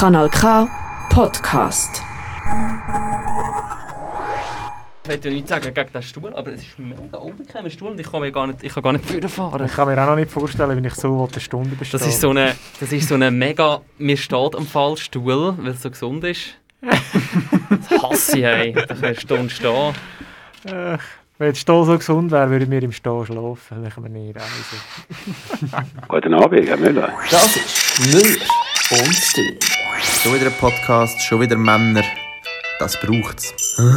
Kanal 0.00 0.30
K 0.30 0.66
Podcast. 1.10 2.02
Ich 5.04 5.10
will 5.10 5.20
ja 5.22 5.30
nichts 5.30 5.50
sagen 5.50 5.74
gegen 5.74 5.92
den 5.92 6.02
Stuhl, 6.02 6.34
aber 6.34 6.52
es 6.52 6.62
ist 6.62 6.78
ein 6.78 6.88
mega 6.88 7.18
unbequemer 7.18 7.68
Stuhl 7.68 7.90
und 7.90 8.00
ich 8.00 8.10
kann 8.10 8.22
mir 8.22 8.32
gar 8.32 8.46
nicht, 8.46 8.62
ich 8.62 8.72
kann 8.72 8.82
gar 8.82 8.94
nicht 8.94 9.04
fahren. 9.28 9.66
Ich 9.66 9.74
kann 9.74 9.88
mir 9.88 10.02
auch 10.02 10.06
noch 10.06 10.16
nicht 10.16 10.30
vorstellen, 10.30 10.82
wie 10.82 10.86
ich 10.86 10.94
so 10.94 11.28
eine 11.30 11.40
Stunde 11.42 11.76
bestehe. 11.76 12.00
Das 12.00 12.08
ist 12.08 12.18
so 12.18 12.30
eine, 12.30 12.56
das 12.80 12.90
ist 12.92 13.08
so 13.08 13.14
eine 13.14 13.30
mega, 13.30 13.82
mir 13.98 14.16
steht 14.16 14.56
am 14.56 14.66
Fall 14.66 14.96
Stuhl, 14.96 15.54
weil 15.58 15.72
es 15.72 15.82
so 15.82 15.90
gesund 15.90 16.24
ist. 16.24 16.56
Das 16.80 18.02
hasse 18.02 18.38
ich, 18.38 18.44
ey. 18.44 18.72
Da 18.72 18.86
kann 18.86 19.12
ich 19.12 19.20
Stunde 19.20 19.50
stehen. 19.50 19.94
Äh, 20.64 20.96
wenn 21.36 21.48
der 21.48 21.54
Stall 21.54 21.84
so 21.84 21.98
gesund 21.98 22.30
wäre, 22.30 22.48
würden 22.48 22.70
wir 22.70 22.82
im 22.82 22.92
Stall 22.92 23.26
schlafen. 23.26 23.82
Dann 23.82 23.92
können 23.92 24.14
wir 24.14 24.22
nicht 24.22 24.34
reisen. 24.34 25.86
Guten 26.08 26.32
Abend, 26.32 26.66
Herr 26.66 26.78
Müller. 26.78 27.12
Das 27.30 27.54
ist 27.54 28.14
Müller 28.14 28.46
und 28.92 29.36
Dünn. 29.36 29.79
Schon 30.22 30.34
wieder 30.34 30.46
ein 30.46 30.58
Podcast, 30.58 31.22
schon 31.22 31.40
wieder 31.40 31.56
Männer. 31.56 32.04
Das 32.78 33.00
braucht's. 33.00 33.54
Jingle 33.78 33.96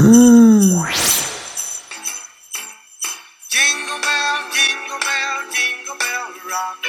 bell, 3.99 4.39
jingle 4.55 4.99
bell, 5.03 5.43
jingle 5.51 5.97
bell 5.99 6.23
rock. 6.47 6.79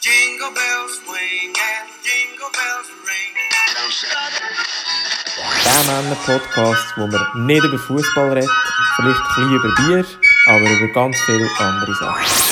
Jingle 0.00 0.52
bells 0.54 0.96
swing 1.04 1.52
and 1.52 1.90
jingle 2.02 2.50
bells 2.56 2.88
ring. 3.04 3.34
Der 5.64 5.84
Männer-Podcast, 5.84 6.96
wo 6.96 7.06
man 7.06 7.46
nicht 7.46 7.62
über 7.62 7.78
Fußball 7.78 8.32
redet, 8.32 8.50
vielleicht 8.96 9.20
ein 9.20 9.26
bisschen 9.28 9.52
über 9.56 9.70
Bier, 9.76 10.04
aber 10.46 10.70
über 10.70 10.88
ganz 10.94 11.20
viele 11.26 11.46
andere 11.58 11.94
Sachen. 11.96 12.49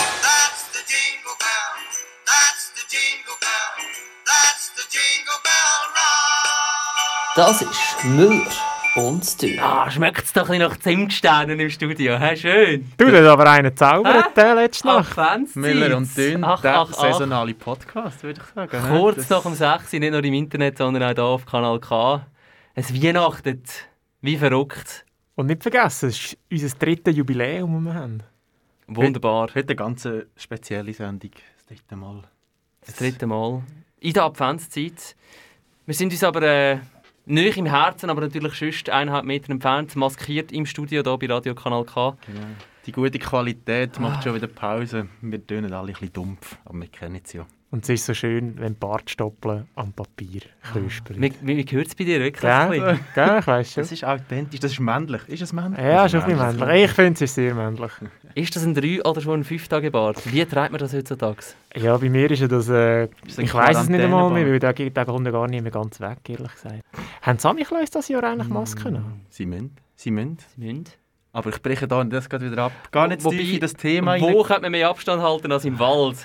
Das 7.39 7.63
ist 7.63 8.05
Müller 8.05 8.51
und 8.97 9.41
Dünn. 9.41 9.61
Ah, 9.61 9.89
schmeckt 9.89 10.25
es 10.25 10.33
doch 10.33 10.51
ein 10.51 10.59
bisschen 10.59 10.63
nach 10.71 10.77
Zimtsternen 10.77 11.61
im 11.61 11.71
Studio. 11.71 12.19
Hä, 12.19 12.37
schön. 12.37 12.91
Du, 12.97 13.07
hat 13.07 13.15
aber 13.15 13.49
einen 13.49 13.77
zaubert, 13.77 14.37
der 14.37 14.57
letzte 14.57 14.89
Ach, 14.89 14.97
Nacht. 14.97 15.15
Fancy. 15.15 15.57
Müller 15.61 15.97
und 15.97 16.17
Dünn, 16.17 16.43
Ach, 16.43 16.61
der 16.63 16.81
ach, 16.81 16.91
ach. 16.91 17.01
saisonale 17.01 17.55
Podcast, 17.55 18.25
würde 18.25 18.41
ich 18.41 18.55
sagen. 18.57 18.85
hä? 18.85 18.99
Kurz 18.99 19.31
nach 19.31 19.45
um 19.45 19.55
6 19.55 19.93
Uhr, 19.93 20.01
nicht 20.01 20.11
nur 20.11 20.25
im 20.25 20.35
Internet, 20.35 20.79
sondern 20.79 21.05
auch 21.05 21.15
hier 21.15 21.25
auf 21.25 21.47
Kanal 21.47 21.79
K. 21.79 22.27
Es 22.75 22.93
weihnachtet 22.93 23.89
wie 24.21 24.37
verrückt. 24.37 25.07
Und 25.37 25.47
nicht 25.47 25.63
vergessen, 25.63 26.09
es 26.09 26.33
ist 26.33 26.39
unser 26.51 26.77
drittes 26.77 27.17
Jubiläum, 27.17 27.85
das 27.85 27.95
wir 27.95 28.01
haben. 28.01 28.23
Wunderbar. 28.89 29.43
Heute 29.55 29.69
eine 29.69 29.77
ganz 29.77 30.05
äh, 30.07 30.27
spezielle 30.37 30.93
Sendung, 30.93 31.31
das 31.57 31.67
dritte 31.67 31.95
Mal. 31.95 32.21
Das 32.85 32.97
dritte 32.97 33.29
Mal. 33.29 33.63
In 34.01 34.13
der 34.13 34.25
Adventszeit. 34.25 35.15
Wir 35.87 35.95
sind 35.95 36.11
uns 36.13 36.25
aber 36.25 36.43
äh, 36.43 36.79
nicht 37.29 37.59
im 37.59 37.67
Herzen, 37.67 38.11
aber 38.11 38.23
natürlich 38.23 38.55
sonst 38.55 38.91
eineinhalb 38.91 39.25
Meter 39.25 39.51
entfernt, 39.51 39.95
maskiert 39.97 40.53
im 40.53 40.67
Studio 40.67 41.03
hier 41.03 41.19
bei 41.19 41.27
Radio 41.27 41.55
Kanal 41.55 41.85
K. 41.85 42.17
Genau. 42.27 42.41
Die 42.87 42.93
gute 42.93 43.19
Qualität 43.19 44.01
macht 44.01 44.25
schon 44.25 44.35
wieder 44.35 44.47
Pause. 44.47 45.09
Wir 45.21 45.47
tönen 45.47 45.73
alle 45.73 45.89
ein 45.89 45.93
bisschen 45.93 46.13
dumpf, 46.13 46.57
aber 46.65 46.81
wir 46.81 46.89
kennen 46.89 47.21
es 47.23 47.33
ja. 47.35 47.47
Und 47.71 47.85
es 47.85 47.91
ist 47.91 48.07
so 48.07 48.15
schön, 48.15 48.55
wenn 48.59 48.75
Bartstoppeln 48.77 49.69
am 49.75 49.93
Papier 49.93 50.41
knuspern. 50.73 51.21
Wie, 51.21 51.33
wie, 51.43 51.57
wie 51.59 51.77
hört 51.77 51.89
es 51.89 51.95
bei 51.95 52.05
dir 52.05 52.19
wirklich? 52.19 52.41
Gell? 52.41 52.99
Gell, 53.15 53.39
ich 53.41 53.47
weiss 53.47 53.73
schon. 53.75 53.83
Das 53.83 53.93
ist 53.93 54.05
authentisch, 54.05 54.61
das 54.61 54.73
ist 54.73 54.81
männlich. 54.81 55.21
Ist 55.29 55.43
es 55.43 55.53
männlich? 55.53 55.79
Ja, 55.79 56.05
Das 56.05 56.13
schon 56.13 56.21
ist 56.21 56.27
ein 56.29 56.39
bisschen 56.39 56.59
männlich. 56.61 56.85
Ich 56.85 56.91
finde, 56.93 57.13
es 57.13 57.21
ist 57.21 57.35
sehr 57.35 57.55
männlich. 57.55 57.93
Ist 58.35 58.55
das 58.55 58.65
ein 58.65 58.75
3 58.75 59.03
oder 59.05 59.21
schon 59.21 59.41
ein 59.41 59.45
5 59.45 59.69
Tage 59.69 59.91
Bart? 59.91 60.23
Wie 60.33 60.45
trägt 60.45 60.71
man 60.71 60.79
das 60.79 60.93
heutzutage? 60.95 61.39
Ja, 61.75 61.97
bei 61.97 62.09
mir 62.09 62.31
ist 62.31 62.41
ja 62.41 62.47
das... 62.47 62.69
Äh, 62.69 63.09
Ist 63.27 63.39
ich 63.39 63.53
weiss 63.53 63.77
es 63.79 63.89
nicht 63.89 64.01
einmal 64.01 64.31
mehr, 64.31 64.47
weil 64.47 64.59
da 64.61 64.73
geht 64.73 64.97
der 64.97 65.05
Kunde 65.07 65.33
gar 65.33 65.49
nicht 65.49 65.61
mehr 65.63 65.73
ganz 65.73 66.01
weg, 66.01 66.19
ehrlich 66.29 66.53
gesagt. 66.53 66.83
Haben 67.23 67.39
Samichlaus 67.39 67.91
das 67.91 68.07
Jahr 68.09 68.23
eigentlich 68.25 68.49
Masken 68.49 68.93
noch? 68.95 69.01
Sie 69.29 69.45
müssen. 69.45 69.77
Sie 69.97 70.11
müssen. 70.13 70.39
Sie 70.57 70.73
müssen. 70.73 70.85
Aber 71.33 71.51
ich 71.51 71.61
breche 71.61 71.87
da 71.89 72.03
das 72.05 72.29
gerade 72.29 72.51
wieder 72.51 72.63
ab. 72.65 72.73
Gar 72.93 73.09
nicht 73.09 73.25
Wobei, 73.25 73.39
tief 73.39 73.55
in 73.55 73.61
das 73.61 73.75
Thema. 73.75 74.21
Wo 74.21 74.43
könnte 74.43 74.63
man 74.63 74.71
mehr 74.73 74.89
Abstand 74.89 75.21
halten 75.21 75.51
als 75.53 75.65
im 75.65 75.79
Wald? 75.79 76.17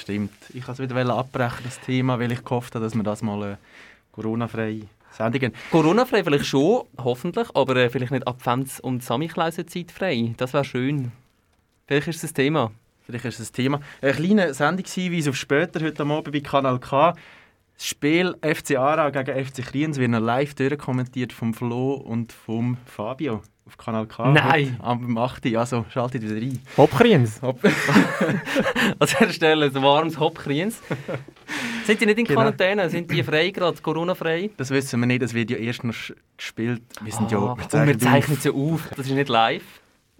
Stimmt. 0.00 0.32
Ich 0.54 0.66
wollte 0.66 0.82
es 0.82 0.90
wieder 0.90 1.14
abbrechen, 1.14 1.60
das 1.64 1.78
Thema, 1.80 2.18
weil 2.18 2.32
ich 2.32 2.42
gehofft 2.42 2.74
habe, 2.74 2.84
dass 2.84 2.94
wir 2.94 3.02
das 3.02 3.22
mal 3.22 3.52
äh, 3.52 3.56
Corona-frei 4.12 4.82
Sendungen. 5.10 5.52
Corona-frei 5.70 6.24
vielleicht 6.24 6.46
schon, 6.46 6.84
hoffentlich, 6.98 7.48
aber 7.54 7.76
äh, 7.76 7.90
vielleicht 7.90 8.12
nicht 8.12 8.26
Advents- 8.26 8.80
und 8.80 9.02
Samichlausenzeit 9.02 9.90
frei. 9.90 10.34
Das 10.36 10.54
wäre 10.54 10.64
schön. 10.64 11.12
Vielleicht 11.86 12.08
ist 12.08 12.22
das 12.22 12.32
Thema. 12.32 12.70
Vielleicht 13.04 13.26
ist 13.26 13.40
das 13.40 13.52
Thema. 13.52 13.80
Ein 14.00 14.14
kleiner 14.14 14.54
Sendungshinweis 14.54 15.28
auf 15.28 15.36
später, 15.36 15.80
heute 15.80 16.02
am 16.02 16.12
Abend 16.12 16.32
bei 16.32 16.40
Kanal 16.40 16.78
K. 16.78 17.14
Das 17.74 17.86
Spiel 17.86 18.36
FC 18.42 18.76
Aarau 18.76 19.10
gegen 19.10 19.44
FC 19.44 19.64
Kriens 19.64 19.98
wird 19.98 20.12
live 20.12 20.54
durchkommentiert 20.54 21.32
vom 21.32 21.52
Flo 21.52 21.94
und 21.94 22.32
vom 22.32 22.76
Fabio 22.86 23.42
auf 23.66 23.76
Kanal 23.76 24.06
K. 24.06 24.32
Nein. 24.32 24.76
Am 24.80 25.16
8. 25.16 25.46
Also 25.56 25.84
schaltet 25.90 26.22
wieder 26.22 26.34
rein. 26.36 26.58
Hopkriens. 26.76 27.40
Hopp. 27.42 27.62
An 27.64 27.70
dieser 29.00 29.32
Stelle 29.32 29.66
ein 29.66 29.74
warmes 29.82 30.18
Hopkriens. 30.18 30.80
Sind 31.84 32.00
die 32.00 32.06
nicht 32.06 32.18
in 32.18 32.24
Genau. 32.24 32.40
Quarantäne? 32.40 32.88
Sind 32.90 33.10
die 33.10 33.22
frei 33.22 33.50
gerade, 33.50 33.80
Corona-frei? 33.80 34.50
Das 34.56 34.70
wissen 34.70 35.00
wir 35.00 35.06
nicht, 35.06 35.22
das 35.22 35.34
wird 35.34 35.50
ja 35.50 35.56
erst 35.56 35.84
noch 35.84 35.94
gespielt. 36.36 36.82
Wir 37.02 37.12
sind 37.12 37.30
ja 37.30 37.38
Ah, 37.38 37.56
wir 37.56 37.80
und 37.80 37.86
wir 37.88 37.98
zeichnen 37.98 38.38
sie 38.38 38.50
auf. 38.50 38.88
Das 38.96 39.06
ist 39.06 39.12
nicht 39.12 39.28
live. 39.28 39.62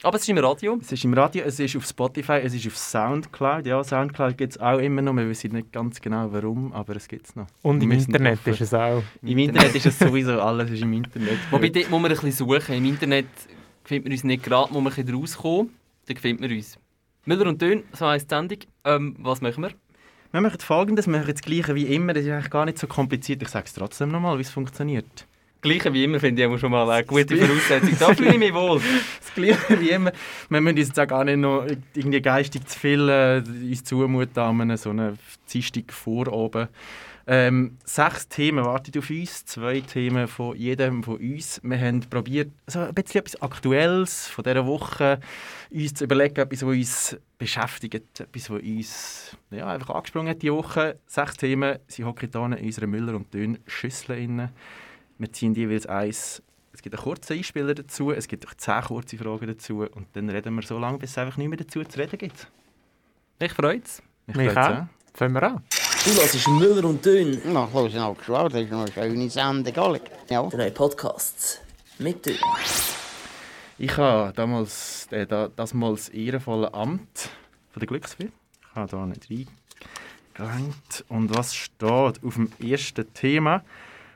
Aber 0.03 0.16
es 0.16 0.22
ist 0.22 0.28
im 0.28 0.38
Radio. 0.38 0.78
Es 0.81 0.93
ist 0.93 1.05
im 1.05 1.12
Radio, 1.12 1.43
es 1.44 1.61
ist 1.61 1.77
auf 1.77 1.84
Spotify, 1.84 2.41
es 2.43 2.55
ist 2.55 2.66
auf 2.66 2.77
Soundcloud. 2.77 3.66
Ja, 3.66 3.84
Soundcloud 3.84 4.38
gibt 4.38 4.53
es 4.53 4.61
auch 4.61 4.78
immer 4.78 5.03
noch. 5.03 5.15
Wir 5.15 5.28
wissen 5.28 5.53
nicht 5.53 5.72
ganz 5.72 6.00
genau 6.00 6.33
warum, 6.33 6.72
aber 6.72 6.97
es 6.97 7.06
gibt 7.06 7.27
es 7.27 7.37
noch. 7.37 7.47
Und 7.62 7.83
im 7.83 7.91
Internet 7.93 8.47
ist 8.47 8.60
es 8.62 8.72
auch. 8.72 9.03
Im 9.22 9.39
Internet 9.39 9.75
ist 9.75 9.87
es 9.87 9.99
sowieso 9.99 10.41
alles 10.41 10.71
ist 10.71 10.83
im 10.83 10.93
Internet. 10.93 11.39
Wobei, 11.50 11.69
dort 11.69 11.91
muss 11.91 12.00
man 12.00 12.10
ein 12.10 12.16
bisschen 12.16 12.33
suchen. 12.33 12.75
Im 12.77 12.84
Internet 12.87 13.27
findet 13.84 14.05
man 14.05 14.12
uns 14.12 14.25
nicht 14.25 14.43
gerade, 14.43 14.72
muss 14.72 14.83
man 14.83 14.93
ein 14.93 14.97
bisschen 14.97 15.15
rauskommen. 15.15 15.75
Dann 16.06 16.16
findet 16.16 16.41
man 16.41 16.56
uns. 16.56 16.78
Müller 17.27 17.47
und 17.47 17.60
Dön, 17.60 17.83
so 17.93 18.06
heisst 18.06 18.31
die 18.31 18.34
Sendung. 18.34 18.59
Ähm, 18.84 19.16
was 19.19 19.43
machen 19.43 19.62
wir? 19.62 19.71
Wir 20.33 20.41
machen 20.41 20.60
folgendes, 20.60 21.06
wir 21.06 21.19
machen 21.19 21.33
das 21.33 21.43
Gleiche 21.43 21.75
wie 21.75 21.87
immer. 21.87 22.15
Das 22.15 22.25
ist 22.25 22.31
eigentlich 22.31 22.50
gar 22.50 22.65
nicht 22.65 22.78
so 22.78 22.87
kompliziert. 22.87 23.43
Ich 23.43 23.49
sage 23.49 23.66
es 23.66 23.75
trotzdem 23.75 24.10
nochmal, 24.10 24.39
wie 24.39 24.43
es 24.43 24.50
funktioniert. 24.50 25.27
Gleiche 25.60 25.93
wie 25.93 26.04
immer 26.04 26.21
finde 26.21 26.44
ich 26.44 26.60
schon 26.60 26.71
mal 26.71 26.88
eine 26.91 27.04
gute 27.04 27.37
Voraussetzung. 27.37 27.97
Da 27.98 28.15
fühle 28.15 28.32
ich 28.32 28.38
mich 28.38 28.54
wohl. 28.54 28.81
Das 29.21 29.34
Gleiche 29.34 29.81
wie 29.81 29.91
immer. 29.91 30.12
Wir 30.48 30.60
müssen 30.60 30.78
uns 30.78 30.88
jetzt 30.88 30.98
auch 30.98 31.06
gar 31.06 31.25
nicht 31.25 31.37
noch 31.37 31.65
irgendwie 31.94 32.21
geistig 32.21 32.66
zu 32.66 32.78
viel 32.78 33.09
äh, 33.09 33.43
uns 33.47 33.84
zumuten 33.84 34.38
an 34.38 34.76
so 34.76 34.91
einer 34.91 35.15
Dienstag 35.53 35.93
vor 35.93 36.32
oben. 36.32 36.69
Ähm, 37.26 37.76
sechs 37.84 38.26
Themen 38.28 38.65
warten 38.65 38.98
auf 38.98 39.09
uns, 39.09 39.44
zwei 39.44 39.81
Themen 39.82 40.26
von 40.26 40.56
jedem 40.56 41.04
von 41.04 41.16
uns. 41.19 41.60
Wir 41.62 41.78
haben 41.78 42.00
probiert, 42.00 42.50
so 42.66 42.81
ein 42.81 42.92
bisschen 42.92 43.21
etwas 43.21 43.41
Aktuelles 43.41 44.27
von 44.27 44.42
dieser 44.42 44.66
Woche 44.66 45.21
uns 45.71 45.94
zu 45.94 46.04
überlegen, 46.04 46.41
etwas, 46.41 46.62
was 46.62 46.69
uns 46.75 47.16
beschäftigt, 47.38 48.19
etwas, 48.19 48.50
was 48.50 48.60
uns 48.60 49.37
ja, 49.53 49.69
einfach 49.69 49.94
angesprungen 49.94 50.31
hat 50.31 50.42
diese 50.42 50.54
Woche. 50.54 50.98
Sechs 51.06 51.37
Themen, 51.37 51.78
sie 51.87 52.04
hocken 52.04 52.31
in 52.32 52.65
unserer 52.65 52.88
Müller- 52.88 53.15
und 53.15 53.32
Dünn-Schüssel. 53.32 54.50
Wir 55.21 55.31
ziehen 55.31 55.55
jeweils 55.55 55.85
eins. 55.85 56.43
Es 56.73 56.81
gibt 56.81 56.95
einen 56.95 57.05
kurzen 57.05 57.35
Einspieler 57.35 57.75
dazu, 57.75 58.11
es 58.11 58.27
gibt 58.27 58.49
auch 58.49 58.55
zehn 58.55 58.81
kurze 58.81 59.19
Fragen 59.19 59.49
dazu 59.49 59.81
und 59.83 60.07
dann 60.15 60.31
reden 60.31 60.55
wir 60.55 60.63
so 60.63 60.79
lange, 60.79 60.97
bis 60.97 61.11
es 61.11 61.19
einfach 61.19 61.37
nicht 61.37 61.49
mehr 61.49 61.59
dazu 61.59 61.85
zu 61.85 61.99
reden 61.99 62.17
gibt. 62.17 62.47
Ich 63.39 63.53
freue 63.53 63.83
es. 63.85 64.03
Ich 64.27 64.35
Mich 64.35 64.51
freut's 64.51 64.79
auch. 64.79 64.87
Fangen 65.13 65.35
wir 65.35 65.43
an. 65.43 65.63
Du 66.05 66.11
hörst 66.15 66.49
Müller 66.49 66.85
und 66.89 67.05
Dünn. 67.05 67.39
Na, 67.45 67.69
los 67.75 67.93
nou 67.93 68.15
geschwouwd, 68.15 68.53
dat 68.53 68.63
is 68.63 68.71
nog 68.71 68.87
een 68.87 68.93
schöne 68.93 69.29
Sendung, 69.29 69.77
alle. 69.77 70.01
Ja. 70.29 70.43
Drei 70.49 70.71
Podcasts 70.71 71.61
mit 71.99 72.25
Dünn. 72.25 72.39
Ich 73.77 73.95
habe 73.99 74.33
damals 74.35 75.07
äh, 75.11 75.27
da, 75.27 75.51
das 75.55 75.75
mal 75.75 75.91
das 75.91 76.09
ehrenvolle 76.09 76.73
Amt 76.73 77.29
von 77.73 77.81
der 77.81 77.89
Glücksfee. 77.89 78.31
Ich 78.63 78.75
habe 78.75 78.91
da 78.91 79.05
nicht 79.05 79.29
reingelangt. 80.39 81.05
Und 81.09 81.37
was 81.37 81.55
steht 81.55 81.85
auf 82.25 82.35
dem 82.37 82.51
ersten 82.59 83.13
Thema? 83.13 83.63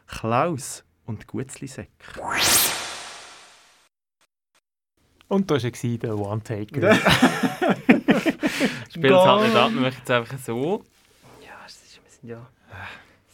Klaus 0.06 0.82
und 1.06 1.26
Gutzlisäck. 1.26 1.90
Und 5.28 5.50
da 5.50 5.54
war 5.54 5.64
er, 5.64 5.98
der 5.98 6.18
One-Taker. 6.18 6.94
Spielt 8.90 9.12
es 9.12 9.24
halt 9.24 9.46
nicht 9.46 9.56
ab, 9.56 9.72
wir 9.72 9.80
machen 9.80 10.02
es 10.04 10.10
einfach 10.10 10.38
so. 10.38 10.84
Ja, 11.42 11.50
es 11.66 11.74
ist, 11.74 12.00
wir 12.02 12.10
sind 12.10 12.28
ja, 12.28 12.46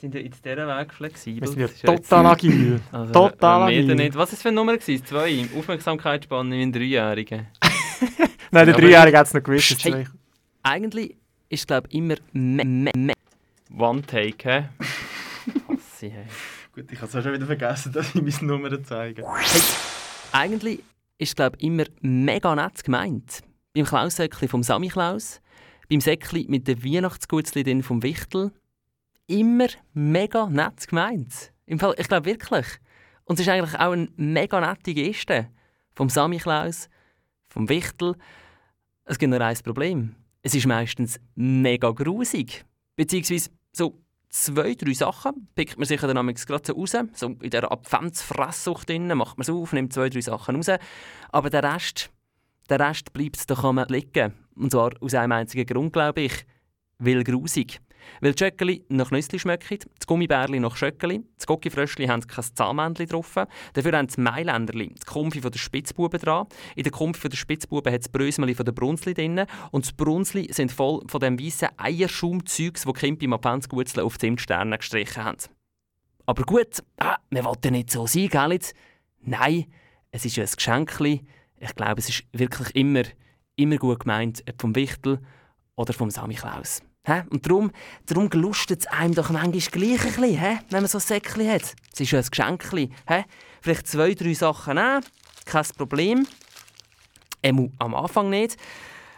sind 0.01 0.15
ja 0.15 0.21
in 0.21 0.31
dieser 0.31 0.79
Weg 0.79 0.95
flexibel. 0.95 1.43
Wir 1.43 1.69
sind 1.69 1.83
ja 1.83 1.97
total 1.97 2.27
agil. 2.27 2.81
Also, 2.91 3.13
total 3.29 3.63
agil. 3.65 3.95
nicht. 3.95 4.15
Was 4.15 4.31
war 4.31 4.35
es 4.35 4.43
für 4.43 4.49
eine 4.49 4.57
Nummer? 4.57 4.77
Gewesen? 4.79 5.05
Zwei. 5.05 5.47
Aufmerksamkeitsspanne 5.57 6.57
wie 6.57 6.63
ein 6.63 6.73
Dreijähriger. 6.73 7.47
Nein, 8.51 8.67
der 8.67 8.75
Dreijährige 8.75 9.19
hat 9.19 9.27
es 9.27 9.35
noch 9.35 9.43
gewusst. 9.43 9.85
Hey. 9.85 10.07
Eigentlich 10.63 11.17
ist 11.49 11.61
es, 11.61 11.67
glaube 11.67 11.89
ich, 11.89 11.97
immer 11.97 12.15
me 12.33 12.65
me 12.65 12.91
me 12.97 13.13
One 13.77 14.03
Take, 14.03 14.49
hä? 14.49 14.69
Hasse, 15.69 16.11
hey. 16.11 16.27
Gut, 16.81 16.93
ich 16.93 17.03
habe 17.03 17.19
es 17.19 17.25
schon 17.25 17.35
wieder 17.35 17.45
vergessen, 17.45 17.93
dass 17.95 18.15
ich 18.15 18.23
meine 18.23 18.53
Nummer 18.53 18.83
zeige. 18.83 19.23
Hey, 19.23 19.61
eigentlich 20.33 20.83
ist 21.19 21.37
glaube 21.37 21.59
immer 21.59 21.85
mega 22.01 22.55
nett 22.55 22.83
gemeint. 22.83 23.43
Beim 23.75 23.85
Klaussäckli 23.85 24.49
vom 24.49 24.63
Sami 24.63 24.89
Klaus, 24.89 25.43
beim 25.91 26.01
Säckli 26.01 26.47
mit 26.49 26.67
den 26.67 26.83
Weihnachtsgutzli 26.83 27.83
vom 27.83 28.03
Wichtel, 28.03 28.53
immer 29.27 29.67
mega 29.93 30.47
nett 30.47 30.89
gemeint. 30.89 31.53
Im 31.67 31.79
Fall, 31.79 31.95
ich 31.99 32.09
glaube 32.09 32.25
wirklich. 32.25 32.67
Und 33.25 33.39
es 33.39 33.47
ist 33.47 33.53
eigentlich 33.53 33.79
auch 33.79 33.93
eine 33.93 34.09
mega 34.17 34.59
nette 34.59 34.95
Geste. 34.95 35.51
Vom 35.95 36.09
Sammy 36.09 36.39
Klaus, 36.39 36.89
vom 37.51 37.69
Wichtel. 37.69 38.17
Es 39.05 39.19
gibt 39.19 39.29
nur 39.29 39.41
ein 39.43 39.57
Problem. 39.63 40.15
Es 40.41 40.55
ist 40.55 40.67
meistens 40.67 41.21
mega 41.35 41.91
grusig. 41.91 42.65
Beziehungsweise 42.97 43.51
so 43.71 44.01
zwei, 44.31 44.75
drei 44.75 44.95
Sachen 44.95 45.49
pickt 45.55 45.77
man 45.77 45.87
sich 45.87 46.01
dann 46.01 46.35
gerade 46.35 46.65
so 46.65 46.73
raus. 46.73 46.97
So 47.15 47.27
in 47.27 47.39
dieser 47.39 47.71
Adventsfresssucht 47.71 48.89
drin 48.89 49.09
macht 49.09 49.37
man 49.37 49.43
es 49.43 49.51
auf, 49.51 49.73
nimmt 49.73 49.93
zwei, 49.93 50.09
drei 50.09 50.21
Sachen 50.21 50.57
raus. 50.57 50.71
Aber 51.31 51.51
der 51.51 51.63
Rest, 51.63 52.11
der 52.69 52.81
Rest 52.81 53.13
bleibt 53.13 53.51
da 53.51 53.85
liegen. 53.89 54.35
Und 54.55 54.71
zwar 54.71 54.93
aus 55.01 55.15
einem 55.15 55.33
einzigen 55.33 55.67
Grund, 55.67 55.93
glaube 55.93 56.23
ich. 56.23 56.47
Weil 56.99 57.25
grusig. 57.25 57.81
Weil 58.21 58.33
die 58.33 58.45
Schöckeli 58.45 58.85
nach 58.89 59.11
Nüssli 59.11 59.39
schmecken, 59.39 59.79
das 59.99 60.07
Gummibärli 60.07 60.61
nach 60.61 60.77
Schöckeli, 60.77 61.23
das 61.37 61.47
Gockifröschli 61.47 62.07
haben 62.07 62.27
kein 62.27 62.45
Zahnmännchen 62.55 63.07
drauf, 63.07 63.35
dafür 63.73 63.93
haben 63.93 64.09
die 64.09 64.21
Mailänderli 64.21 64.95
das 64.95 65.07
Kumpfi 65.07 65.41
von 65.41 65.51
der 65.51 65.59
Spitzbuben 65.59 66.21
dran. 66.21 66.47
In 66.77 66.83
der 66.83 66.93
Kumpfi 66.93 67.21
von 67.21 67.31
der 67.31 67.37
Spitzbuben 67.37 67.93
hat 67.93 68.01
das 68.01 68.09
Brösmeli 68.09 68.55
von 68.55 68.65
der 68.65 68.73
Brunzli 68.73 69.15
drin 69.15 69.45
und 69.71 69.89
die 69.89 69.93
Brunzli 69.95 70.53
sind 70.53 70.73
voll 70.73 71.03
von 71.07 71.21
dem 71.21 71.39
weißen 71.39 71.69
Eierschaumzeugs, 71.77 72.87
wo 72.87 72.93
die 72.93 73.01
Kinder 73.01 73.21
beim 73.21 73.33
Adventsgutzle 73.35 74.05
auf 74.05 74.19
Zimtsterne 74.19 74.79
gestrichen 74.79 75.25
haben. 75.25 75.39
Aber 76.27 76.45
gut, 76.45 76.83
ah, 76.99 77.17
wir 77.31 77.45
wollten 77.45 77.73
nicht 77.73 77.91
so 77.91 78.07
sein, 78.07 78.29
gell 78.29 78.53
jetzt? 78.53 78.75
Nein, 79.21 79.67
es 80.11 80.25
ist 80.25 80.37
ja 80.37 80.45
ein 80.45 80.51
Geschenkli. 80.51 81.25
Ich 81.59 81.75
glaube, 81.75 81.99
es 81.99 82.09
ist 82.09 82.25
wirklich 82.33 82.75
immer, 82.75 83.03
immer 83.57 83.77
gut 83.77 84.01
gemeint, 84.01 84.43
ob 84.49 84.61
vom 84.61 84.75
Wichtel 84.75 85.21
oder 85.77 85.93
vom 85.93 86.11
Sammy 86.11 86.35
Klaus. 86.35 86.83
Hä? 87.07 87.23
Und 87.31 87.47
darum, 87.47 87.71
darum 88.07 88.29
gelustet 88.29 88.81
es 88.81 88.87
einem 88.87 89.15
doch 89.15 89.31
manchmal 89.31 89.53
gleich 89.53 90.01
ein 90.01 90.07
bisschen, 90.07 90.39
hä? 90.39 90.59
wenn 90.69 90.83
man 90.83 90.89
so 90.89 90.99
ein 90.99 91.03
Säckchen 91.03 91.51
hat. 91.51 91.75
Es 91.93 92.01
ist 92.01 92.11
ja 92.11 92.19
ein 92.19 92.27
Geschenkli. 92.31 92.91
Hä? 93.07 93.25
Vielleicht 93.63 93.87
zwei, 93.87 94.15
drei 94.15 94.35
Sachen 94.35 94.75
nehmen, 94.75 95.05
kein 95.47 95.65
Problem. 95.77 96.27
Ähm, 97.43 97.73
am 97.79 97.95
Anfang 97.95 98.29
nicht. 98.29 98.57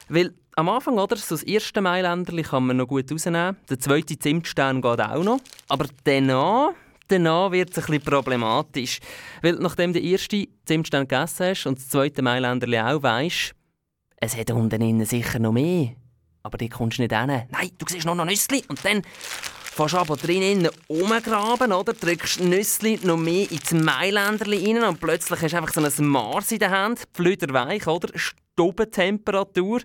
Weil 0.09 0.33
am 0.55 0.69
Anfang, 0.69 0.99
oder, 0.99 1.17
so 1.17 1.35
das 1.35 1.43
erste 1.43 1.81
Mailänderli 1.81 2.43
kann 2.43 2.67
man 2.67 2.77
noch 2.77 2.87
gut 2.87 3.11
rausnehmen. 3.11 3.57
Der 3.69 3.79
zweite 3.79 4.19
Zimtstern 4.19 4.81
geht 4.81 5.01
auch 5.01 5.25
noch. 5.25 5.41
Aber 5.69 5.87
danach, 6.05 6.73
danach 7.09 7.51
wird 7.51 7.71
es 7.71 7.79
ein 7.79 7.87
bisschen 7.87 8.03
problematisch. 8.03 9.01
Weil 9.41 9.55
nachdem 9.55 9.93
den 9.93 10.05
ersten 10.05 10.47
Zimtstern 10.67 11.09
gegessen 11.09 11.47
hast 11.47 11.67
und 11.67 11.79
das 11.79 11.89
zweite 11.89 12.23
Mailänderli 12.23 12.79
auch 12.79 13.03
weisst, 13.03 13.55
es 14.19 14.37
hat 14.37 14.53
unten 14.53 14.81
innen 14.83 15.05
sicher 15.05 15.41
noch 15.41 15.53
mehr. 15.53 15.97
Aber 16.43 16.59
die 16.59 16.69
kommst 16.69 16.99
du 16.99 17.03
nicht 17.03 17.17
hin. 17.17 17.27
Nein, 17.27 17.71
du 17.79 17.87
siehst 17.89 18.07
noch 18.07 18.19
ein 18.19 18.27
Nüssli 18.27 18.65
und 18.69 18.85
dann 18.85 19.03
fährst 19.05 19.95
du 19.95 19.99
aber 19.99 20.17
drinnen 20.17 20.69
rumgraben, 20.89 21.73
oder? 21.73 21.93
Drückst 21.93 22.41
Nüssli 22.41 22.99
noch 23.03 23.17
mehr 23.17 23.51
ins 23.51 23.73
Mailänderli 23.73 24.73
rein 24.73 24.85
und 24.85 25.01
plötzlich 25.01 25.41
hast 25.41 25.53
du 25.53 25.57
einfach 25.57 25.73
so 25.73 25.81
ein 25.81 26.07
Mars 26.07 26.53
in 26.53 26.59
der 26.59 26.71
Hand, 26.71 27.05
flüderweich, 27.13 27.87
oder? 27.87 28.09
Stubentemperatur. 28.19 29.81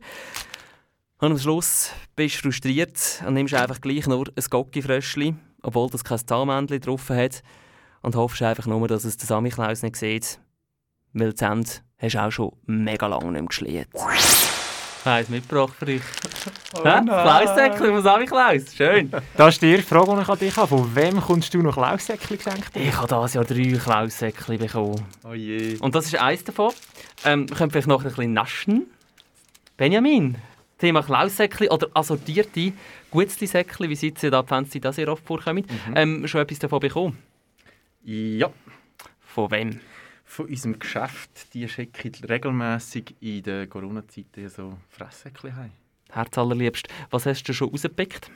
Und 1.19 1.31
am 1.31 1.39
Schluss 1.39 1.91
bist 2.15 2.37
du 2.37 2.41
frustriert 2.41 3.23
und 3.25 3.33
nimmst 3.33 3.53
einfach 3.53 3.81
gleich 3.81 4.05
nur 4.05 4.27
ein 4.27 4.43
Gockifröschli, 4.49 5.35
obwohl 5.63 5.89
das 5.89 6.03
kein 6.03 6.19
Zahnmännchen 6.25 6.79
drauf 6.81 7.09
hat. 7.09 7.41
Und 8.01 8.15
hoffst 8.15 8.41
einfach 8.43 8.67
nur, 8.67 8.87
dass 8.87 9.03
es 9.03 9.17
der 9.17 9.25
Samichlaus 9.25 9.81
nicht 9.81 9.95
sieht. 9.95 10.39
Weil 11.13 11.33
die 11.33 11.43
Hände 11.43 11.69
hast 11.97 12.13
du 12.13 12.19
auch 12.19 12.31
schon 12.31 12.51
mega 12.65 13.07
lange 13.07 13.31
nicht 13.31 13.33
mehr 13.33 13.47
geschliert. 13.47 14.46
Ich 15.07 15.09
habe 15.09 15.19
eins 15.19 15.29
mitgebracht 15.29 15.73
für 15.79 15.85
dich. 15.85 16.01
Oh 16.75 16.81
Klaussäckchen 16.81 17.87
von 17.93 18.03
Samichlaus. 18.03 18.75
Schön. 18.75 19.09
Das 19.37 19.53
ist 19.53 19.61
die 19.61 19.71
erste 19.71 19.87
Frage, 19.87 20.13
die 20.13 20.21
ich 20.21 20.27
an 20.27 20.37
dich 20.37 20.57
habe. 20.57 20.67
Von 20.67 20.95
wem 20.97 21.21
kommst 21.21 21.53
du 21.53 21.61
noch 21.61 21.75
Klaussäckchen 21.75 22.37
geschenkt? 22.37 22.75
Ich 22.75 22.93
habe 22.93 23.07
dieses 23.07 23.33
Jahr 23.35 23.45
drei 23.45 23.79
Klaussäckchen 23.81 24.57
bekommen. 24.57 25.01
Oh 25.23 25.33
je. 25.33 25.77
Und 25.77 25.95
das 25.95 26.07
ist 26.07 26.15
eins 26.19 26.43
davon. 26.43 26.73
Ähm, 27.23 27.47
wir 27.47 27.55
können 27.55 27.71
vielleicht 27.71 27.87
noch 27.87 28.03
ein 28.03 28.09
bisschen 28.09 28.33
naschen. 28.33 28.87
Benjamin, 29.77 30.35
Thema 30.77 31.01
Klaussäckchen 31.01 31.69
oder 31.69 31.87
assortierte 31.93 32.73
Gutzli-Säckchen, 33.09 33.89
wie 33.89 33.95
sie 33.95 34.09
jetzt 34.09 34.25
in 34.25 34.31
der 34.31 34.41
Adventszeit 34.41 34.85
auch 34.87 34.93
sehr 34.93 35.07
oft 35.07 35.25
vorkommen, 35.25 35.65
ähm, 35.95 36.27
schon 36.27 36.41
etwas 36.41 36.59
davon 36.59 36.81
bekommen. 36.81 37.17
Ja, 38.03 38.49
Von 39.25 39.51
wem? 39.51 39.79
Von 40.27 40.47
unserem 40.47 40.77
Geschäft, 40.77 41.53
die 41.53 41.67
schicken 41.67 42.13
regelmäßig 42.25 43.15
in 43.21 43.43
der 43.43 43.65
Corona-Zeit 43.65 44.25
so 44.47 44.77
Fresssäckchen 44.89 45.55
heim. 45.55 45.71
Herzallerliebst. 46.11 46.87
Was 47.09 47.25
hast 47.25 47.43
du 47.43 47.53
schon 47.53 47.69
rausgepickt? 47.69 48.29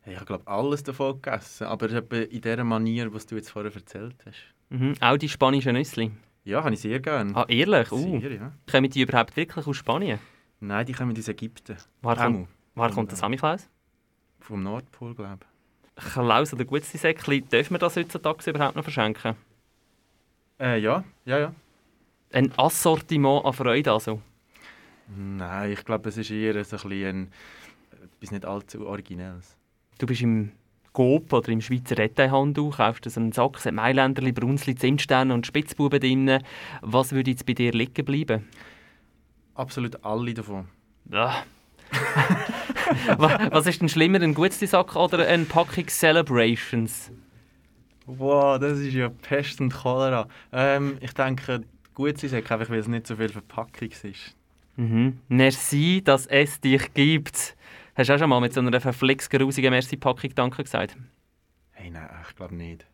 Hey, 0.00 0.14
ich 0.14 0.16
habe 0.16 0.26
glaube 0.26 0.46
alles 0.46 0.82
davon 0.82 1.20
gegessen, 1.20 1.66
aber 1.66 1.90
etwa 1.90 2.16
in 2.16 2.40
der 2.40 2.64
Manier, 2.64 3.12
was 3.12 3.26
du 3.26 3.36
jetzt 3.36 3.50
vorher 3.50 3.72
erzählt 3.72 4.16
hast. 4.24 4.38
Mhm. 4.70 4.94
Auch 5.00 5.18
die 5.18 5.28
spanischen 5.28 5.74
Nüssli. 5.74 6.10
Ja, 6.44 6.64
habe 6.64 6.74
ich 6.74 6.80
sehr 6.80 7.00
gerne. 7.00 7.36
Ah, 7.36 7.44
ehrlich? 7.48 7.92
Uh. 7.92 8.20
Sehr, 8.20 8.32
ja. 8.32 8.52
Kommen 8.70 8.90
die 8.90 9.02
überhaupt 9.02 9.36
wirklich 9.36 9.66
aus 9.66 9.76
Spanien? 9.76 10.18
Nein, 10.60 10.86
die 10.86 10.94
kommen 10.94 11.16
aus 11.16 11.28
Ägypten. 11.28 11.76
Woher 12.00 12.16
kommt, 12.16 12.48
woher 12.74 12.90
kommt 12.90 13.10
der 13.10 13.18
Samichlaus? 13.18 13.68
Vom 14.40 14.62
Nordpol, 14.62 15.14
glaube 15.14 15.44
Klaus 15.96 16.54
oder 16.54 16.64
Gutzli-Säckchen, 16.64 17.48
dürfen 17.48 17.74
wir 17.74 17.78
das 17.78 17.96
heutzutage 17.96 18.50
überhaupt 18.50 18.76
noch 18.76 18.84
verschenken? 18.84 19.36
Äh, 20.60 20.78
ja, 20.80 21.04
ja, 21.24 21.38
ja. 21.38 21.54
Ein 22.32 22.52
Assortiment 22.56 23.44
an 23.44 23.52
Freude 23.52 23.92
also. 23.92 24.20
Nein, 25.16 25.72
ich 25.72 25.84
glaube, 25.84 26.08
es 26.10 26.18
ist 26.18 26.30
eher 26.30 26.62
so 26.64 26.76
ein 26.76 26.82
bisschen 26.88 27.06
ein, 27.06 27.32
etwas 28.16 28.30
nicht 28.32 28.44
allzu 28.44 28.86
Originelles. 28.86 29.56
Du 29.98 30.06
bist 30.06 30.20
im 30.20 30.52
Coop 30.92 31.32
oder 31.32 31.48
im 31.50 31.60
Schweizer 31.60 31.94
Detailhandel, 31.94 32.70
kaufst 32.70 33.08
so 33.08 33.20
einen 33.20 33.32
Sack, 33.32 33.56
es 33.56 33.66
hat 33.66 33.72
Mailänderli, 33.74 34.32
Brunzli, 34.32 34.74
Zimtsterne 34.74 35.32
und 35.32 35.46
Spitzbuben 35.46 36.00
drin. 36.00 36.42
Was 36.82 37.12
würde 37.12 37.30
jetzt 37.30 37.46
bei 37.46 37.54
dir 37.54 37.72
liegen 37.72 38.04
bleiben? 38.04 38.46
Absolut 39.54 40.04
alle 40.04 40.34
davon. 40.34 40.68
Ja. 41.10 41.42
Wa- 43.16 43.48
Was 43.50 43.66
ist 43.66 43.80
denn 43.80 43.88
schlimmer, 43.88 44.20
ein 44.20 44.34
Gutzli-Sack 44.34 44.94
oder 44.96 45.26
eine 45.26 45.44
Packung 45.44 45.86
Celebrations? 45.88 47.10
Wow, 48.10 48.58
das 48.58 48.78
ist 48.78 48.94
ja 48.94 49.10
Pest 49.10 49.60
und 49.60 49.70
Cholera. 49.70 50.26
Ähm, 50.50 50.96
ich 51.02 51.12
denke, 51.12 51.60
gut 51.92 52.22
ist 52.22 52.32
einfach, 52.32 52.70
weil 52.70 52.78
es 52.78 52.88
nicht 52.88 53.06
so 53.06 53.16
viel 53.16 53.28
Verpackung 53.28 53.90
ist. 53.90 54.34
Mhm. 54.76 55.18
Merci, 55.28 56.00
dass 56.02 56.26
es 56.26 56.58
dich 56.58 56.94
gibt. 56.94 57.54
Hast 57.94 58.08
du 58.08 58.14
auch 58.14 58.18
schon 58.18 58.30
mal 58.30 58.40
mit 58.40 58.54
so 58.54 58.60
einer 58.60 58.80
verflixt 58.80 59.28
grusigen 59.28 59.70
Merci-Packung 59.70 60.34
Danke 60.34 60.64
gesagt? 60.64 60.96
Hey, 61.72 61.90
nein, 61.90 62.08
ich 62.26 62.34
glaube 62.34 62.54
nicht. 62.54 62.86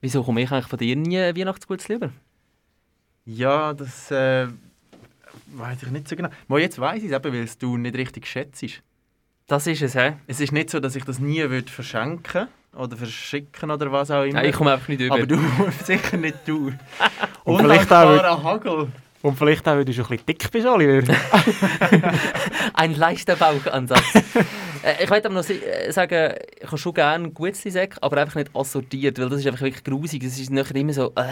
Wieso 0.00 0.24
komme 0.24 0.42
ich 0.42 0.50
eigentlich 0.50 0.66
von 0.66 0.78
dir 0.78 0.96
nie 0.96 1.18
ein 1.18 1.36
Weihnachtsgutes 1.36 1.86
lieber? 1.86 2.10
Ja, 3.24 3.72
das 3.72 4.10
äh, 4.10 4.48
weiß 5.46 5.84
ich 5.84 5.90
nicht 5.92 6.08
so 6.08 6.16
genau. 6.16 6.30
Mal 6.48 6.58
jetzt 6.58 6.80
weiß 6.80 7.04
ich 7.04 7.12
es 7.12 7.16
eben, 7.16 7.32
weil 7.32 7.44
es 7.44 7.56
du 7.56 7.76
nicht 7.76 7.94
richtig 7.94 8.26
schätzt. 8.26 8.82
Das 9.46 9.68
ist 9.68 9.80
es, 9.80 9.94
hä? 9.94 10.14
Es 10.26 10.40
ist 10.40 10.50
nicht 10.50 10.70
so, 10.70 10.80
dass 10.80 10.96
ich 10.96 11.04
das 11.04 11.20
nie 11.20 11.48
würde 11.48 11.70
verschenken 11.70 12.48
oder 12.76 12.96
verschicken 12.96 13.70
oder 13.70 13.90
was 13.92 14.10
auch 14.10 14.22
immer. 14.22 14.34
Nein, 14.34 14.46
ich 14.50 14.54
komme 14.54 14.72
einfach 14.72 14.88
nicht 14.88 15.00
über. 15.00 15.14
Aber 15.14 15.26
du 15.26 15.38
sicher 15.84 16.16
nicht 16.16 16.36
du. 16.46 16.72
Und 17.44 17.58
vielleicht 17.60 17.92
auch- 17.92 18.42
Hagel. 18.44 18.88
Und 19.22 19.36
vielleicht 19.36 19.68
auch, 19.68 19.72
weil 19.72 19.84
du 19.84 19.92
schon 19.92 20.04
ein 20.06 20.08
bisschen 20.10 20.26
dick 20.26 20.50
bist, 20.50 20.66
Oliver. 20.66 21.12
Ein 22.74 22.94
leichter 22.94 23.36
Bauchansatz. 23.36 24.00
äh, 24.82 25.04
ich 25.04 25.10
wollte 25.10 25.26
aber 25.28 25.34
noch 25.34 25.44
sagen, 25.90 26.34
ich 26.58 26.66
habe 26.66 26.78
schon 26.78 26.94
gerne 26.94 27.30
Gutzli-Säcke, 27.30 28.02
aber 28.02 28.16
einfach 28.16 28.36
nicht 28.36 28.50
assortiert, 28.54 29.18
weil 29.18 29.28
das 29.28 29.40
ist 29.40 29.46
einfach 29.46 29.60
wirklich 29.60 29.84
grusig. 29.84 30.24
Es 30.24 30.38
ist 30.38 30.50
nachher 30.50 30.74
immer 30.76 30.94
so... 30.94 31.12
Äh, 31.16 31.24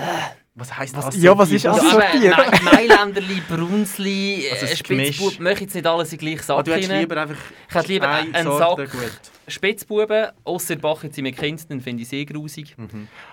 Was 0.58 0.76
heisst 0.76 0.96
Was- 0.96 1.06
das? 1.06 1.22
ja, 1.22 1.38
was 1.38 1.50
ist 1.52 1.64
aber 1.66 1.80
Assortiert? 1.80 2.36
Ma- 2.36 2.72
Mailänderli, 2.72 3.40
Brunzli, 3.48 4.44
Also 4.50 4.66
Spitzbub, 4.74 5.38
möchte 5.38 5.64
jetzt 5.64 5.74
nicht 5.74 5.86
alles 5.86 6.12
in 6.12 6.18
gleichen 6.18 6.40
Ah, 6.40 6.42
Sack 6.42 6.64
du 6.64 6.72
hättest 6.72 6.90
rein. 6.90 7.00
lieber 7.00 7.16
einfach 7.22 7.36
Ich 7.68 7.74
hätte 7.74 7.88
lieber 7.88 8.08
eine 8.08 8.34
einen 8.34 8.44
Sorte 8.48 8.86
Sack 8.86 8.92
gut. 9.00 9.12
Spitzbuben, 9.46 10.26
ausser 10.44 10.76
Bach 10.76 11.02
jetzt 11.04 11.16
mit 11.18 11.36
Kind, 11.36 11.70
dann 11.70 11.80
finde 11.80 12.02
ich 12.02 12.08
sehr 12.08 12.26
grusig. 12.26 12.76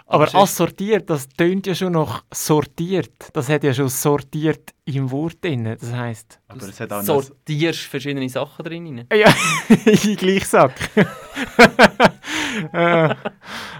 Aber 0.07 0.27
sonst- 0.27 0.43
assortiert, 0.53 1.09
das 1.09 1.27
tönt 1.27 1.67
ja 1.67 1.75
schon 1.75 1.91
noch 1.93 2.23
sortiert. 2.33 3.11
Das 3.33 3.49
hat 3.49 3.63
ja 3.65 3.73
schon 3.73 3.89
sortiert 3.89 4.73
im 4.85 5.09
Wort 5.11 5.43
drin. 5.43 5.75
Das 5.77 5.91
heisst, 5.91 6.39
Aber 6.47 6.61
es 6.67 6.79
hat 6.79 6.93
auch 6.93 7.01
sortierst 7.01 7.81
verschiedene 7.81 8.29
Sachen 8.29 8.63
drin. 8.63 9.05
ja, 9.13 9.33
in 9.85 10.15
gleich 10.15 10.45
Sack. 10.47 10.73
äh, 12.71 13.13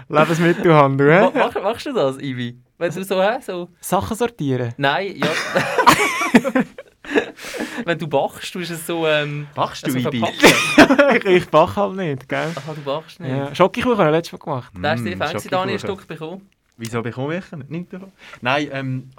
Lebensmittelhandel, 0.08 1.06
Ma- 1.08 1.30
hä? 1.32 1.38
Mach, 1.38 1.62
machst 1.62 1.86
du 1.86 1.92
das, 1.92 2.18
Ivi? 2.18 2.58
Wenn 2.78 2.92
du 2.92 3.04
so, 3.04 3.22
hä, 3.22 3.38
so... 3.40 3.68
Sachen 3.80 4.16
sortieren. 4.16 4.74
Nein, 4.76 5.16
ja. 5.16 5.28
Wenn 7.84 7.98
du 7.98 8.06
bachst, 8.08 8.52
tust 8.52 8.70
du 8.70 8.74
es 8.74 8.86
so... 8.86 9.06
Ähm, 9.06 9.46
Machst 9.54 9.86
du, 9.86 9.92
so 9.92 9.98
Ibi? 9.98 10.18
verpacken. 10.20 11.16
ich, 11.16 11.24
ich 11.42 11.48
bach 11.48 11.76
halt 11.76 11.94
nicht, 11.96 12.28
gell? 12.28 12.52
Aha, 12.54 12.74
du 12.74 12.82
bachst 12.82 13.20
nicht. 13.20 13.30
Ja. 13.30 13.54
Schokokuchen 13.54 13.98
habe 13.98 14.10
ich 14.10 14.16
letztes 14.16 14.32
Mal 14.32 14.44
gemacht. 14.44 14.72
Da 14.82 14.90
hast 14.90 14.98
du 15.00 15.04
Mm, 15.04 15.06
dir 15.12 15.16
fancy 15.16 15.48
Daniel 15.48 15.76
ein. 15.76 15.78
Stück 15.78 16.06
bekommen. 16.08 16.48
Wieso 16.76 17.02
bekomme 17.02 17.38
ich 17.38 17.44
nicht 17.68 17.92
davon? 17.92 18.12
Nein, 18.40 18.68
ähm, 18.72 19.10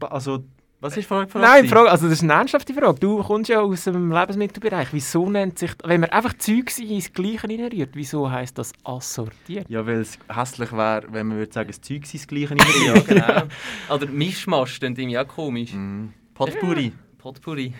äh, 0.00 0.04
also 0.06 0.44
Was 0.82 0.96
ist 0.96 1.04
die 1.04 1.08
Frage? 1.08 1.38
Nein, 1.38 1.66
Frage, 1.68 1.90
also 1.90 2.06
das 2.08 2.14
ist 2.18 2.22
eine 2.22 2.32
ernsthafte 2.32 2.72
Frage. 2.72 2.98
Du 2.98 3.22
kommst 3.22 3.50
ja 3.50 3.60
aus 3.60 3.84
dem 3.84 4.10
Lebensmittelbereich. 4.10 4.88
Wieso 4.92 5.28
nennt 5.28 5.58
sich, 5.58 5.72
wenn 5.84 6.00
man 6.00 6.10
einfach 6.10 6.32
Zeugs 6.38 6.78
ins 6.78 7.12
Gleiche 7.12 7.46
reinrührt, 7.48 7.90
wieso 7.92 8.30
heisst 8.30 8.56
das 8.56 8.72
assortiert? 8.82 9.68
Ja, 9.68 9.86
weil 9.86 10.00
es 10.00 10.18
hässlich 10.34 10.72
wäre, 10.72 11.04
wenn 11.10 11.26
man 11.26 11.36
würde 11.36 11.52
sagen, 11.52 11.68
das 11.68 11.82
Zeug 11.82 12.04
das 12.10 12.26
gleiche 12.26 12.54
Ja, 12.86 12.94
nicht. 12.94 13.06
genau. 13.08 13.42
Oder 13.90 14.06
Mischmasch, 14.06 14.78
klingt 14.80 14.98
irgendwie 14.98 15.18
auch 15.18 15.28
komisch. 15.28 15.72
mm. 15.74 16.06
Potpourri. 16.34 16.92
Potpourri. 17.18 17.74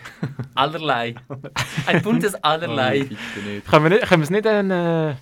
Allerlei. 0.53 1.15
Ein 1.87 2.03
buntes 2.03 2.35
Allerlei. 2.43 3.01
Oh, 3.01 3.07
bitte 3.33 3.49
nicht. 3.49 3.67
Können 3.67 3.85
wir, 3.85 3.89
nicht, 3.89 4.07
können 4.07 4.21
wir 4.21 4.25
es 4.25 4.29
nicht 4.29 4.45
einen, 4.45 4.69
äh, 4.69 5.15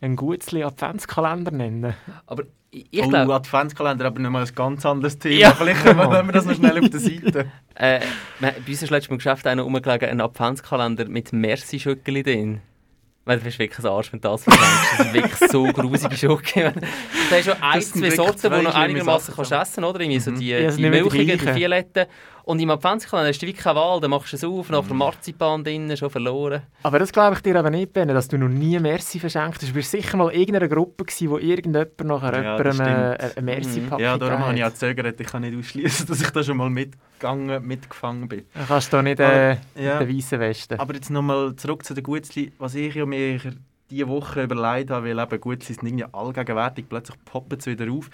einen 0.00 0.14
Gutzli 0.14 0.62
Adventskalender 0.62 1.50
nennen? 1.50 1.94
Aber 2.26 2.44
ich, 2.74 3.02
oh, 3.04 3.08
glaube, 3.08 3.34
Adventskalender, 3.34 4.06
aber 4.06 4.18
nochmal 4.18 4.44
ein 4.46 4.54
ganz 4.54 4.86
anderes 4.86 5.18
Thema. 5.18 5.34
Ja. 5.36 5.52
Vielleicht 5.52 5.84
lassen 5.84 6.26
wir 6.26 6.32
das 6.32 6.46
noch 6.46 6.54
schnell 6.54 6.78
auf 6.82 6.88
der 6.88 7.00
Seite. 7.00 7.46
äh, 7.74 8.00
wir- 8.40 8.52
bei 8.52 8.56
uns 8.66 8.82
ist 8.82 8.88
letztes 8.90 9.10
Mal 9.10 9.14
im 9.14 9.18
Geschäft 9.18 9.46
einer 9.46 9.62
rumgelegen, 9.62 10.08
ein 10.08 10.20
Adventskalender 10.22 11.04
mit 11.06 11.32
Merci-Schöckeli 11.32 12.22
drin. 12.22 12.60
Weil 13.24 13.38
du 13.38 13.44
bist 13.44 13.58
wirklich 13.58 13.78
ein 13.78 13.86
Arsch, 13.86 14.12
wenn 14.12 14.20
du 14.20 14.28
das 14.28 14.42
verschenkst. 14.44 14.90
Das 14.98 14.98
sind 14.98 15.14
wirklich 15.14 15.50
so 15.50 15.64
grusige 15.72 16.16
Schoki. 16.16 16.60
Da 17.30 17.36
hast 17.36 17.44
schon 17.44 17.62
ein, 17.62 17.80
zwei 17.82 18.10
Sorten, 18.10 18.40
die 18.42 18.48
du 18.48 18.62
noch 18.62 18.74
einigermaßen 18.74 19.34
kannst 19.34 19.52
essen 19.52 19.84
oder? 19.84 20.00
Irgendwie 20.00 20.18
so 20.20 20.30
die, 20.32 20.48
Ja, 20.48 20.70
die 20.70 20.88
milchigen, 20.88 21.38
die 21.38 21.54
violetten. 21.54 22.06
Und 22.44 22.60
im 22.60 22.70
Adventskalender 22.70 23.28
hast 23.28 23.40
du 23.40 23.46
wirklich 23.46 23.62
keine 23.64 23.78
Wahl. 23.78 24.00
Dann 24.00 24.10
machst 24.10 24.32
du 24.32 24.36
es 24.36 24.44
auf, 24.44 24.68
nachher 24.70 24.94
Marzipan 24.94 25.62
drin, 25.62 25.96
schon 25.96 26.10
verloren. 26.10 26.62
Aber 26.82 26.98
das 26.98 27.12
glaube 27.12 27.36
ich 27.36 27.42
dir 27.42 27.56
aber 27.56 27.70
nicht, 27.70 27.92
Ben, 27.92 28.08
dass 28.08 28.28
du 28.28 28.36
noch 28.38 28.48
nie 28.48 28.78
Merci 28.80 29.20
verschenkt 29.20 29.62
hast. 29.62 29.68
Du 29.68 29.74
bist 29.74 29.90
sicher 29.90 30.16
mal 30.16 30.30
in 30.30 30.40
irgendeiner 30.40 30.68
Gruppe 30.68 31.04
gewesen, 31.04 31.30
wo 31.30 31.38
irgendjemand 31.38 32.00
nachher 32.04 32.42
Ja, 32.42 32.56
jemandem 32.56 32.72
stimmt. 32.74 33.36
eine 33.36 33.42
Merci-Packung 33.44 34.00
Ja, 34.00 34.18
darum 34.18 34.38
habe 34.40 34.54
ich 34.56 34.64
auch 34.64 34.70
gezögert. 34.70 35.20
Ich 35.20 35.26
kann 35.28 35.42
nicht 35.42 35.56
ausschließen, 35.56 36.06
dass 36.08 36.20
ich 36.20 36.30
da 36.30 36.42
schon 36.42 36.56
mal 36.56 36.70
mitgegangen, 36.70 37.66
mitgefangen 37.66 38.28
bin. 38.28 38.44
Dann 38.54 38.66
kannst 38.66 38.92
du 38.92 39.02
nicht 39.02 39.20
äh, 39.20 39.56
Ja. 39.76 39.98
den 40.00 40.16
weißen 40.16 40.40
Westen. 40.40 40.80
Aber 40.80 40.94
jetzt 40.94 41.10
nochmal 41.10 41.54
zurück 41.56 41.84
zu 41.84 41.94
den 41.94 42.02
Gutzli. 42.02 42.52
Was 42.58 42.74
ich 42.74 42.94
ja 42.94 43.06
mir 43.06 43.38
diese 43.90 44.08
Woche 44.08 44.42
überlegt 44.44 44.90
habe, 44.90 45.06
weil 45.14 45.18
eben 45.18 45.40
Gutzli 45.40 45.74
sind 45.74 45.86
irgendwie 45.86 46.06
allgegenwärtig, 46.12 46.86
plötzlich 46.88 47.16
poppen 47.26 47.60
sie 47.60 47.72
wieder 47.78 47.92
auf. 47.92 48.08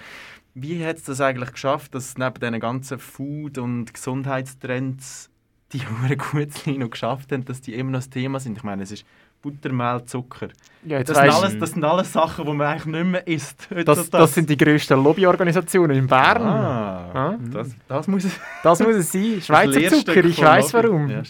Wie 0.61 0.85
hat 0.85 0.97
es 0.97 1.05
das 1.05 1.21
eigentlich 1.21 1.53
geschafft, 1.53 1.95
dass 1.95 2.17
neben 2.19 2.35
diesen 2.41 2.61
ganzen 2.61 2.99
Food- 2.99 3.59
und 3.59 3.93
Gesundheitstrends 3.95 5.31
die 5.73 5.81
Huren 5.87 6.19
Gutzli 6.19 6.79
noch 6.79 6.91
geschafft 6.91 7.33
haben, 7.33 7.45
dass 7.45 7.61
die 7.61 7.75
immer 7.75 7.91
noch 7.93 7.99
das 7.99 8.11
Thema 8.11 8.41
sind? 8.41 8.57
Ich 8.59 8.65
meine, 8.65 8.83
es 8.83 8.91
ist 8.93 9.05
Buttermehl, 9.41 10.05
Zucker. 10.05 10.49
ja, 10.85 11.03
Das 11.05 11.17
sind, 11.17 11.31
alles, 11.31 11.59
das 11.59 11.71
sind 11.71 11.85
alles 11.85 12.13
Sachen, 12.13 12.45
die 12.45 12.53
man 12.53 12.67
eigentlich 12.67 12.87
nicht 12.87 13.05
mehr 13.07 13.27
isst. 13.29 13.69
das, 13.85 14.11
das 14.11 14.35
sind 14.35 14.51
die 14.51 14.57
grössten 14.57 15.01
Lobbyorganisationen 15.03 15.97
in 15.97 16.07
Bern. 16.09 16.43
Ah, 16.43 17.11
Ah. 17.15 17.39
das, 17.53 17.69
das 17.87 18.09
muss 18.09 18.25
es 18.25 18.33
Das 18.65 18.81
muss 18.81 18.97
es 18.97 19.13
sein. 19.13 19.41
Schweizer 19.41 19.89
Zucker, 19.97 20.25
ich 20.25 20.39
Lobby. 20.41 20.73
warum. 20.73 21.09
Ja. 21.09 21.23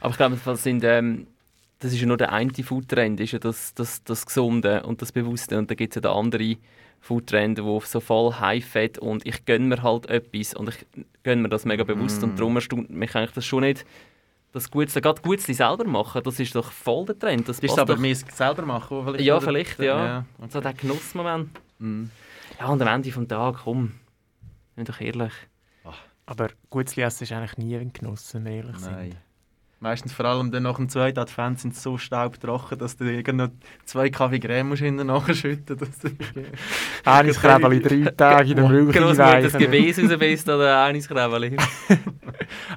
Aber 0.00 0.10
ich 0.12 0.16
glaube, 0.16 0.38
das, 0.44 0.62
sind, 0.62 0.84
ähm, 0.84 1.26
das 1.80 1.92
ist 1.92 2.00
ja 2.00 2.06
nur 2.06 2.16
der 2.16 2.32
eine 2.32 2.52
Foodtrend, 2.54 3.18
ist 3.20 3.32
ja 3.32 3.38
das, 3.40 3.74
das, 3.74 4.04
das 4.04 4.24
Gesunde 4.24 4.84
und 4.84 5.02
das 5.02 5.10
Bewusste. 5.10 5.58
Und 5.58 5.68
dann 5.68 5.76
gibt 5.76 5.96
es 5.96 6.02
ja 6.02 6.08
den 6.08 6.16
anderen 6.16 6.56
Foodtrend, 7.00 7.62
wo 7.62 7.80
so 7.80 8.00
voll 8.00 8.34
High-Fat 8.34 8.98
und 8.98 9.26
ich 9.26 9.44
gönne 9.44 9.66
mir 9.66 9.82
halt 9.82 10.06
etwas 10.06 10.54
und 10.54 10.68
ich 10.68 10.86
gönne 11.22 11.42
mir 11.42 11.48
das 11.48 11.64
mega 11.64 11.84
bewusst. 11.84 12.20
Mm. 12.20 12.24
Und 12.24 12.38
darum 12.38 12.56
erstaunt 12.56 12.90
mich 12.90 13.14
eigentlich 13.14 13.32
das 13.32 13.44
schon 13.46 13.62
nicht, 13.62 13.84
das 14.52 14.70
Gutzli, 14.70 15.00
gerade 15.00 15.20
Gutzli 15.20 15.54
selber 15.54 15.84
machen, 15.84 16.22
das 16.22 16.40
ist 16.40 16.54
doch 16.54 16.72
voll 16.72 17.04
der 17.06 17.18
Trend. 17.18 17.48
Das 17.48 17.60
Das 17.60 17.70
ist 17.70 17.78
aber 17.78 17.94
doch. 17.94 18.00
mehr 18.00 18.14
selber 18.14 18.62
machen. 18.62 18.96
wo 18.98 19.02
Vielleicht 19.04 19.24
Ja, 19.24 19.40
vielleicht, 19.40 19.78
ja. 19.78 20.24
okay. 20.38 20.48
So 20.50 20.60
der 20.60 20.72
Genussmoment. 20.74 21.50
Mm. 21.78 22.04
Ja, 22.58 22.66
und 22.66 22.82
am 22.82 22.88
Ende 22.88 23.10
des 23.10 23.28
Tages, 23.28 23.60
komm, 23.62 23.92
bin 24.74 24.84
doch 24.84 25.00
ehrlich. 25.00 25.32
Aber 26.26 26.48
Gutzli 26.68 27.02
essen 27.02 27.24
ist 27.24 27.32
eigentlich 27.32 27.56
nie 27.56 27.74
ein 27.76 27.90
Genuss, 27.90 28.34
wenn 28.34 28.44
wir 28.44 28.52
ehrlich 28.52 28.76
sind. 28.78 29.16
Meistens 29.80 30.12
vor 30.12 30.26
allem 30.26 30.50
dann 30.50 30.64
nach 30.64 30.76
dem 30.76 30.88
zweiten 30.88 31.20
Advent 31.20 31.60
sind 31.60 31.76
sie 31.76 31.80
so 31.80 31.98
staubtrocken, 31.98 32.78
dass 32.78 32.96
du 32.96 33.04
irgend 33.04 33.36
noch 33.36 33.50
zwei 33.84 34.10
Kaffee 34.10 34.40
Creme 34.40 34.70
musst 34.70 34.82
hinten 34.82 35.06
nachschütten 35.06 35.78
musst. 35.78 36.04
Eines 37.04 37.40
Krebeli 37.40 37.80
drei 37.80 38.10
Tage 38.10 38.50
in 38.50 38.56
der 38.56 38.68
Milch 38.68 38.96
Großmutter 38.96 39.42
das. 39.42 39.56
Gebäß 39.56 40.00
rausbisst 40.00 40.48
oder 40.48 40.82
eines 40.82 41.06
Krebeli. 41.08 41.56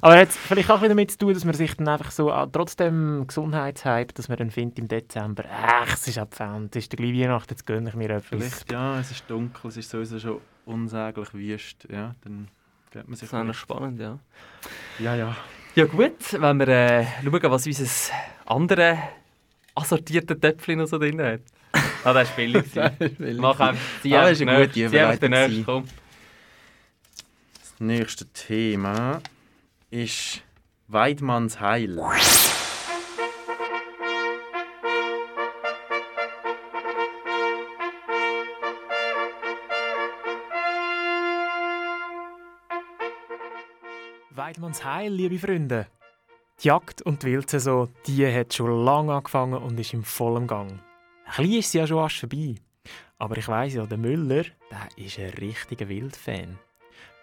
Aber 0.00 0.16
hat 0.16 0.28
es 0.28 0.36
vielleicht 0.36 0.70
auch 0.70 0.78
wieder 0.78 0.90
damit 0.90 1.10
zu 1.10 1.18
tun, 1.18 1.34
dass 1.34 1.44
man 1.44 1.54
sich 1.54 1.76
dann 1.76 1.88
einfach 1.88 2.12
so, 2.12 2.30
ah, 2.30 2.46
trotzdem 2.46 3.24
Gesundheitshype, 3.26 4.12
dass 4.14 4.28
man 4.28 4.38
dann 4.38 4.50
findet 4.52 4.78
im 4.78 4.86
Dezember, 4.86 5.44
ach, 5.50 5.94
es 5.94 6.06
ist 6.06 6.18
Advent, 6.18 6.76
es 6.76 6.84
ist 6.84 6.96
gleich 6.96 7.12
Weihnachten, 7.12 7.50
jetzt 7.50 7.66
gönne 7.66 7.88
ich 7.88 7.96
mir 7.96 8.10
etwas. 8.10 8.28
Vielleicht, 8.28 8.70
ja, 8.70 9.00
es 9.00 9.10
ist 9.10 9.28
dunkel, 9.28 9.70
es 9.70 9.76
ist 9.76 9.90
sowieso 9.90 10.20
schon 10.20 10.40
unsäglich 10.66 11.34
wüst. 11.34 11.88
Ja, 11.90 12.14
dann 12.22 12.46
geht 12.92 13.08
man 13.08 13.16
sich 13.16 13.28
Das 13.28 13.32
ist 13.32 13.34
eigentlich 13.34 13.56
spannend, 13.58 14.00
ja. 14.00 14.18
Ja, 15.00 15.16
ja. 15.16 15.36
Ja 15.74 15.86
gut, 15.86 16.38
wenn 16.38 16.58
wir 16.58 16.68
äh, 16.68 17.06
schauen, 17.24 17.50
was 17.50 17.66
unser 17.66 18.14
andere 18.44 18.98
assortierte 19.74 20.38
Töpfchen 20.38 20.78
noch 20.78 20.86
so 20.86 20.98
drin 20.98 21.18
hat. 21.22 21.40
Ah, 22.04 22.12
das 22.12 22.28
war 22.28 22.36
billig. 22.36 22.72
gewesen. 22.74 23.40
Mach 23.40 23.58
einfach, 23.58 23.80
zieh 24.02 24.14
Aber 24.14 24.26
einfach 24.26 24.32
ist 24.32 24.42
eine 24.42 24.58
den 24.58 24.66
gute 24.66 24.84
Überleitung 24.84 25.64
komm. 25.64 25.84
Das 27.58 27.80
nächste 27.80 28.26
Thema 28.26 29.22
ist 29.90 30.42
Weidmanns 30.88 31.58
Heil. 31.58 31.98
Weidmanns 44.52 44.84
Heil, 44.84 45.10
liebe 45.10 45.38
Freunde. 45.38 45.86
Die 46.62 46.68
Jagd 46.68 47.00
und 47.00 47.22
die 47.22 47.28
Wildsaison, 47.28 47.88
die 48.06 48.26
hat 48.26 48.52
schon 48.52 48.84
lange 48.84 49.14
angefangen 49.14 49.54
und 49.54 49.80
ist 49.80 49.94
im 49.94 50.04
vollen 50.04 50.46
Gang. 50.46 50.72
Ein 51.24 51.36
bisschen 51.36 51.58
ist 51.58 51.72
sie 51.72 51.78
ja 51.78 51.86
schon 51.86 51.96
fast 51.96 52.18
vorbei. 52.18 52.56
Aber 53.16 53.38
ich 53.38 53.48
weiss 53.48 53.72
ja, 53.72 53.86
der 53.86 53.96
Müller, 53.96 54.44
der 54.70 54.88
ist 55.02 55.18
ein 55.18 55.30
richtiger 55.30 55.88
Wildfan. 55.88 56.58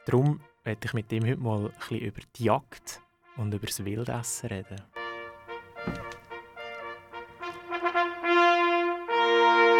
Darum 0.07 0.41
werde 0.63 0.79
ich 0.83 0.93
mit 0.93 1.11
ihm 1.11 1.23
heute 1.23 1.39
mal 1.39 1.65
ein 1.65 1.71
bisschen 1.77 1.99
über 1.99 2.21
die 2.35 2.45
Jagd 2.45 2.99
und 3.37 3.53
über 3.53 3.67
das 3.67 3.85
Wildessen 3.85 4.47
reden. 4.47 4.81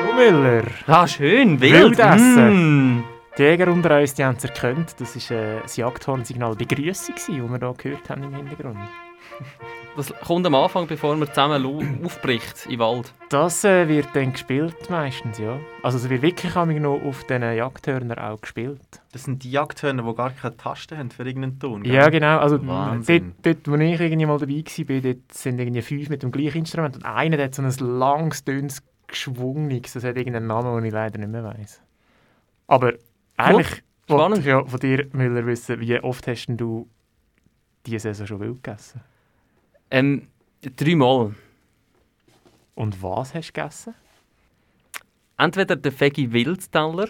Oh 0.08 0.13
Müller! 0.13 0.65
Ah, 0.86 1.08
schön, 1.08 1.60
wild. 1.60 1.98
Wildessen. 1.98 2.98
Mm. 2.98 3.19
Die 3.39 3.43
Jäger 3.46 3.72
unter 3.72 3.98
uns 3.98 4.13
die 4.15 4.25
haben 4.25 4.36
es 4.36 4.43
erkannt. 4.43 5.00
Das 5.00 5.15
war 5.15 5.38
äh, 5.38 5.62
das 5.62 5.77
Jagdhornsignal 5.77 6.58
Begrüßung, 6.58 7.15
das 7.15 7.29
wir 7.29 7.36
hier 7.36 7.74
gehört 7.77 8.10
haben 8.10 8.24
im 8.24 8.36
Hintergrund. 8.36 8.77
Das 9.96 10.13
kommt 10.25 10.46
am 10.46 10.55
Anfang, 10.55 10.88
bevor 10.88 11.15
man 11.15 11.27
zusammen 11.27 11.65
aufbricht 12.05 12.67
im 12.69 12.79
Wald. 12.79 13.13
Das 13.29 13.63
äh, 13.65 13.88
wird 13.88 14.08
dann 14.13 14.31
gespielt 14.34 14.89
meistens, 14.89 15.39
ja. 15.39 15.58
Also 15.84 15.98
es 15.98 16.10
wird 16.10 16.22
wirklich 16.22 16.55
auch 16.55 16.65
noch 16.65 17.01
auf 17.01 17.25
diesen 17.25 17.41
Jagdhörner 17.41 18.29
auch 18.29 18.39
gespielt. 18.39 18.79
Das 19.12 19.24
sind 19.24 19.43
die 19.43 19.51
Jagdhörner, 19.51 20.03
die 20.03 20.15
gar 20.15 20.31
keine 20.31 20.55
Tasten 20.55 20.98
haben 20.98 21.10
für 21.10 21.24
irgendeinen 21.24 21.60
Ton. 21.60 21.84
gell? 21.84 21.93
Ja, 21.93 22.10
genau. 22.10 22.38
Also 22.39 22.58
dort, 22.58 23.24
dort, 23.41 23.67
wo 23.67 23.75
ich 23.75 24.00
irgendwie 24.00 24.25
mal 24.25 24.38
dabei 24.38 24.63
war, 24.63 25.01
dort 25.01 25.34
sind 25.34 25.60
irgendwie 25.60 25.81
fünf 25.81 26.10
mit 26.10 26.24
dem 26.24 26.31
gleichen 26.31 26.60
Instrument 26.60 26.96
und 26.98 27.05
einer 27.05 27.38
der 27.38 27.46
hat 27.48 27.55
so 27.55 27.62
ein 27.62 28.00
langes, 28.00 28.43
dünnes, 28.43 28.84
geschwungenes. 29.08 29.93
Das 29.93 30.03
hat 30.03 30.17
irgendeinen 30.17 30.48
Namen, 30.48 30.75
den 30.75 30.86
ich 30.86 30.93
leider 30.93 31.17
nicht 31.17 31.31
mehr 31.31 31.43
weiss. 31.43 31.81
Aber 32.67 32.93
eigentlich 33.39 33.84
spannend. 34.05 34.10
wollte 34.10 34.39
ich 34.39 34.46
ja 34.46 34.65
von 34.65 34.79
dir, 34.79 35.08
Müller, 35.13 35.46
wissen, 35.46 35.79
wie 35.79 36.00
oft 36.00 36.27
hast 36.27 36.48
du 36.48 36.88
diese 37.86 38.00
Saison 38.00 38.27
schon 38.27 38.39
wild 38.39 38.63
gegessen? 38.63 39.01
Ähm, 39.91 40.27
dreimal. 40.62 41.36
Und 42.75 43.01
was 43.03 43.34
hast 43.34 43.50
du 43.50 43.53
gegessen? 43.53 43.93
Entweder 45.38 45.75
der 45.75 46.00
Veggie 46.00 46.31
Wildteller, 46.31 47.10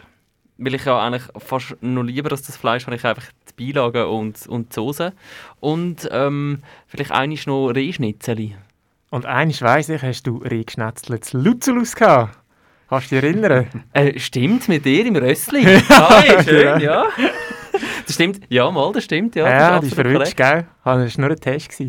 weil 0.57 0.75
ich 0.75 0.85
ja 0.85 0.99
eigentlich 0.99 1.23
fast 1.37 1.77
noch 1.81 2.03
lieber 2.03 2.31
als 2.31 2.43
das 2.43 2.57
Fleisch 2.57 2.85
habe 2.85 2.95
ich 2.95 3.05
einfach 3.05 3.31
die 3.49 3.71
Beilagen 3.71 4.05
und, 4.05 4.47
und 4.47 4.69
die 4.69 4.75
Soße. 4.75 5.13
Und 5.59 6.07
ähm, 6.11 6.63
vielleicht 6.87 7.11
einiges 7.11 7.47
noch 7.47 7.69
Rehschnitzeli. 7.69 8.55
Und 9.09 9.25
eines 9.25 9.61
weiss 9.61 9.89
ich, 9.89 10.01
hast 10.01 10.23
du 10.23 10.37
Rehgeschnetzelt 10.37 11.25
zu 11.25 11.37
Luzulus 11.39 11.95
gehabt. 11.95 12.38
Kannst 12.89 13.11
du 13.11 13.15
dich 13.21 13.23
erinnern? 13.23 13.67
Äh, 13.93 14.17
stimmt, 14.19 14.67
mit 14.67 14.83
dir 14.83 15.05
im 15.05 15.15
Rössli. 15.15 15.63
Hi, 15.89 16.43
schön, 16.43 16.79
ja. 16.81 17.05
Das 18.05 18.15
stimmt, 18.15 18.41
ja, 18.49 18.69
mal, 18.71 18.91
das 18.91 19.03
stimmt, 19.03 19.35
ja. 19.35 19.47
Ja, 19.47 19.75
das 19.77 19.85
ist 19.89 19.93
verrutscht, 19.95 20.35
gell? 20.35 20.65
Ah, 20.83 20.97
Das 20.97 21.15
war 21.17 21.21
nur 21.27 21.35
ein 21.35 21.39
Test. 21.39 21.69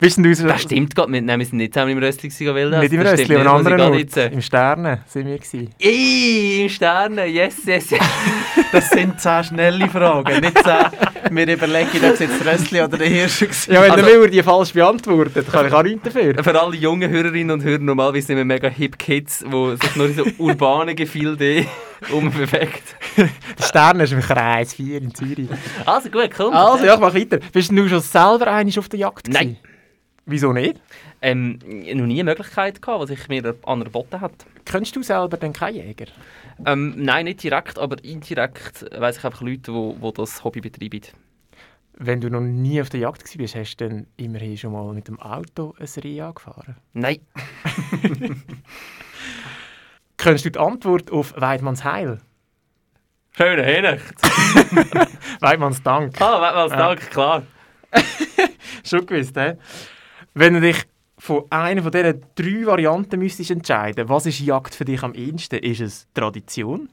gewesen. 0.00 0.22
Bist 0.22 0.40
du 0.40 0.44
so... 0.44 0.48
Das 0.48 0.62
stimmt 0.62 0.94
gerade 0.94 1.10
nicht. 1.10 1.24
Nein, 1.24 1.38
wir 1.38 1.46
sind 1.46 1.58
nicht 1.58 1.72
zusammen 1.74 1.92
im 1.92 1.98
Röstli 1.98 2.28
gewesen. 2.28 2.80
Nicht 2.80 2.92
im 2.92 3.00
Röstli, 3.00 3.34
ich 3.34 3.46
anderen 3.48 3.80
Ort. 3.80 4.16
Im 4.32 4.40
Sternen 4.42 4.98
sind 5.06 5.26
wir 5.26 5.36
gewesen. 5.38 5.70
Ey, 5.78 6.62
im 6.62 6.68
Sterne, 6.68 7.26
yes, 7.26 7.56
yes, 7.64 7.90
yes. 7.90 8.00
Das 8.72 8.90
sind 8.90 9.20
zehn 9.20 9.44
schnelle 9.44 9.88
Fragen, 9.88 10.40
nicht 10.40 10.58
zehn. 10.62 11.34
Wir 11.36 11.48
überlegen, 11.54 11.88
ob 12.04 12.12
es 12.14 12.18
jetzt 12.20 12.40
das 12.40 12.46
Röstli 12.60 12.80
oder 12.82 12.98
der 12.98 13.06
Hirsch 13.08 13.42
war. 13.42 13.74
Ja, 13.74 13.82
wenn 13.82 13.90
Also- 13.92 14.04
der 14.04 14.14
Müller 14.16 14.28
die 14.30 14.42
falsch 14.42 14.72
beantwortet, 14.72 15.50
kann 15.50 15.66
ich 15.66 15.72
auch 15.72 15.82
nichts 15.82 16.02
dafür. 16.02 16.42
Für 16.42 16.60
alle 16.60 16.76
jungen 16.76 17.10
Hörerinnen 17.10 17.50
und 17.52 17.64
Hörer, 17.64 17.78
normalerweise 17.78 18.26
sind 18.28 18.36
wir 18.36 18.44
mega 18.44 18.68
hip 18.68 18.98
Kids, 18.98 19.44
die 19.46 19.76
sich 19.80 19.96
nur 19.96 20.06
in 20.06 20.14
so 20.14 20.24
urbanen 20.38 20.94
Gefilden 20.96 21.66
umbewegt. 22.12 22.82
Der 23.16 23.62
Stern 23.64 24.00
ist 24.00 24.12
im 24.12 24.20
Kreis 24.20 24.74
4 24.74 24.98
in 25.02 25.14
Zürich. 25.14 25.48
Also 25.84 26.10
gut, 26.10 26.30
komm. 26.36 26.52
Also, 26.52 26.84
ja, 26.84 26.94
ich 26.94 27.00
mach 27.00 27.14
weiter. 27.14 27.38
Bist 27.52 27.70
du 27.70 27.88
schon 27.88 28.00
selber 28.00 28.48
einig 28.48 28.78
auf 28.78 28.88
der 28.88 28.98
Jagd? 29.00 29.28
Nein. 29.28 29.56
Wieso 30.28 30.52
nicht? 30.52 30.80
Ähm, 31.22 31.58
noch 31.94 32.06
nie 32.06 32.20
eine 32.20 32.24
Möglichkeit 32.24 32.82
gehabt, 32.82 33.00
was 33.00 33.10
ich 33.10 33.28
mir 33.28 33.54
anerboten 33.64 34.20
hat. 34.20 34.44
Kennst 34.64 34.96
du 34.96 35.02
selber 35.02 35.36
denn 35.36 35.52
keinen 35.52 35.76
Jäger? 35.76 36.06
Ähm, 36.64 36.94
nein, 36.96 37.26
nicht 37.26 37.44
direkt, 37.44 37.78
aber 37.78 38.02
indirekt 38.02 38.84
weiss 38.98 39.18
ich 39.18 39.24
einfach 39.24 39.40
Leute, 39.40 39.70
die, 39.70 39.94
die 40.02 40.12
das 40.14 40.42
Hobby 40.42 40.60
betreiben. 40.60 41.02
Wenn 41.98 42.20
du 42.20 42.28
noch 42.28 42.40
nie 42.40 42.80
auf 42.80 42.88
der 42.90 43.00
Jagd 43.00 43.22
bist, 43.38 43.54
hast 43.54 43.76
du 43.76 43.88
dann 43.88 44.06
immerhin 44.16 44.58
schon 44.58 44.72
mal 44.72 44.92
mit 44.92 45.06
dem 45.08 45.18
Auto 45.20 45.74
ein 45.78 45.88
Reh 46.02 46.20
angefahren? 46.20 46.76
Nein. 46.92 47.20
Kennst 50.18 50.44
du 50.44 50.50
die 50.50 50.58
Antwort 50.58 51.10
auf 51.12 51.34
Weidmanns 51.36 51.84
Heil? 51.84 52.20
Schöne 53.36 53.62
Hinnacht. 53.64 54.14
Weidmanns 55.40 55.82
Dank. 55.82 56.20
Ah, 56.20 56.66
Ja. 56.68 56.76
Dank, 56.76 57.10
klar. 57.10 57.42
Schon 58.84 59.06
gewusst, 59.06 59.36
hä? 59.36 59.54
Wenn 60.38 60.52
du 60.52 60.60
dich 60.60 60.84
von 61.16 61.44
einer 61.48 61.82
von 61.82 61.90
diesen 61.90 62.20
drei 62.34 62.66
Varianten 62.66 63.18
müsstest 63.20 63.50
entscheiden, 63.50 64.10
was 64.10 64.26
ist 64.26 64.38
Jagd 64.40 64.74
für 64.74 64.84
dich 64.84 65.02
am 65.02 65.14
ehesten? 65.14 65.60
Ist 65.60 65.80
es 65.80 66.06
Tradition? 66.12 66.90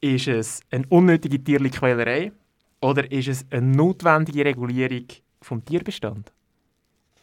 Ist 0.00 0.28
es 0.28 0.60
eine 0.70 0.86
unnötige 0.88 1.38
tierliche 1.44 1.80
Quälerei? 1.80 2.32
Oder 2.80 3.12
ist 3.12 3.28
es 3.28 3.44
eine 3.50 3.66
notwendige 3.66 4.46
Regulierung 4.46 5.04
vom 5.42 5.62
Tierbestand? 5.62 6.32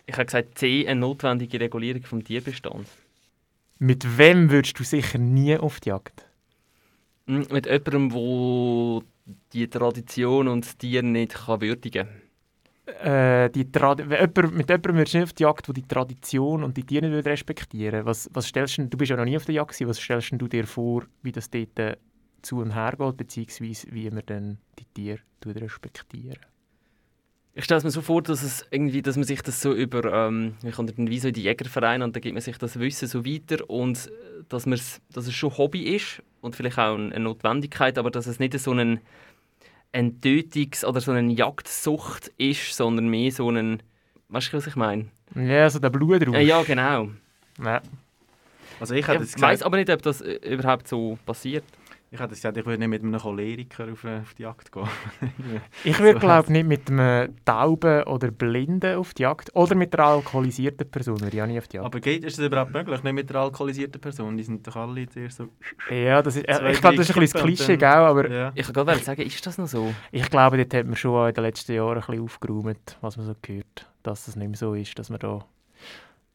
Ich 0.05 0.13
habe 0.13 0.25
gesagt, 0.25 0.59
C, 0.59 0.87
eine 0.87 0.99
notwendige 0.99 1.59
Regulierung 1.59 2.03
vom 2.03 2.23
Tierbestand. 2.23 2.87
Mit 3.79 4.19
wem 4.19 4.51
würdest 4.51 4.77
du 4.77 4.83
sicher 4.83 5.17
nie 5.17 5.57
auf 5.57 5.79
die 5.79 5.89
Jagd? 5.89 6.27
Hm, 7.25 7.47
Mit 7.49 7.65
jemandem, 7.65 8.09
der 8.09 9.01
die 9.53 9.67
Tradition 9.67 10.49
und 10.49 10.65
das 10.65 10.77
Tier 10.77 11.01
nicht 11.01 11.33
kann 11.33 11.61
würdigen 11.61 12.07
Äh, 12.85 13.49
die 13.49 13.65
jemand, 13.73 14.53
mit 14.53 14.69
jemandem 14.69 14.95
würdest 14.95 15.13
du 15.13 15.17
nicht 15.17 15.23
auf 15.23 15.33
die 15.33 15.43
Jagd, 15.43 15.67
der 15.67 15.73
die 15.73 15.87
Tradition 15.87 16.63
und 16.63 16.75
die 16.75 16.83
Tiere 16.83 17.07
nicht 17.07 17.25
respektieren. 17.25 18.05
Was, 18.05 18.29
was 18.33 18.47
stellst 18.47 18.77
du, 18.77 18.87
du 18.87 18.97
bist 18.97 19.09
ja 19.09 19.15
noch 19.15 19.23
nie 19.23 19.37
auf 19.37 19.45
der 19.45 19.55
Jagd 19.55 19.71
gewesen, 19.71 19.87
was 19.87 19.99
stellst 19.99 20.33
du 20.33 20.47
dir 20.49 20.67
vor, 20.67 21.03
wie 21.21 21.31
das 21.31 21.49
dort 21.49 21.79
äh, 21.79 21.95
zu 22.41 22.59
und 22.59 22.75
her 22.75 22.93
geht, 22.97 23.17
beziehungsweise 23.17 23.87
wie 23.91 24.09
man 24.09 24.23
dann 24.25 24.57
die 24.79 24.85
Tiere 24.93 25.21
respektieren? 25.45 26.39
Ich 27.55 27.65
stelle 27.65 27.77
es 27.77 27.83
mir 27.83 27.91
so 27.91 28.01
vor, 28.01 28.21
dass, 28.21 28.41
es 28.41 28.65
irgendwie, 28.71 29.01
dass 29.01 29.15
man 29.15 29.25
sich 29.25 29.41
das 29.43 29.61
so 29.61 29.73
über, 29.73 30.03
ähm, 30.11 30.55
man 30.63 30.71
kommt 30.73 30.97
dann 30.97 31.09
wie 31.09 31.19
so 31.19 31.27
in 31.27 31.35
die 31.35 31.43
Jägervereine 31.43 32.03
und 32.03 32.15
dann 32.15 32.21
gibt 32.21 32.33
man 32.33 32.41
sich 32.41 32.57
das 32.57 32.79
Wissen 32.79 33.07
so 33.07 33.23
weiter 33.25 33.69
und 33.69 34.07
äh, 34.07 34.43
dass, 34.49 34.65
dass 34.65 35.27
es 35.27 35.33
schon 35.33 35.55
Hobby 35.57 35.95
ist 35.95 36.21
und 36.41 36.55
vielleicht 36.55 36.79
auch 36.79 36.95
eine 36.95 37.19
Notwendigkeit, 37.19 37.97
aber 37.97 38.11
dass 38.11 38.27
es 38.27 38.39
nicht 38.39 38.57
so 38.59 38.71
ein, 38.71 38.99
ein 39.93 40.19
Tötungs- 40.19 40.83
oder 40.83 40.99
so 40.99 41.11
eine 41.11 41.31
Jagdsucht 41.31 42.31
ist, 42.37 42.75
sondern 42.75 43.07
mehr 43.07 43.31
so 43.31 43.49
ein, 43.49 43.81
weißt 44.29 44.51
du, 44.51 44.57
was 44.57 44.67
ich 44.67 44.75
meine? 44.75 45.05
Ja, 45.35 45.69
so 45.69 45.79
der 45.79 45.89
Blutrausch. 45.89 46.35
Äh, 46.35 46.43
ja, 46.43 46.61
genau. 46.63 47.09
Ja. 47.63 47.81
Also 48.79 48.95
ich 48.95 49.07
Ich 49.07 49.41
weiß 49.41 49.63
aber 49.63 49.77
nicht, 49.77 49.89
ob 49.89 50.01
das 50.01 50.21
äh, 50.21 50.33
überhaupt 50.33 50.87
so 50.87 51.17
passiert. 51.25 51.63
Ich, 52.13 52.19
hätte 52.19 52.29
gesagt, 52.35 52.57
ich 52.57 52.65
würde 52.65 52.77
nicht 52.77 52.89
mit 52.89 53.03
einem 53.03 53.19
Choleriker 53.19 53.91
auf, 53.91 54.03
äh, 54.03 54.19
auf 54.19 54.33
die 54.35 54.43
Jagd 54.43 54.71
gehen. 54.71 54.87
Ich 55.83 55.99
würde, 55.99 56.13
So 56.13 56.19
glaube 56.19 56.51
nicht 56.51 56.65
mit 56.67 56.89
einem 56.89 57.35
Tauben 57.43 58.03
oder 58.03 58.29
Blinden 58.29 58.95
auf 58.97 59.13
die 59.15 59.23
Jagd 59.23 59.53
oder 59.55 59.73
mit 59.75 59.97
einer 59.97 60.07
alkoholisierten 60.07 60.89
Person 60.89 61.19
würde 61.21 61.35
ich 61.35 61.41
auch 61.41 61.47
nicht 61.47 61.57
auf 61.57 61.67
die 61.67 61.77
Jagd. 61.77 61.85
Aber 61.87 61.99
geht, 61.99 62.23
ist 62.23 62.37
das 62.37 62.45
überhaupt 62.45 62.71
möglich? 62.71 63.01
Nicht 63.03 63.13
mit 63.13 63.29
einer 63.31 63.39
alkoholisierten 63.41 63.99
Person? 63.99 64.37
Die 64.37 64.43
sind 64.43 64.65
doch 64.67 64.75
alle 64.75 65.07
sehr 65.09 65.29
so... 65.31 65.49
ja, 65.89 66.21
das 66.21 66.35
ist, 66.35 66.47
äh, 66.47 66.53
Zwei, 66.53 66.71
ich 66.71 66.81
glaube, 66.81 66.97
das 66.97 67.09
ist 67.09 67.15
ein 67.15 67.19
bisschen 67.19 67.39
das 67.39 67.43
Klischee, 67.47 67.77
dann- 67.77 67.79
gell? 67.79 68.07
aber 68.07 68.29
Ja. 68.31 68.51
Ich 68.53 68.65
kann 68.71 68.73
gerade 68.85 68.99
sagen, 68.99 69.21
ist 69.23 69.45
das 69.45 69.57
noch 69.57 69.67
so? 69.67 69.93
ich 70.11 70.29
glaube, 70.29 70.57
dort 70.57 70.73
hat 70.73 70.85
man 70.85 70.95
schon 70.95 71.27
in 71.29 71.33
den 71.33 71.43
letzten 71.43 71.73
Jahren 71.73 71.97
ein 71.97 72.05
bisschen 72.05 72.23
aufgeräumt, 72.23 72.97
was 73.01 73.17
man 73.17 73.25
so 73.25 73.33
gehört, 73.41 73.89
dass 74.03 74.27
es 74.27 74.35
nicht 74.35 74.47
mehr 74.49 74.57
so 74.57 74.75
ist, 74.75 74.97
dass 74.99 75.09
man 75.09 75.19
da 75.19 75.45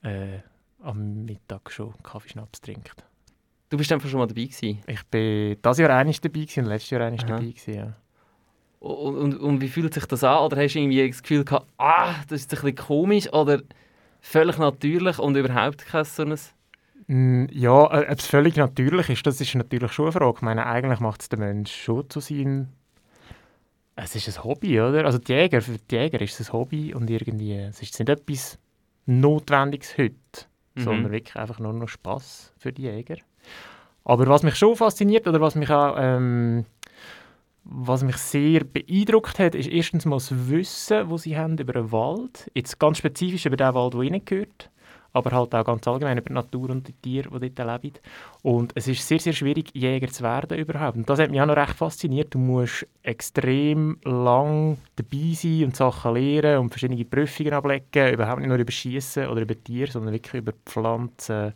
äh, 0.03 0.41
am 0.83 1.25
Mittag 1.25 1.71
schon 1.71 1.95
Kaffeeschnaps 2.03 2.61
trinkt. 2.61 3.05
Du 3.71 3.77
bist 3.77 3.93
einfach 3.93 4.09
schon 4.09 4.19
mal 4.21 4.27
dabei 4.27 4.45
gewesen. 4.45 4.79
Ich 4.87 5.05
bin 5.07 5.57
dieses 5.63 5.79
Jahr 5.79 5.91
einig 5.91 6.21
dabei 6.21 6.41
gewesen 6.41 6.61
und 6.65 6.67
letztes 6.71 6.91
Jahr 6.91 7.03
einig 7.03 7.21
Aha. 7.25 7.29
dabei 7.29 7.47
gewesen, 7.47 7.75
ja. 7.75 7.93
Und, 8.81 9.17
und, 9.17 9.35
und 9.41 9.61
wie 9.61 9.69
fühlt 9.69 9.93
sich 9.93 10.07
das 10.07 10.23
an? 10.25 10.39
Oder 10.45 10.63
hast 10.63 10.75
du 10.75 10.79
irgendwie 10.79 11.07
das 11.09 11.21
Gefühl 11.23 11.45
gehabt, 11.45 11.67
ah, 11.79 12.15
das 12.29 12.43
ist 12.43 12.53
ein 12.53 12.61
bisschen 12.61 12.77
komisch 12.77 13.33
oder 13.33 13.61
völlig 14.21 14.57
natürlich 14.59 15.19
und 15.19 15.37
überhaupt 15.37 15.85
kein 15.85 16.05
so 16.05 16.23
ein... 16.23 16.39
Mm, 17.09 17.47
Ja, 17.51 17.87
äh, 17.93 18.11
ob 18.11 18.19
es 18.19 18.27
völlig 18.27 18.57
natürlich 18.57 19.11
ist, 19.11 19.27
das 19.27 19.41
ist 19.41 19.55
natürlich 19.55 19.93
schon 19.93 20.07
eine 20.07 20.13
Frage. 20.13 20.35
Ich 20.37 20.43
meine, 20.43 20.65
eigentlich 20.67 21.01
macht 21.01 21.23
es 21.23 21.29
der 21.29 21.39
Mensch 21.41 21.75
schon 21.75 22.09
zu 22.09 22.21
sein. 22.21 22.69
Es 23.97 24.15
ist 24.15 24.29
ein 24.29 24.45
Hobby, 24.45 24.81
oder? 24.81 25.05
Also 25.05 25.19
die 25.19 25.33
Jäger, 25.33 25.61
für 25.61 25.77
die 25.77 25.97
Jäger 25.97 26.21
ist 26.21 26.39
es 26.39 26.49
ein 26.49 26.53
Hobby 26.53 26.95
und 26.95 27.11
irgendwie, 27.11 27.55
es 27.55 27.83
ist 27.83 27.99
nicht 27.99 28.09
etwas 28.09 28.59
Notwendiges 29.07 29.99
heute, 29.99 30.15
Mhm. 30.77 30.83
sondern 30.83 31.13
wirklich 31.13 31.35
einfach 31.35 31.59
nur 31.59 31.73
noch 31.73 31.89
Spaß 31.89 32.53
für 32.59 32.73
die 32.73 32.83
Jäger. 32.83 33.17
Aber 34.09 34.27
was 34.27 34.43
mich 34.43 34.57
schon 34.57 34.75
fasziniert 34.75 35.29
oder 35.29 35.41
was 35.41 35.55
mich 35.55 35.71
auch 35.71 35.95
ähm, 35.99 36.65
was 37.63 38.03
mich 38.03 38.17
sehr 38.17 38.65
beeindruckt 38.65 39.39
hat, 39.39 39.55
ist 39.55 39.69
erstens 39.69 40.07
mal 40.07 40.17
das 40.17 40.49
Wissen, 40.49 41.11
das 41.11 41.23
sie 41.23 41.37
haben 41.37 41.59
über 41.59 41.75
den 41.75 41.93
Wald. 41.93 42.51
Jetzt 42.55 42.79
ganz 42.79 42.99
spezifisch 42.99 43.45
über 43.45 43.59
den 43.59 43.75
Wald, 43.75 43.93
der 43.93 44.01
ihnen 44.01 44.25
gehört 44.25 44.71
aber 45.13 45.31
halt 45.31 45.55
auch 45.55 45.65
ganz 45.65 45.89
allgemein 45.89 46.19
über 46.19 46.29
die 46.29 46.35
Natur 46.35 46.71
und 46.71 46.87
die 46.87 46.93
Tiere, 46.93 47.41
die 47.41 47.55
dort 47.55 47.83
leben. 47.83 47.97
Und 48.43 48.73
es 48.75 48.89
ist 48.89 49.09
sehr, 49.09 49.19
sehr 49.19 49.33
schwierig, 49.33 49.71
Jäger 49.75 50.09
zu 50.09 50.23
werden 50.23 50.59
überhaupt. 50.59 50.97
Und 50.97 51.09
das 51.09 51.19
hat 51.19 51.31
mich 51.31 51.41
auch 51.41 51.47
noch 51.47 51.57
recht 51.57 51.75
fasziniert. 51.75 52.35
Du 52.35 52.39
musst 52.39 52.87
extrem 53.03 53.99
lang 54.05 54.77
dabei 54.97 55.33
sein 55.33 55.65
und 55.65 55.77
Sachen 55.77 56.15
lernen 56.15 56.59
und 56.59 56.71
verschiedene 56.71 57.05
Prüfungen 57.05 57.55
ablegen, 57.55 58.13
überhaupt 58.13 58.41
nicht 58.41 58.49
nur 58.49 58.59
über 58.59 58.71
Schießen 58.71 59.29
oder 59.29 59.41
über 59.41 59.63
Tiere, 59.63 59.91
sondern 59.91 60.13
wirklich 60.13 60.43
über 60.43 60.53
Pflanzen 60.67 61.55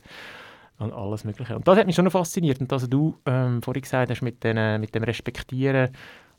und 0.79 0.93
alles 0.93 1.25
Mögliche. 1.25 1.57
Und 1.57 1.67
das 1.67 1.79
hat 1.79 1.87
mich 1.87 1.95
schon 1.95 2.05
noch 2.05 2.13
fasziniert. 2.13 2.61
Und 2.61 2.71
das, 2.73 2.83
was 2.83 2.91
du 2.91 3.17
ähm, 3.27 3.63
vorhin 3.63 3.83
gesagt 3.83 4.11
hast, 4.11 4.23
mit, 4.23 4.43
den, 4.43 4.81
mit 4.81 4.95
dem 4.95 5.05
Respektieren 5.05 5.91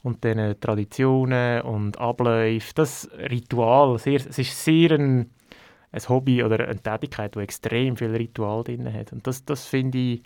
und 0.02 0.24
den 0.24 0.60
Traditionen 0.60 1.62
und 1.62 1.98
Abläufen, 1.98 2.72
das 2.76 3.10
Ritual, 3.18 3.98
sehr, 4.00 4.16
es 4.16 4.38
ist 4.38 4.64
sehr 4.64 4.92
ein 4.92 5.30
ein 5.94 6.10
Hobby 6.10 6.44
oder 6.44 6.68
eine 6.68 6.82
Tätigkeit, 6.82 7.36
die 7.36 7.40
extrem 7.40 7.96
viel 7.96 8.16
Ritual 8.16 8.64
drin 8.64 8.92
hat. 8.92 9.14
Und 9.14 9.26
das, 9.28 9.46
das 9.46 9.66
finde 9.66 9.98
ich 9.98 10.24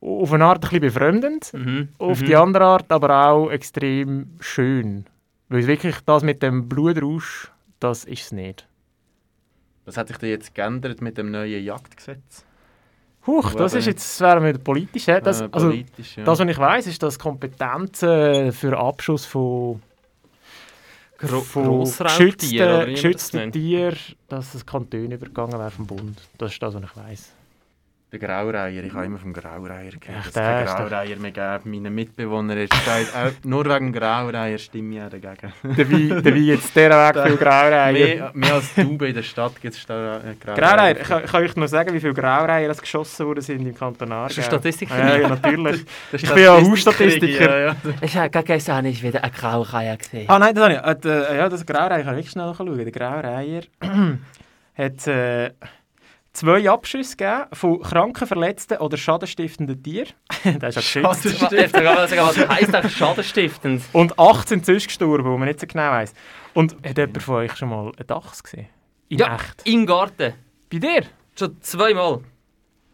auf 0.00 0.32
eine 0.32 0.44
Art 0.44 0.58
ein 0.58 0.60
bisschen 0.60 0.80
befremdend, 0.80 1.52
Mhm. 1.54 1.88
auf 1.98 2.20
mhm. 2.20 2.26
die 2.26 2.36
andere 2.36 2.64
Art 2.64 2.92
aber 2.92 3.28
auch 3.28 3.50
extrem 3.50 4.36
schön. 4.40 5.06
Weil 5.48 5.66
wirklich 5.66 5.96
das 6.04 6.22
mit 6.22 6.42
dem 6.42 6.68
Blutrausch, 6.68 7.50
das 7.80 8.04
ist 8.04 8.24
es 8.24 8.32
nicht. 8.32 8.68
Was 9.86 9.96
hat 9.96 10.08
sich 10.08 10.18
denn 10.18 10.30
jetzt 10.30 10.54
geändert 10.54 11.00
mit 11.00 11.16
dem 11.16 11.30
neuen 11.30 11.64
Jagdgesetz? 11.64 12.44
Huch, 13.26 13.54
das 13.54 13.74
ist 13.74 13.86
jetzt 13.86 14.20
das 14.20 14.20
wäre 14.20 14.48
wieder 14.48 14.58
politisch. 14.58 15.06
hä? 15.08 15.20
Das, 15.20 15.40
Äh, 15.40 15.48
also, 15.50 15.70
ja. 15.70 15.84
das, 16.24 16.38
was 16.38 16.48
ich 16.48 16.58
weiß, 16.58 16.86
ist, 16.86 17.02
dass 17.02 17.18
Kompetenzen 17.18 18.52
für 18.52 18.78
Abschuss 18.78 19.24
von, 19.24 19.82
Gro 21.18 21.40
von 21.40 21.80
das 21.80 21.98
geschützten 21.98 23.38
nennt. 23.38 23.52
Tieren, 23.54 23.96
dass 24.28 24.54
es 24.54 24.64
Kantone 24.64 25.14
übergangen 25.14 25.58
wäre 25.58 25.70
vom 25.70 25.86
Bund. 25.86 26.20
Das 26.38 26.52
ist 26.52 26.62
das, 26.62 26.74
was 26.74 26.82
ich 26.82 26.96
weiß. 26.96 27.32
Der 28.12 28.20
Graureiher, 28.20 28.84
ich 28.84 28.94
habe 28.94 29.04
immer 29.06 29.18
vom 29.18 29.32
Graureiher 29.32 29.90
gehört. 29.90 30.22
Ach, 30.28 30.30
der 30.30 30.64
ist 30.64 30.76
Graureiher 30.76 31.16
mehr 31.16 31.32
geben. 31.32 31.70
Meine 31.72 31.90
Mitbewohner 31.90 32.54
haben 32.54 32.68
gesagt, 32.68 33.16
auch 33.16 33.44
nur 33.44 33.64
wegen 33.64 33.92
dem 33.92 34.00
Graureiher 34.00 34.58
stimme 34.58 34.94
ich 34.94 35.02
auch 35.02 35.10
dagegen. 35.10 35.52
Dabei, 35.64 36.20
dabei 36.22 36.36
jetzt 36.38 36.76
der 36.76 36.90
Weg 36.90 37.26
viel 37.26 37.36
Graureiher. 37.36 37.92
mehr, 37.92 38.30
mehr 38.32 38.54
als 38.54 38.72
Tauben 38.76 39.08
in 39.08 39.14
der 39.14 39.24
Stadt 39.24 39.60
gibt 39.60 39.74
es 39.74 39.84
da 39.86 40.18
äh, 40.18 40.34
Graureiher. 40.40 40.56
Graureiher, 40.76 41.00
ich 41.00 41.02
kann, 41.08 41.24
ich 41.24 41.30
kann 41.32 41.42
euch 41.42 41.56
nur 41.56 41.66
sagen, 41.66 41.92
wie 41.94 41.98
viele 42.00 42.14
Graureiher 42.14 42.70
es 42.70 42.80
geschossen 42.80 43.26
worden 43.26 43.40
sind 43.40 43.66
im 43.66 43.74
Kanton 43.74 44.12
Aargau. 44.12 44.28
Hast 44.28 44.38
du 44.38 44.42
Statistik 44.42 44.88
für 44.88 44.98
Ja, 45.00 45.04
mich? 45.12 45.22
ja, 45.22 45.28
natürlich. 45.28 45.84
Der 46.12 46.20
Ich 46.22 46.32
bin 46.32 46.42
ja 46.44 46.52
Statistiker, 46.54 46.70
Hausstatistiker. 46.70 47.58
Ja, 47.58 47.66
ja. 47.66 47.76
Ich 48.02 48.16
habe 48.16 48.30
gerade 48.30 48.46
gestern 48.46 48.84
nicht 48.84 49.02
wieder 49.02 49.24
eine 49.24 49.32
Graureihe 49.32 49.96
gesehen. 49.96 50.26
Ah 50.28 50.38
nein, 50.38 50.54
das 50.54 50.62
habe 50.64 50.74
ich. 50.74 50.80
Äh, 50.80 50.94
der- 51.00 51.34
ja, 51.34 51.48
das 51.48 51.66
Graureiher, 51.66 52.04
kann 52.04 52.12
ich 52.14 52.18
wirklich 52.18 52.30
schnell 52.30 52.54
schauen. 52.56 52.76
Der 52.76 52.92
Graureiher 52.92 53.62
hat 54.78 55.06
äh, 55.08 55.50
zwei 56.36 56.68
Abschüsse 56.70 57.16
gegeben 57.16 57.44
von 57.52 57.80
kranken, 57.80 58.26
verletzten 58.26 58.78
oder 58.78 58.96
schadenstiftenden 58.96 59.82
Tieren. 59.82 60.12
das 60.60 60.76
ist 60.76 60.94
ja 60.94 61.02
geschützt. 61.12 61.74
Was, 61.74 62.48
heisst 62.48 62.74
das 62.74 62.92
schadenstiftend? 62.92 63.82
Und 63.92 64.18
18 64.18 64.46
sind 64.46 64.66
sonst 64.66 64.86
gestorben, 64.88 65.24
wo 65.24 65.36
man 65.36 65.48
nicht 65.48 65.60
so 65.60 65.66
genau 65.66 65.90
weiss. 65.90 66.12
Und 66.54 66.76
hat 66.84 66.96
jemand 66.98 67.22
von 67.22 67.34
euch 67.36 67.56
schon 67.56 67.68
mal 67.68 67.92
einen 67.96 68.06
Dachs 68.06 68.42
gesehen? 68.42 68.68
In 69.08 69.18
Ja. 69.18 69.36
echt. 69.36 69.66
Im 69.66 69.86
Garten. 69.86 70.34
Bei 70.70 70.78
dir? 70.78 71.02
Schon 71.38 71.60
zweimal. 71.60 72.20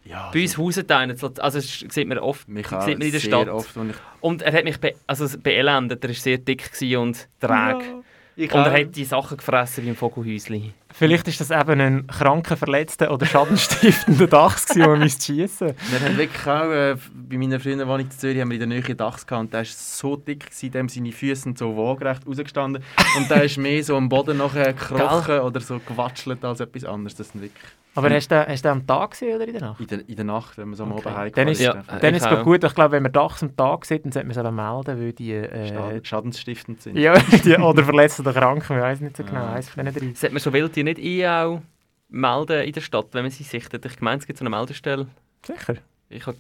Ja, 0.05 0.31
Bei 0.33 0.43
uns 0.43 0.59
hausen 0.59 0.91
einer. 0.91 1.13
Also 1.13 1.29
das 1.39 1.85
sieht 1.89 2.09
man 2.09 2.19
oft 2.19 2.49
mich 2.49 2.67
sieht 2.67 2.73
man 2.73 2.91
in 2.91 2.99
der 2.99 3.11
sehr 3.11 3.21
Stadt. 3.21 3.49
Oft, 3.49 3.77
Und 4.21 4.43
er 4.43 4.53
hat 4.53 4.65
mich 4.65 4.79
be 4.81 4.95
also 5.07 5.39
beelendet. 5.39 6.03
Er 6.03 6.09
war 6.11 6.15
sehr 6.15 6.39
dick 6.39 6.71
und 6.99 7.29
träge. 7.41 8.03
ich 8.35 8.53
Und 8.53 8.67
er 8.67 8.81
hat 8.81 8.97
die 8.97 9.05
Sachen 9.05 9.37
gefressen 9.37 9.85
wie 9.85 9.91
im 9.91 9.97
Vogelhäuschen. 9.97 10.75
Vielleicht 10.95 11.27
ist 11.29 11.41
das 11.41 11.51
eben 11.51 11.81
ein 11.81 12.07
kranker, 12.07 12.57
verletzter 12.57 13.11
oder 13.13 13.27
schadenstiftender 13.27 14.27
Dachs, 14.27 14.67
den 14.67 14.83
man 14.83 15.09
schiessen. 15.09 15.69
Wir 15.91 16.01
haben 16.01 16.17
wirklich 16.19 16.47
auch, 16.47 16.71
äh, 16.71 16.97
bei 17.15 17.39
meinen 17.39 17.59
Freunden, 17.61 17.87
die 17.89 17.95
ich 17.95 18.01
in 18.01 18.11
Zürich 18.11 18.41
haben 18.41 18.51
wir 18.51 18.61
in 18.61 18.69
der 18.71 18.81
Nähe 18.81 18.95
Dachs 18.95 19.27
gehabt 19.27 19.41
und 19.45 19.53
der 19.53 19.61
war 19.61 19.65
so 19.67 20.17
dick, 20.17 20.47
gewesen, 20.47 20.71
dem 20.71 20.89
seine 20.89 21.13
Füße 21.13 21.43
sind 21.43 21.59
so 21.59 21.77
waagerecht 21.77 22.27
rausgestanden 22.27 22.83
und 23.17 23.31
der 23.31 23.45
ist 23.45 23.57
mehr 23.59 23.83
so 23.83 23.97
am 23.97 24.09
Boden 24.09 24.39
nachher 24.39 24.73
gekrochen 24.73 25.41
oder 25.41 25.61
so 25.61 25.79
gewatschelt 25.87 26.45
als 26.45 26.61
etwas 26.61 26.85
anderes. 26.85 27.15
Das 27.17 27.29
sind 27.31 27.41
wirklich 27.43 27.65
Aber 27.95 28.11
hast 28.11 28.31
du, 28.31 28.47
hast 28.47 28.65
du 28.65 28.69
den 28.69 28.73
am 28.73 28.87
Tag 28.87 29.11
gesehen 29.13 29.37
oder 29.37 29.47
in 29.47 29.53
der 29.53 29.63
Nacht? 29.63 29.81
in 29.81 29.87
der, 29.87 30.09
in 30.09 30.17
der 30.17 30.25
Nacht, 30.25 30.59
wenn 30.59 30.69
man 30.69 30.77
so 30.77 30.85
am 30.85 30.93
Okay. 30.93 31.09
Abend 31.09 31.19
heimgefahren 31.19 31.47
Dann 31.47 31.49
ist- 31.49 31.61
Ja. 31.61 31.73
Dann 32.01 32.15
ich 32.15 32.23
ist 32.23 32.31
es 32.31 32.43
gut, 32.45 32.65
ich 32.65 32.75
glaube, 32.75 32.93
wenn 32.93 33.03
man 33.03 33.13
Dachs 33.13 33.43
am 33.43 33.57
Tag 33.57 33.85
sieht, 33.87 34.05
dann 34.05 34.13
sollte 34.13 34.29
man 34.29 34.47
es 34.47 34.53
melden, 34.87 35.01
weil 35.03 35.13
die, 35.13 35.33
äh, 35.33 35.69
schad- 35.69 36.07
schadensstiftend 36.07 36.83
sind. 36.83 36.97
ja, 36.99 37.15
die 37.45 37.55
oder 37.57 37.83
verletzt 37.85 38.21
oder 38.21 38.33
krank, 38.33 38.63
ich 38.65 38.71
weiß 38.71 39.01
nicht 39.01 39.17
so 39.17 39.25
genau, 39.25 39.47
eins 39.53 39.69
von 39.69 39.85
diesen 39.85 39.99
drei. 40.01 40.15
Sollte 40.15 40.35
man 40.35 40.43
schon 40.43 40.53
Wildtiere 40.85 40.85
nicht 40.85 40.99
eh 40.99 41.29
auch 41.29 41.63
melden 42.09 42.65
in 42.65 42.73
der 42.73 42.81
Stadt, 42.81 43.09
wenn 43.13 43.23
man 43.23 43.31
sie 43.31 43.45
sichtet? 43.45 43.85
Ich 43.85 44.01
meine, 44.01 44.19
es 44.19 44.27
gibt 44.27 44.39
so 44.39 44.45
eine 44.45 44.51
Meldestelle. 44.51 45.07
Sicher. 45.45 45.77
Ich 46.09 46.27
habe? 46.27 46.39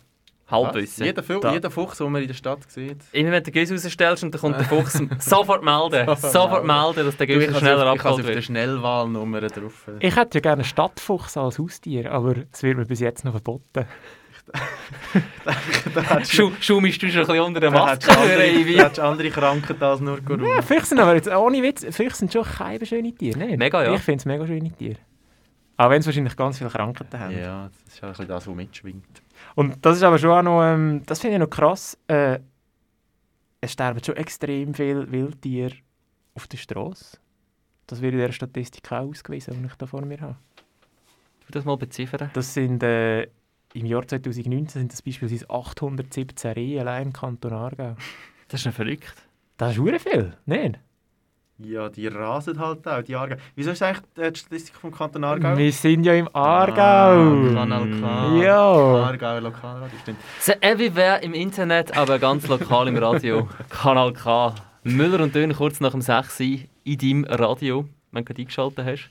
Halbwissen. 0.50 1.06
Jeder, 1.06 1.22
jeder 1.52 1.70
Fuchs, 1.70 1.96
den 1.98 2.12
man 2.12 2.20
in 2.20 2.28
der 2.28 2.34
Stadt 2.34 2.70
sieht. 2.70 2.98
Immer 3.12 3.30
wenn 3.30 3.42
du 3.42 3.50
den 3.50 3.54
Gäuse 3.54 3.74
rausstellst 3.74 4.22
und 4.22 4.34
dann 4.34 4.40
kommt 4.40 4.58
der 4.58 4.66
Fuchs, 4.66 5.00
sofort 5.18 5.64
melden. 5.64 6.14
sofort 6.16 6.66
melden, 6.66 7.06
dass 7.06 7.16
der 7.16 7.26
habe 7.26 7.42
schneller 7.42 7.54
auf, 7.54 7.62
ich 7.62 7.64
habe 7.64 7.90
abgeholt 7.90 8.20
auf 8.20 8.26
der 8.26 8.34
wird. 8.34 8.44
Schnellwahlnummer 8.44 9.40
drauf. 9.40 9.88
Ich 10.00 10.14
hätte 10.14 10.38
ja 10.38 10.42
gerne 10.42 10.62
einen 10.62 10.64
Stadtfuchs 10.64 11.38
als 11.38 11.58
Haustier, 11.58 12.12
aber 12.12 12.34
es 12.52 12.62
wird 12.62 12.76
mir 12.76 12.84
bis 12.84 13.00
jetzt 13.00 13.24
noch 13.24 13.32
verboten. 13.32 13.86
da 15.94 16.02
hättest 16.02 16.32
Schu 16.34 16.50
Schumischst 16.60 17.02
du 17.02 17.08
schon 17.10 17.20
ein 17.20 17.26
bisschen 17.26 17.44
unter 17.44 17.60
der 17.60 17.70
Maske? 17.70 18.06
da 18.06 18.22
hättest 18.22 18.98
du 18.98 19.02
andere 19.02 19.30
Krankheiten 19.30 19.82
als 19.82 20.00
nur 20.00 20.20
Corona. 20.20 20.56
Ja, 20.56 20.62
Füchse 20.62 20.86
sind 20.86 21.00
aber 21.00 21.14
jetzt 21.14 21.28
ohne 21.28 21.62
Witz, 21.62 21.84
Füchse 21.94 22.18
sind 22.18 22.32
schon 22.32 22.44
keine 22.44 22.84
schöne 22.84 23.14
Tiere, 23.14 23.38
ne? 23.38 23.56
Mega, 23.56 23.84
ja. 23.84 23.94
Ich 23.94 24.02
finde 24.02 24.18
es 24.18 24.24
mega 24.24 24.46
schöne 24.46 24.70
Tiere. 24.72 24.98
Auch 25.76 25.90
wenn 25.90 26.02
sie 26.02 26.06
wahrscheinlich 26.06 26.36
ganz 26.36 26.58
viele 26.58 26.70
Krankheiten 26.70 27.18
haben. 27.18 27.38
Ja, 27.38 27.70
das 27.84 27.94
ist 27.94 27.98
auch 27.98 28.04
ein 28.04 28.10
bisschen 28.10 28.28
das, 28.28 28.46
was 28.46 28.54
mitschwingt. 28.54 29.22
Und 29.54 29.84
das 29.84 29.96
ist 29.96 30.02
aber 30.02 30.18
schon 30.18 30.30
auch 30.30 30.42
noch, 30.42 30.62
ähm, 30.62 31.02
das 31.06 31.20
finde 31.20 31.36
ich 31.36 31.40
noch 31.40 31.50
krass, 31.50 31.98
äh, 32.08 32.38
es 33.60 33.72
sterben 33.72 34.02
schon 34.04 34.16
extrem 34.16 34.74
viele 34.74 35.10
Wildtiere 35.10 35.74
auf 36.34 36.46
der 36.46 36.58
Straße. 36.58 37.18
Das 37.86 38.00
wird 38.00 38.12
in 38.14 38.20
dieser 38.20 38.32
Statistik 38.32 38.90
auch 38.92 39.08
ausgewiesen, 39.08 39.54
die 39.60 39.66
ich 39.66 39.74
da 39.74 39.86
vor 39.86 40.02
mir 40.02 40.20
habe. 40.20 40.36
Du 41.46 41.52
das 41.52 41.64
mal 41.64 41.76
beziffern. 41.76 42.30
Das 42.32 42.54
sind, 42.54 42.82
äh, 42.82 43.28
im 43.74 43.86
Jahr 43.86 44.06
2019 44.06 44.68
sind 44.82 44.92
das 44.92 45.02
beispielsweise 45.02 45.48
817 45.48 46.52
Rehe 46.52 46.80
allein 46.80 47.08
im 47.08 47.12
Kanton 47.12 47.52
Aargau. 47.52 47.96
Das 48.48 48.60
ist 48.60 48.66
ja 48.66 48.72
verrückt. 48.72 49.14
Das 49.56 49.72
ist 49.72 49.78
hure 49.78 49.98
viel, 49.98 50.34
nicht? 50.44 50.78
Ja, 51.58 51.88
die 51.88 52.06
rasen 52.08 52.58
halt 52.58 52.86
auch, 52.86 53.02
die 53.02 53.14
Aargau. 53.16 53.36
Wieso 53.54 53.70
ist 53.70 53.82
eigentlich 53.82 54.02
die 54.14 54.38
Statistik 54.38 54.74
vom 54.74 54.90
Kanton 54.90 55.24
Aargau? 55.24 55.56
Wir 55.56 55.72
sind 55.72 56.04
ja 56.04 56.12
im 56.14 56.28
Ah, 56.34 56.64
Aargau. 56.64 57.54
Kanal 57.54 57.88
K. 58.00 58.36
Ja. 58.42 59.04
Aargau, 59.06 59.38
Lokalradio, 59.38 59.98
stimmt. 60.02 60.18
So 60.40 60.52
everywhere 60.60 61.22
im 61.22 61.32
Internet, 61.32 61.96
aber 61.96 62.18
ganz 62.18 62.46
lokal 62.46 62.88
im 62.88 62.96
Radio. 62.98 63.48
Kanal 63.70 64.12
K. 64.12 64.54
Müller 64.82 65.20
und 65.22 65.34
Dön 65.34 65.54
kurz 65.54 65.80
nach 65.80 65.92
dem 65.92 66.02
6 66.02 66.40
Uhr 66.40 66.46
in 66.84 66.98
deinem 66.98 67.24
Radio, 67.24 67.88
wenn 68.10 68.24
du 68.24 68.28
gerade 68.34 68.42
eingeschaltet 68.42 68.84
hast. 68.84 69.10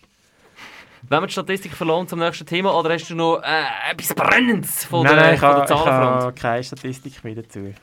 Wenn 1.04 1.22
wir 1.22 1.28
die 1.28 1.34
Statistik 1.34 1.74
verloren 1.74 2.08
zum 2.08 2.20
nächsten 2.20 2.46
Thema, 2.46 2.78
oder 2.78 2.94
hast 2.94 3.10
du 3.10 3.16
noch 3.16 3.42
äh, 3.42 3.92
etwas 3.92 4.14
Brennendes 4.14 4.86
von 4.86 5.04
nein, 5.04 5.16
der, 5.16 5.24
nein, 5.24 5.34
ich 5.34 5.40
von 5.40 5.50
der 5.50 5.56
habe, 5.56 5.64
ich 5.64 5.70
Zahlenfront? 5.70 6.22
habe 6.22 6.34
keine 6.34 6.64
Statistik 6.64 7.24
mehr 7.24 7.36
dazu. 7.36 7.74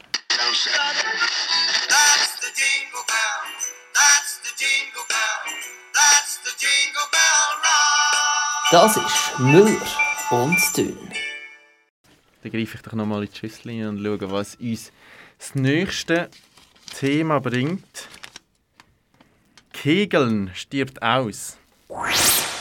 Das 8.71 8.97
ist 8.99 9.39
Müller 9.39 9.77
und 10.31 10.77
Dünn. 10.77 11.11
Dann 12.43 12.53
greife 12.53 12.77
ich 12.77 12.83
doch 12.83 12.93
nochmal 12.93 13.25
in 13.25 13.31
die 13.31 13.37
Schüssel 13.37 13.89
und 13.89 14.03
schaue, 14.03 14.31
was 14.31 14.57
uns 14.57 14.93
das 15.39 15.55
nächste 15.55 16.29
Thema 16.95 17.41
bringt. 17.41 18.09
Kegeln 19.73 20.51
stirbt 20.55 21.03
aus. 21.03 21.57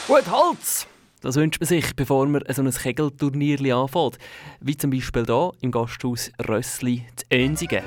Gut, 0.08 0.32
Holz! 0.32 0.88
Das 1.20 1.36
wünscht 1.36 1.60
man 1.60 1.68
sich, 1.68 1.94
bevor 1.94 2.26
man 2.28 2.42
so 2.48 2.62
ein 2.62 2.72
Kegelturnier 2.72 3.76
anfängt. 3.76 4.18
Wie 4.62 4.78
zum 4.78 4.90
Beispiel 4.90 5.26
hier 5.26 5.52
im 5.60 5.70
Gasthaus 5.70 6.32
Rössli 6.48 7.06
zu 7.18 7.26
Ensingen. 7.30 7.84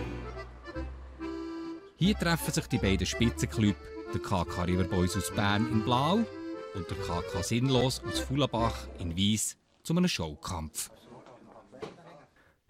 Hier 1.96 2.14
treffen 2.14 2.52
sich 2.52 2.66
die 2.66 2.76
beiden 2.76 3.06
Spitzenclubs, 3.06 3.78
der 4.12 4.20
KK 4.20 4.64
River 4.64 4.84
Boys 4.84 5.16
aus 5.16 5.30
Bern 5.34 5.66
in 5.72 5.82
Blau 5.82 6.16
und 6.74 6.90
der 6.90 6.96
KK 6.98 7.42
Sinnlos 7.42 8.02
aus 8.06 8.20
Fulabach 8.20 8.86
in 8.98 9.16
Weiss 9.16 9.56
zu 9.82 9.96
einem 9.96 10.06
Showkampf. 10.06 10.90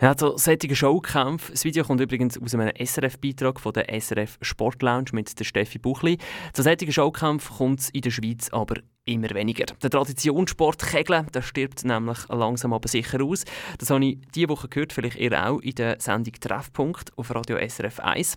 Ja, 0.01 0.17
so 0.17 0.37
solche 0.39 0.75
Showkämpfe. 0.75 1.53
Das 1.53 1.65
Video 1.65 1.85
kommt 1.85 2.01
übrigens 2.01 2.41
aus 2.41 2.55
einem 2.55 2.71
SRF-Beitrag 2.75 3.61
von 3.61 3.73
der 3.73 4.01
SRF 4.01 4.39
Sport 4.41 4.81
Lounge 4.81 5.11
mit 5.13 5.39
der 5.39 5.45
Steffi 5.45 5.79
Buchli. 5.79 6.17
Zu 6.55 6.63
solchen 6.63 6.91
Showkämpfen 6.91 7.57
kommt 7.57 7.81
es 7.81 7.91
in 7.91 8.01
der 8.01 8.11
Schweiz 8.11 8.49
aber 8.51 8.77
immer 9.11 9.31
weniger. 9.31 9.67
Der 9.83 9.91
Traditionssport 9.91 10.83
Kegeln 10.83 11.27
der 11.33 11.43
stirbt 11.43 11.85
nämlich 11.85 12.19
langsam 12.29 12.73
aber 12.73 12.89
sicher 12.89 13.23
aus. 13.23 13.45
Das 13.79 13.91
habe 13.91 14.05
ich 14.05 14.19
diese 14.35 14.49
Woche 14.49 14.69
gehört, 14.69 14.93
vielleicht 14.93 15.17
ihr 15.17 15.33
auch, 15.47 15.61
in 15.61 15.75
der 15.75 16.01
Sendung 16.01 16.35
Treffpunkt 16.35 17.17
auf 17.19 17.35
Radio 17.35 17.59
SRF 17.59 18.01
1. 18.01 18.37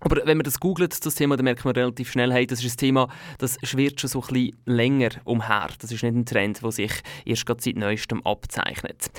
Aber 0.00 0.20
wenn 0.26 0.36
man 0.36 0.44
das 0.44 0.60
googelt, 0.60 1.04
das 1.04 1.14
Thema, 1.14 1.36
dann 1.36 1.44
merkt 1.44 1.64
man 1.64 1.74
relativ 1.74 2.10
schnell, 2.10 2.32
hey, 2.32 2.46
das 2.46 2.62
ist 2.62 2.74
ein 2.74 2.76
Thema, 2.76 3.08
das 3.38 3.56
schwirrt 3.62 4.00
schon 4.00 4.10
so 4.10 4.20
ein 4.20 4.28
bisschen 4.28 4.56
länger 4.66 5.10
umher. 5.24 5.68
Das 5.78 5.90
ist 5.90 6.02
nicht 6.02 6.14
ein 6.14 6.26
Trend, 6.26 6.62
der 6.62 6.72
sich 6.72 6.92
erst 7.24 7.46
gerade 7.46 7.62
seit 7.62 7.76
Neuestem 7.76 8.24
abzeichnet. 8.24 9.10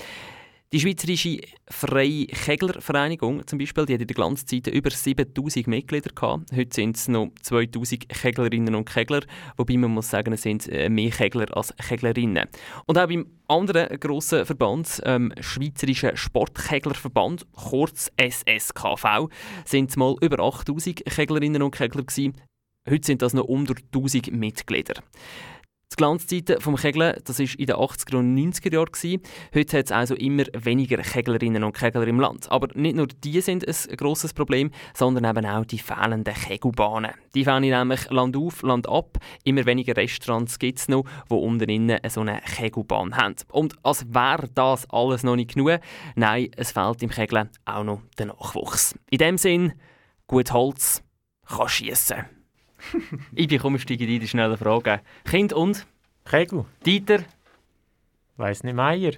Die 0.73 0.81
Schweizerische 0.81 1.39
Freie 1.69 2.25
Keglervereinigung 2.25 3.47
zum 3.47 3.57
Beispiel, 3.57 3.85
die 3.85 3.93
hat 3.93 4.01
in 4.01 4.07
der 4.07 4.15
Glanzzeiten 4.15 4.73
über 4.73 4.89
7000 4.89 5.65
Mitglieder 5.65 6.11
gehabt. 6.13 6.51
Heute 6.53 6.75
sind 6.75 6.97
es 6.97 7.07
noch 7.07 7.29
2000 7.41 8.09
Keglerinnen 8.09 8.75
und 8.75 8.83
Kegler, 8.83 9.21
wobei 9.55 9.77
man 9.77 9.91
muss 9.91 10.09
sagen, 10.09 10.33
es 10.33 10.41
sind 10.41 10.67
äh, 10.67 10.89
mehr 10.89 11.11
Kegler 11.11 11.55
als 11.55 11.73
Keglerinnen. 11.77 12.49
Und 12.85 12.97
auch 12.97 13.07
beim 13.07 13.27
anderen 13.47 13.97
grossen 13.97 14.45
Verband, 14.45 15.01
ähm, 15.05 15.31
Schweizerischen 15.39 16.17
Sportkeglerverband, 16.17 17.47
kurz 17.53 18.11
SSKV, 18.17 19.29
sind 19.63 19.91
es 19.91 19.95
mal 19.95 20.17
über 20.19 20.43
8000 20.43 21.05
Keglerinnen 21.05 21.61
und 21.61 21.71
Kegler 21.71 22.03
gewesen. 22.03 22.33
Heute 22.89 23.05
sind 23.05 23.21
das 23.21 23.33
noch 23.33 23.45
unter 23.45 23.75
1000 23.93 24.33
Mitglieder. 24.33 25.01
Die 25.93 25.95
Glanzzeiten 25.95 26.59
vom 26.59 26.75
Kegeln, 26.75 27.15
das 27.23 27.39
war 27.39 27.47
in 27.57 27.65
den 27.65 27.75
80er 27.77 28.17
und 28.17 28.35
90er 28.35 28.73
Jahren. 28.73 29.21
Heute 29.55 29.77
hat 29.77 29.85
es 29.85 29.91
also 29.91 30.15
immer 30.15 30.43
weniger 30.53 30.97
Keglerinnen 30.97 31.63
und 31.63 31.75
Kegler 31.75 32.05
im 32.05 32.19
Land. 32.19 32.51
Aber 32.51 32.67
nicht 32.75 32.97
nur 32.97 33.07
die 33.07 33.39
sind 33.39 33.65
ein 33.65 33.97
grosses 33.97 34.33
Problem, 34.33 34.71
sondern 34.93 35.23
eben 35.23 35.45
auch 35.45 35.63
die 35.63 35.79
fehlenden 35.79 36.33
Kegelbahnen. 36.33 37.11
Die 37.33 37.45
fehlen 37.45 37.61
nämlich 37.61 38.09
Land 38.09 38.35
auf, 38.35 38.63
Land 38.63 38.87
ab. 38.89 39.17
Immer 39.45 39.65
weniger 39.65 39.95
Restaurants 39.95 40.59
gibt 40.59 40.79
es 40.79 40.89
noch, 40.89 41.05
die 41.31 41.35
unten 41.35 41.69
innen 41.69 41.99
so 42.09 42.19
eine 42.19 42.41
Kegelbahn 42.41 43.15
haben. 43.15 43.35
Und 43.51 43.75
als 43.83 44.05
wäre 44.13 44.49
das 44.53 44.89
alles 44.89 45.23
noch 45.23 45.37
nicht 45.37 45.53
genug, 45.53 45.79
nein, 46.15 46.51
es 46.57 46.73
fehlt 46.73 47.01
im 47.01 47.09
Kegeln 47.09 47.49
auch 47.63 47.85
noch 47.85 48.01
der 48.17 48.27
Nachwuchs. 48.27 48.93
In 49.09 49.19
dem 49.19 49.37
Sinn, 49.37 49.71
gut 50.27 50.51
Holz 50.51 51.01
kann 51.47 51.69
schiessen. 51.69 52.36
Ich 53.33 53.47
bekomme 53.47 53.79
steige 53.79 54.05
in 54.05 54.19
die 54.19 54.27
schnellen 54.27 54.57
Fragen. 54.57 54.99
Kind 55.25 55.53
und 55.53 55.85
Kegel? 56.29 56.65
Dieter, 56.85 57.19
Weiss 58.37 58.63
nicht, 58.63 58.75
Meier. 58.75 59.13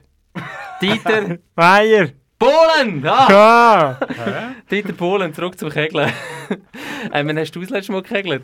Dieter, 0.81 1.37
Meier! 1.55 2.09
Polen! 2.37 3.05
Ah, 3.05 3.27
Ja! 3.29 3.99
Dieter 4.71 4.93
Polen, 4.93 5.33
zurück 5.33 5.57
zum 5.59 5.69
Kegeln. 5.69 6.09
äh, 7.11 7.25
wann 7.25 7.37
hast 7.37 7.51
du 7.51 7.59
das 7.59 7.69
letzte 7.69 7.91
Mal 7.91 8.01
gekegelt? 8.01 8.43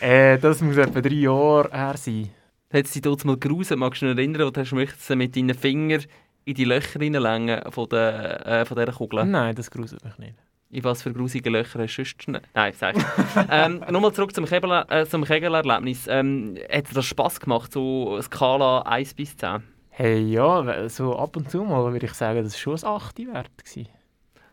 äh, 0.00 0.38
das 0.38 0.60
muss 0.60 0.76
etwa 0.76 1.00
drei 1.00 1.14
Jahre 1.14 1.68
her 1.72 1.96
sein. 1.96 2.30
Hat 2.72 2.84
es 2.86 2.92
dich 2.92 3.02
dort 3.02 3.24
mal 3.24 3.36
gerusen? 3.36 3.80
Magst 3.80 4.00
du 4.02 4.06
dich 4.06 4.14
noch 4.14 4.18
erinnern, 4.22 4.52
du 4.52 4.60
hast 4.60 4.72
möchtest 4.72 5.10
mit 5.16 5.34
deinen 5.34 5.54
Fingern 5.54 6.04
in 6.44 6.54
die 6.54 6.64
Löcher 6.64 7.00
reinlängen 7.00 7.60
von, 7.72 7.88
der, 7.88 8.46
äh, 8.46 8.64
von 8.64 8.76
dieser 8.78 8.92
Kugel? 8.92 9.24
Nein, 9.24 9.54
das 9.56 9.70
gruselt 9.70 10.04
mich 10.04 10.18
nicht. 10.18 10.34
In 10.72 10.82
was 10.84 11.02
für 11.02 11.12
grusige 11.12 11.50
Löcher 11.50 11.80
hast 11.80 11.96
du 11.96 12.04
sonst... 12.04 12.42
Nein, 12.54 12.72
sag 12.74 12.96
ähm, 13.50 13.84
Nochmal 13.90 14.14
zurück 14.14 14.34
zum, 14.34 14.46
Kegel, 14.46 14.84
äh, 14.88 15.04
zum 15.04 15.22
Kegelerlebnis. 15.22 16.06
Ähm, 16.08 16.56
hat 16.72 16.90
dir 16.90 16.94
das 16.94 17.04
Spass 17.04 17.38
gemacht, 17.38 17.72
so 17.72 18.18
Skala 18.22 18.80
1 18.80 19.12
bis 19.12 19.36
10? 19.36 19.62
Hey, 19.90 20.22
ja, 20.22 20.88
so 20.88 21.14
ab 21.18 21.36
und 21.36 21.50
zu 21.50 21.62
mal 21.62 21.92
würde 21.92 22.06
ich 22.06 22.14
sagen, 22.14 22.42
das 22.42 22.54
war 22.54 22.78
schon 22.78 22.90
ein 22.90 22.96
8 22.96 23.18
wert. 23.18 23.50
Gewesen. 23.58 23.88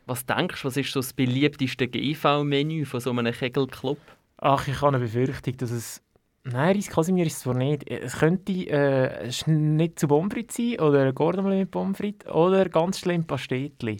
Was 0.07 0.25
denkst 0.25 0.61
du, 0.61 0.67
was 0.67 0.75
ist 0.75 0.91
so 0.91 0.99
das 0.99 1.13
beliebteste 1.13 1.87
GV-Menü 1.87 2.83
von 2.83 2.99
so 2.99 3.11
einem 3.11 3.33
Kegelclub? 3.33 3.99
Ach, 4.39 4.67
ich 4.67 4.81
habe 4.81 4.97
eine 4.97 4.99
Befürchtung, 4.99 5.55
dass 5.55 5.71
es 5.71 6.01
Nein, 6.43 6.75
Reis 6.75 6.87
Casimir 6.89 7.25
ist 7.25 7.33
es 7.33 7.39
zwar 7.39 7.53
nicht. 7.53 7.89
Es 7.89 8.17
könnte 8.17 8.51
äh, 8.51 9.31
Schnitzel 9.31 10.09
Pommes 10.09 10.33
frites 10.33 10.57
sein 10.57 10.79
oder 10.79 11.13
Gordon 11.13 11.47
mit 11.47 11.71
Pommes 11.71 11.97
frites 11.97 12.29
oder 12.29 12.67
ganz 12.67 12.99
schlimm 12.99 13.25
Pastetli. 13.25 13.97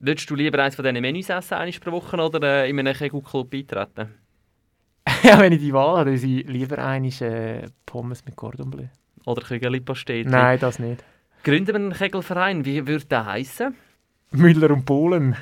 Würdest 0.00 0.30
du 0.30 0.34
lieber 0.34 0.58
eines 0.58 0.76
von 0.76 0.84
diesen 0.84 1.00
Menüs 1.00 1.28
essen, 1.28 1.54
einmal 1.54 1.78
pro 1.78 1.92
Woche, 1.92 2.16
oder 2.16 2.42
äh, 2.64 2.70
in 2.70 2.78
einem 2.78 2.94
Kegelclub 2.94 3.50
beitreten? 3.50 4.14
ja, 5.22 5.38
wenn 5.38 5.52
ich 5.52 5.60
die 5.60 5.74
Wahl 5.74 5.98
habe, 5.98 6.18
dann 6.18 6.28
lieber 6.28 6.78
einmal 6.78 7.22
äh, 7.22 7.68
Pommes 7.84 8.24
mit 8.24 8.34
Cordon 8.34 8.70
Bleu. 8.70 8.86
Oder 9.26 9.42
Kügelipastetli? 9.42 10.30
Nein, 10.30 10.58
das 10.58 10.78
nicht. 10.78 11.04
Gründen 11.44 11.68
wir 11.68 11.74
einen 11.74 11.92
Kegelverein, 11.92 12.64
wie 12.64 12.86
würde 12.86 13.04
der 13.04 13.26
heißen? 13.26 13.74
Müller 14.32 14.70
und 14.70 14.86
Polen. 14.86 15.36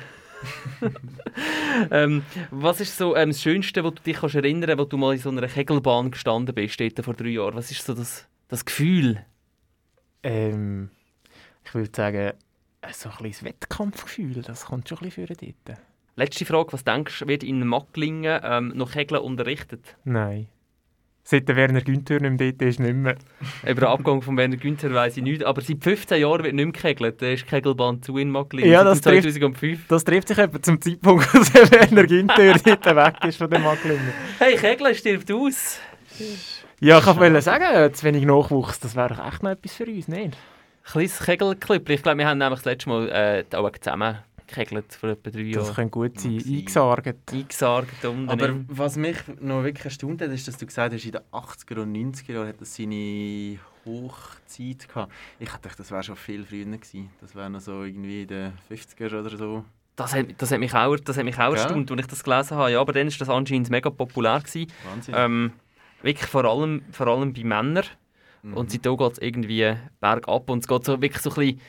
ähm, 1.91 2.23
was 2.51 2.81
ist 2.81 2.97
so 2.97 3.15
ähm, 3.15 3.29
das 3.29 3.41
Schönste, 3.41 3.83
wo 3.83 3.91
du 3.91 4.01
dich 4.01 4.17
kannst 4.17 4.35
erinnern 4.35 4.77
wo 4.77 4.85
du 4.85 4.97
mal 4.97 5.13
in 5.13 5.19
so 5.19 5.29
einer 5.29 5.47
Kegelbahn 5.47 6.11
gestanden 6.11 6.55
bist, 6.55 6.79
dort 6.79 7.03
vor 7.03 7.13
drei 7.13 7.29
Jahren? 7.29 7.55
Was 7.55 7.71
ist 7.71 7.85
so 7.85 7.93
das, 7.93 8.27
das 8.49 8.65
Gefühl? 8.65 9.25
Ähm, 10.23 10.89
ich 11.65 11.73
würde 11.73 11.91
sagen, 11.93 12.33
so 12.91 13.09
ein 13.09 13.15
kleines 13.15 13.43
Wettkampfgefühl, 13.43 14.41
das 14.41 14.65
kommt 14.65 14.87
schon 14.89 14.99
ein 14.99 15.05
bisschen 15.09 15.27
für 15.27 15.33
dort. 15.35 15.77
Letzte 16.15 16.45
Frage, 16.45 16.73
was 16.73 16.83
denkst 16.83 17.19
du, 17.19 17.27
wird 17.27 17.43
in 17.43 17.65
Macklingen 17.65 18.41
ähm, 18.43 18.73
noch 18.75 18.91
Kegeln 18.91 19.21
unterrichtet? 19.21 19.95
Nein. 20.03 20.47
Seit 21.23 21.47
der 21.47 21.55
Werner 21.55 21.81
Günther 21.81 22.19
nicht 22.19 22.39
mehr 22.39 22.51
dort 22.51 22.61
ist, 22.63 22.79
nicht 22.79 22.95
mehr. 22.95 23.15
Über 23.63 23.81
den 23.81 23.83
Abgang 23.85 24.21
von 24.21 24.35
Werner 24.35 24.57
Günther 24.57 24.91
weiss 24.93 25.15
ich 25.15 25.23
nicht, 25.23 25.43
aber 25.43 25.61
seit 25.61 25.83
15 25.83 26.19
Jahren 26.19 26.43
wird 26.43 26.55
nicht 26.55 26.65
mehr 26.65 26.73
gekegelt. 26.73 27.21
Da 27.21 27.27
ist 27.27 27.43
die 27.45 27.49
Kegelbahn 27.49 28.01
zu 28.01 28.17
in 28.17 28.31
Macklingen. 28.31 28.71
Ja, 28.71 28.83
das 28.83 29.01
trifft- 29.01 29.23
2005. 29.23 29.87
Das 29.87 30.03
trifft 30.03 30.27
sich 30.29 30.37
etwa 30.37 30.61
zum 30.61 30.81
Zeitpunkt, 30.81 31.27
als 31.35 31.51
der 31.53 31.69
Werner 31.71 32.07
Günther 32.07 32.53
dort 32.65 32.85
weg 32.85 33.15
ist 33.25 33.37
von 33.37 33.49
dem 33.49 33.61
Macklingen. 33.61 34.11
Hey, 34.39 34.55
Kegeln 34.55 34.95
stirbt 34.95 35.31
aus! 35.31 35.79
Ja, 36.81 36.99
ich 36.99 37.05
wollte 37.05 37.41
sagen, 37.41 37.93
zu 37.93 38.03
wenig 38.05 38.25
Nachwuchs, 38.25 38.79
das 38.79 38.95
wäre 38.95 39.09
doch 39.15 39.27
echt 39.27 39.43
noch 39.43 39.51
etwas 39.51 39.73
für 39.73 39.85
uns, 39.85 40.07
nicht? 40.07 40.35
Kleines 40.91 41.19
Kegelclub. 41.19 41.89
Ich 41.89 42.01
glaube, 42.03 42.17
wir 42.17 42.27
haben 42.27 42.37
nämlich 42.37 42.59
das 42.59 42.65
letzte 42.65 42.89
Mal 42.89 43.09
äh, 43.51 43.55
auch 43.55 43.71
zusammen 43.79 44.17
gekegelt 44.47 44.91
vor 44.93 45.09
etwa 45.09 45.29
drei 45.29 45.51
Das 45.51 45.67
Jahren. 45.67 45.75
könnte 45.75 45.91
gut 45.91 46.19
sein. 46.19 46.41
Eingesargt. 46.47 47.31
Eingesargt 47.31 48.05
unten. 48.05 48.29
Aber 48.29 48.47
im- 48.49 48.65
was 48.67 48.95
mich 48.95 49.17
noch 49.39 49.63
wirklich 49.63 49.85
erstaunt 49.85 50.21
hat, 50.21 50.31
ist, 50.31 50.47
dass 50.47 50.57
du 50.57 50.65
gesagt 50.65 50.93
hast, 50.93 51.05
in 51.05 51.11
den 51.11 51.21
80er 51.31 51.81
und 51.83 51.91
90er 51.93 52.33
Jahren 52.33 52.47
hat 52.47 52.59
das 52.59 52.75
seine 52.75 53.59
Hochzeit 53.85 54.87
gehabt. 54.87 55.11
Ich 55.39 55.49
dachte, 55.49 55.69
das 55.77 55.91
wäre 55.91 56.01
schon 56.03 56.15
viel 56.15 56.43
früher 56.45 56.65
gewesen. 56.65 57.11
Das 57.21 57.35
wäre 57.35 57.49
noch 57.49 57.59
so 57.61 57.83
irgendwie 57.83 58.23
in 58.23 58.27
den 58.27 58.53
50er 58.71 59.19
oder 59.19 59.37
so. 59.37 59.63
Das 59.95 60.15
hat, 60.15 60.25
das 60.37 60.51
hat 60.51 60.59
mich 60.59 60.73
auch, 60.73 60.95
das 60.97 61.17
hat 61.17 61.25
mich 61.25 61.37
auch 61.37 61.53
erstaunt, 61.53 61.91
als 61.91 62.01
ich 62.01 62.07
das 62.07 62.23
gelesen 62.23 62.57
habe. 62.57 62.71
Ja, 62.71 62.79
aber 62.81 62.93
dann 62.93 63.07
war 63.11 63.17
das 63.19 63.29
anscheinend 63.29 63.69
mega 63.69 63.89
populär. 63.91 64.39
Gewesen. 64.39 64.71
Wahnsinn. 64.89 65.13
Ähm, 65.17 65.51
wirklich 66.01 66.27
vor 66.29 66.45
allem, 66.45 66.81
vor 66.91 67.07
allem 67.07 67.33
bei 67.33 67.43
Männern. 67.43 67.83
Mhm. 68.43 68.53
Und 68.55 68.71
seitdem 68.71 68.97
geht 68.97 69.11
es 69.13 69.17
irgendwie 69.19 69.73
bergab. 69.99 70.49
Und 70.49 70.59
es 70.59 70.67
geht 70.67 70.85
so 70.85 71.01
wirklich 71.01 71.21
so 71.21 71.29
ein 71.31 71.35
bisschen 71.35 71.61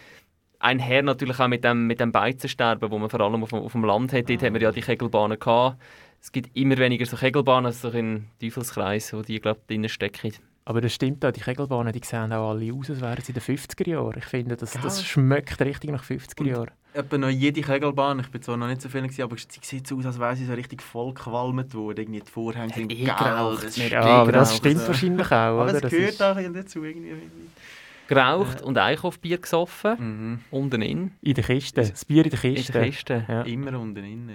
einher 0.58 1.02
natürlich 1.02 1.38
auch 1.40 1.48
mit 1.48 1.64
dem, 1.64 1.86
mit 1.86 2.00
dem 2.00 2.12
Beizensterben, 2.12 2.90
wo 2.90 2.98
man 2.98 3.08
vor 3.10 3.20
allem 3.20 3.42
auf, 3.42 3.50
dem- 3.50 3.60
auf 3.60 3.72
dem 3.72 3.84
Land 3.84 4.12
hat. 4.12 4.28
Dort 4.28 4.42
haben 4.42 4.54
wir 4.54 4.60
ja 4.60 4.72
die 4.72 4.82
Kegelbahnen 4.82 5.38
gehabt. 5.38 5.80
Es 6.20 6.30
gibt 6.32 6.54
immer 6.54 6.76
weniger 6.76 7.06
so 7.06 7.16
Kegelbahnen, 7.16 7.66
also 7.66 7.90
so 7.90 7.96
in 7.96 8.26
Teufelskreis, 8.40 9.12
wo 9.14 9.22
die, 9.22 9.40
glaube 9.40 9.60
ich, 9.62 9.66
drinnen 9.68 9.88
stecken. 9.88 10.32
Aber 10.66 10.82
das 10.82 10.92
stimmt 10.92 11.24
auch, 11.24 11.32
die 11.32 11.40
Kegelbahnen 11.40 11.92
die 11.94 12.00
sehen 12.04 12.32
auch 12.34 12.50
alle 12.50 12.72
aus, 12.74 12.90
als 12.90 13.00
wären 13.00 13.22
sie 13.22 13.32
in 13.32 13.38
den 13.40 13.42
50er 13.42 13.88
Jahren. 13.88 14.18
Ich 14.18 14.26
finde, 14.26 14.56
das, 14.56 14.74
Ja. 14.74 14.80
das 14.82 15.02
schmeckt 15.04 15.58
richtig 15.60 15.90
nach 15.90 16.04
50er 16.04 16.44
Jahren. 16.46 16.70
Etwa 16.92 17.18
noch 17.18 17.28
jede 17.28 17.60
Kegelbahn, 17.60 18.18
ich 18.20 18.28
bin 18.28 18.42
zwar 18.42 18.56
noch 18.56 18.66
nicht 18.66 18.82
so 18.82 18.88
viel, 18.88 19.02
gewesen, 19.02 19.22
aber 19.22 19.36
sie 19.36 19.46
sieht 19.62 19.86
so 19.86 19.96
aus, 19.98 20.06
als 20.06 20.18
wäre 20.18 20.34
sie 20.34 20.44
so 20.44 20.54
richtig 20.54 20.82
voll 20.82 21.14
gequalmt 21.14 21.72
worden. 21.74 21.98
Irgendwie 22.00 22.20
die 22.20 22.30
Vorhänge 22.30 22.72
sind 22.74 22.90
eh 22.90 23.04
geraucht, 23.04 23.76
Ja, 23.76 24.00
aber 24.00 24.32
das 24.32 24.56
stimmt 24.56 24.80
so. 24.80 24.88
wahrscheinlich 24.88 25.26
auch, 25.28 25.32
Aber 25.32 25.62
oder? 25.64 25.74
es 25.74 25.80
Das 25.82 25.90
gehört 25.90 26.10
ist 26.10 26.22
auch 26.22 26.36
dazu 26.52 26.84
irgendwie. 26.84 27.12
Geraucht 28.08 28.60
und 28.62 28.76
Eichhofbier 28.76 29.38
gesoffen, 29.38 29.94
Mhm. 30.00 30.38
unten 30.50 30.82
in, 30.82 31.12
in 31.22 31.34
der 31.34 31.44
Kiste. 31.44 31.80
Das 31.82 32.04
Bier 32.04 32.24
in 32.24 32.30
der 32.30 32.42
in 32.44 32.54
Kiste. 32.56 32.72
der 32.72 32.84
Kiste. 32.86 33.24
Ja. 33.28 33.42
Immer 33.42 33.78
unten 33.78 34.04
innen, 34.04 34.28
ja, 34.28 34.34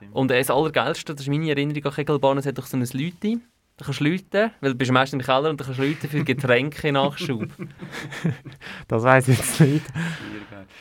das. 0.00 0.08
Und 0.12 0.30
das 0.30 0.48
Allergeilste, 0.50 1.14
das 1.14 1.22
ist 1.26 1.28
meine 1.28 1.50
Erinnerung 1.50 1.84
an 1.84 1.92
Kegelbahnen, 1.92 2.38
es 2.38 2.46
hat 2.46 2.56
doch 2.56 2.64
so 2.64 2.78
ein 2.78 2.86
Lüte. 2.94 3.40
Da 3.80 3.86
kannst 3.86 4.00
du 4.00 4.04
läuten, 4.04 4.50
weil 4.60 4.72
du 4.72 4.76
bist 4.76 4.92
meistens 4.92 5.22
im 5.22 5.24
Keller 5.24 5.48
und 5.48 5.58
da 5.58 5.64
kannst 5.64 5.80
du 5.80 5.84
läuten 5.84 6.10
für 6.10 6.22
Getränke 6.22 6.92
Nachschub. 6.92 7.48
Das 8.88 9.02
weiß 9.02 9.28
ich 9.28 9.38
jetzt 9.38 9.58
nicht. 9.58 9.86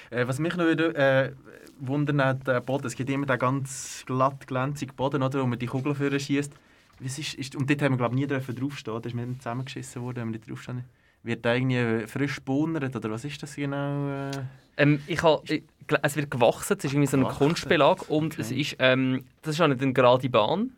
Äh, 0.09 0.27
was 0.27 0.37
mich 0.37 0.53
noch 0.57 0.67
wieder 0.67 0.93
äh, 0.95 1.31
wundern 1.79 2.21
hat, 2.21 2.45
der 2.45 2.59
Boden. 2.59 2.87
Es 2.87 2.95
gibt 2.95 3.09
immer 3.09 3.25
den 3.25 3.39
ganz 3.39 4.03
glatt 4.05 4.45
glänzigen 4.47 4.93
Boden, 4.97 5.23
oder, 5.23 5.41
wo 5.41 5.45
man 5.45 5.57
die 5.57 5.67
Kugel 5.67 5.95
für 5.95 6.19
schießt. 6.19 6.51
Was 6.99 7.17
ist, 7.17 7.35
ist, 7.35 7.55
und 7.55 7.69
dort 7.69 7.81
haben 7.81 7.93
wir 7.93 7.97
glaube 7.99 8.15
ich 8.15 8.19
nie 8.19 8.27
dürfen 8.27 8.53
draufstehen. 8.53 9.01
Da 9.01 9.07
ist 9.07 9.15
mir 9.15 9.25
nicht 9.25 9.43
zusammengeschissen 9.43 10.01
worden, 10.01 10.17
wenn 10.17 10.27
wir 10.33 10.39
nicht 10.39 10.49
draufstehen. 10.49 10.83
Wird 11.23 11.45
da 11.45 11.53
irgendwie 11.53 12.05
frisch 12.05 12.41
bohnert 12.41 12.93
oder 12.93 13.11
was 13.11 13.23
ist 13.23 13.41
das 13.41 13.55
genau? 13.55 14.09
Äh? 14.09 14.31
ähm, 14.75 15.01
ich 15.07 15.23
ha, 15.23 15.39
ich, 15.45 15.63
es 16.01 16.15
wird 16.17 16.29
gewachsen, 16.29 16.75
es 16.77 16.83
ist 16.83 16.91
irgendwie 16.91 17.07
so 17.07 17.15
ein? 17.15 17.23
Kunstbelag 17.23 18.09
und 18.09 18.33
Okay. 18.33 18.41
es 18.41 18.51
ist, 18.51 18.75
ähm, 18.79 19.23
das 19.41 19.55
ist 19.55 19.61
auch 19.61 19.67
nicht 19.67 19.81
eine 19.81 19.93
gerade 19.93 20.29
Bahn. 20.29 20.71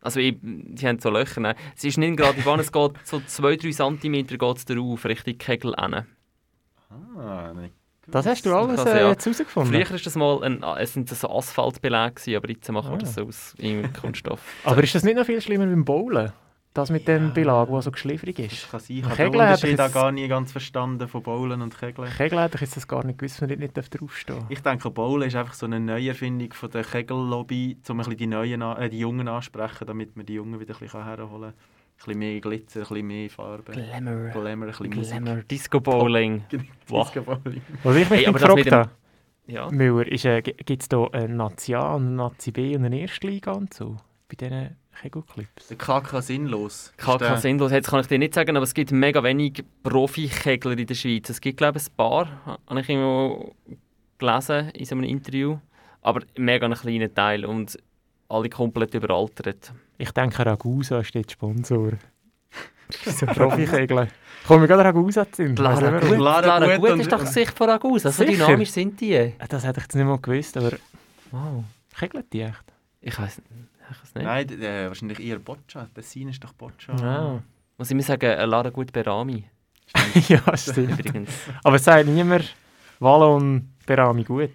Also 0.00 0.20
ich, 0.20 0.36
die 0.40 0.86
haben 0.86 0.98
so 1.00 1.10
Löcher. 1.10 1.40
Nein. 1.40 1.56
Es 1.76 1.84
ist 1.84 1.98
nicht 1.98 2.16
gerade 2.16 2.40
Bahn, 2.42 2.60
es 2.60 2.70
geht 2.72 2.92
so 3.04 3.16
2-3 3.18 3.98
cm 4.00 4.26
geht's 4.38 4.64
darauf, 4.64 5.04
Richtung 5.04 5.36
Kegel 5.38 5.74
hin. 5.78 6.04
Ah, 7.18 7.52
nicht 7.54 7.74
Das 8.06 8.24
hast 8.26 8.46
du 8.46 8.54
alles 8.54 8.78
Also, 8.80 8.92
äh, 8.92 9.00
ja. 9.02 9.10
jetzt 9.10 9.26
herausgefunden. 9.26 9.72
Früher 9.72 9.90
war 9.90 9.98
das 9.98 10.14
mal 10.16 10.42
ein, 10.44 10.62
es 10.78 10.94
sind 10.94 11.08
so 11.10 11.28
Asphaltbeläge, 11.28 12.36
aber 12.36 12.48
jetzt 12.48 12.70
machen 12.70 12.90
wir 12.90 12.94
Ah. 12.94 12.98
das 12.98 13.14
so 13.14 13.22
aus 13.24 13.54
im 13.58 13.92
Kunststoff. 13.92 14.40
Aber 14.64 14.82
ist 14.82 14.94
das 14.94 15.02
nicht 15.02 15.16
noch 15.16 15.26
viel 15.26 15.40
schlimmer 15.40 15.66
beim 15.66 15.84
Bowlen? 15.84 16.32
Das 16.78 16.90
mit 16.90 17.08
dem 17.08 17.32
Belag, 17.32 17.68
der 17.68 17.82
so 17.82 17.90
geschliffrig 17.90 18.36
Das 18.36 18.46
ist. 18.52 18.70
kann 18.70 18.80
sein. 18.80 18.96
Ich 18.98 19.04
habe 19.04 19.16
den 19.16 19.24
Kegel 19.32 19.42
hat 19.42 19.54
Unterschied 19.56 19.80
auch 19.80 19.84
jetzt- 19.84 19.94
gar 19.94 20.12
nie 20.12 20.28
ganz 20.28 20.52
verstanden 20.52 21.08
von 21.08 21.22
Bowlen 21.22 21.60
und 21.62 21.78
Kegeln. 21.78 22.08
Kegel 22.16 22.40
hätte 22.40 22.54
ich 22.56 22.60
jetzt 22.62 22.76
das 22.76 22.86
gar 22.88 23.04
nicht 23.04 23.18
gewusst, 23.18 23.40
wenn 23.40 23.50
ich 23.50 23.58
nicht 23.58 23.74
draufstehen 23.74 24.38
darf. 24.40 24.50
Ich 24.50 24.60
denke, 24.60 24.90
Bowlen 24.90 25.26
ist 25.28 25.34
einfach 25.36 25.54
so 25.54 25.66
eine 25.66 25.80
Neuerfindung 25.80 26.52
von 26.52 26.70
der 26.70 26.84
Kegellobby, 26.84 27.78
um 27.88 27.94
ein 27.94 27.98
bisschen 27.98 28.16
die, 28.16 28.26
Neuen, 28.26 28.62
äh, 28.62 28.88
die 28.88 28.98
Jungen 29.00 29.26
ansprechen, 29.28 29.86
damit 29.86 30.16
man 30.16 30.24
die 30.26 30.34
Jungen 30.34 30.60
wieder 30.60 30.74
ein 30.74 30.78
bisschen 30.80 31.04
herholen 31.04 31.28
kann. 31.28 31.44
Ein 31.44 31.54
bisschen 31.96 32.18
mehr 32.20 32.40
Glitzer, 32.40 32.80
ein 32.80 32.86
bisschen 32.88 33.06
mehr 33.08 33.30
Farbe. 33.30 33.72
Glamour. 33.72 34.28
Glamour, 34.30 34.50
ein 34.50 34.60
bisschen 34.70 34.90
Musik. 34.94 35.22
Glamour. 35.24 35.42
Disco 35.50 35.80
Bowling. 35.80 36.44
Wow. 36.88 37.10
Disco 37.12 37.22
Bowling. 37.34 37.62
Was 37.82 37.96
ich 37.96 38.08
mich 38.10 38.18
Hey, 38.20 38.32
das 38.32 38.34
gefragt 38.42 38.66
dem- 38.66 38.72
habe, 38.72 38.90
Ja. 39.48 39.70
Müller, 39.70 40.06
ist, 40.06 40.24
äh, 40.24 40.42
gibt 40.42 40.82
es 40.82 40.88
da 40.88 41.04
eine 41.12 41.34
Nazi 41.34 41.74
A, 41.74 41.96
eine 41.96 42.10
Nazi 42.10 42.52
B 42.52 42.76
und 42.76 42.84
eine 42.84 43.00
Erstliga 43.00 43.50
und 43.52 43.74
so? 43.74 43.96
Bei 44.28 44.36
diesen 44.36 44.76
Kegelclips? 45.00 45.68
Der 45.68 45.76
KK 45.76 46.20
Sinnlos. 46.22 46.92
KK 46.96 47.36
sinnlos, 47.38 47.70
jetzt 47.72 47.88
kann 47.88 48.00
ich 48.00 48.06
dir 48.08 48.18
nicht 48.18 48.34
sagen, 48.34 48.56
aber 48.56 48.64
es 48.64 48.74
gibt 48.74 48.90
mega 48.90 49.22
wenig 49.22 49.64
Profikegler 49.82 50.76
in 50.76 50.86
der 50.86 50.94
Schweiz. 50.94 51.28
Es 51.30 51.40
gibt, 51.40 51.58
glaube 51.58 51.78
ich, 51.78 51.86
ein 51.86 51.94
paar, 51.96 52.60
habe 52.66 52.80
ich 52.80 52.88
irgendwo 52.88 53.54
gelesen 54.18 54.70
in 54.70 54.84
so 54.84 54.94
einem 54.96 55.04
Interview. 55.04 55.58
Aber 56.02 56.22
mega 56.36 56.66
einen 56.66 56.74
kleinen 56.74 57.14
Teil 57.14 57.44
und 57.44 57.78
alle 58.28 58.48
komplett 58.48 58.94
überaltert. 58.94 59.72
Ich 59.98 60.10
denke, 60.12 60.44
Ragusa 60.44 61.00
ist 61.00 61.14
dort 61.14 61.30
Sponsor. 61.30 61.92
so 63.04 63.26
Profikegeln. 63.26 64.08
Kommen 64.46 64.62
wir 64.62 64.68
gerade 64.68 64.84
Ragusa 64.84 65.30
zu 65.30 65.44
tun? 65.46 65.56
Lara 65.56 65.74
Weiss 65.74 65.82
nicht 65.82 65.90
mehr. 65.92 66.00
Gut, 66.10 66.18
Lara 66.24 66.46
Lara 66.58 66.76
Gut 66.76 66.80
Gut 66.84 66.90
und- 66.92 67.00
ist 67.00 67.12
doch 67.12 67.20
Gesicht 67.20 67.56
von 67.56 67.68
Ragusa. 67.68 68.10
So 68.10 68.24
Sicher? 68.24 68.44
dynamisch 68.46 68.70
sind 68.70 69.00
die. 69.00 69.34
Das 69.48 69.64
hätte 69.64 69.78
ich 69.80 69.84
jetzt 69.84 69.94
nicht 69.94 70.04
mal 70.06 70.18
gewusst, 70.18 70.56
aber 70.56 70.72
Wow. 71.30 71.64
kegeln 71.98 72.24
die 72.32 72.40
echt? 72.42 72.64
Ich 73.00 73.18
weiß 73.18 73.42
ich 73.90 74.02
weiß 74.02 74.14
nicht. 74.14 74.24
Nein, 74.24 74.62
äh, 74.62 74.88
wahrscheinlich 74.88 75.20
eher 75.20 75.38
Boccia. 75.38 75.88
Tessin 75.94 76.28
ist 76.28 76.42
doch 76.42 76.52
Boccia. 76.52 76.94
Ah. 76.94 77.42
Muss 77.76 77.90
ich 77.90 77.96
mir 77.96 78.02
sagen, 78.02 78.26
äh, 78.26 78.44
Lara 78.44 78.70
Gut 78.70 78.92
Berami. 78.92 79.44
ja, 80.28 80.56
stimmt. 80.56 80.98
Übrigens. 80.98 81.30
Aber 81.64 81.76
es 81.76 81.84
sagt 81.84 82.08
niemand, 82.08 82.54
Wallon 82.98 83.72
Berami 83.86 84.24
gut. 84.24 84.50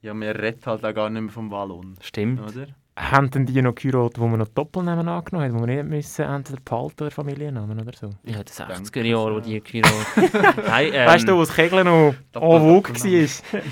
Ja, 0.00 0.14
man 0.14 0.28
redet 0.28 0.66
halt 0.66 0.84
auch 0.84 0.94
gar 0.94 1.08
nicht 1.10 1.22
mehr 1.22 1.30
vom 1.30 1.50
Wallon. 1.50 1.96
Stimmt. 2.00 2.40
Oder? 2.40 2.68
Haben 2.94 3.30
denn 3.30 3.46
die 3.46 3.62
noch 3.62 3.74
geheiratet, 3.74 4.18
wo 4.18 4.26
man 4.26 4.38
noch 4.40 4.48
Doppelnamen 4.48 5.08
angenommen 5.08 5.46
hat, 5.46 5.54
wo 5.54 5.66
man 5.66 5.74
nicht 5.74 5.88
müssen, 5.88 6.26
entweder 6.26 6.60
behalten 6.62 7.04
oder 7.04 7.10
Familiennamen 7.10 7.80
oder 7.80 7.96
so? 7.98 8.10
Ja, 8.22 8.42
die 8.42 8.52
60er 8.52 8.92
Denke 8.92 9.08
Jahre, 9.08 9.34
wo 9.36 9.40
die 9.40 9.62
geheiratet 9.62 10.34
Nein, 10.66 10.90
ähm, 10.92 11.06
weißt 11.06 11.26
du, 11.26 11.34
wo 11.34 11.40
das 11.40 11.54
Kegeln 11.54 11.86
noch 11.86 12.14
en 12.34 12.40
vogue 12.40 12.94
war? 12.94 13.62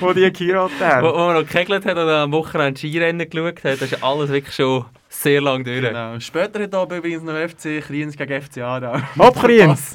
wo 0.00 0.12
die 0.14 0.32
geheiratet 0.32 0.80
Wo, 0.80 0.84
haben? 0.84 1.06
wo 1.06 1.18
man 1.18 1.34
noch 1.34 1.46
gekegelt 1.46 1.84
hat 1.84 1.98
und 1.98 2.08
am 2.08 2.32
Wochenende 2.32 2.78
Skirennen 2.78 3.28
geschaut 3.28 3.62
hat, 3.62 3.82
das 3.82 3.92
ist 3.92 4.02
alles 4.02 4.30
wirklich 4.30 4.54
schon 4.54 4.86
sehr 5.22 5.40
lang 5.40 5.64
durch. 5.64 5.80
Genau. 5.80 6.18
Später 6.20 6.60
heute 6.60 6.76
Abend 6.76 6.98
übrigens 6.98 7.22
noch 7.22 7.34
FC 7.34 7.80
Kriens 7.82 8.16
gegen 8.16 8.42
FC 8.42 8.58
Aarau. 8.58 9.00
Hopp, 9.18 9.40
Kriens! 9.40 9.94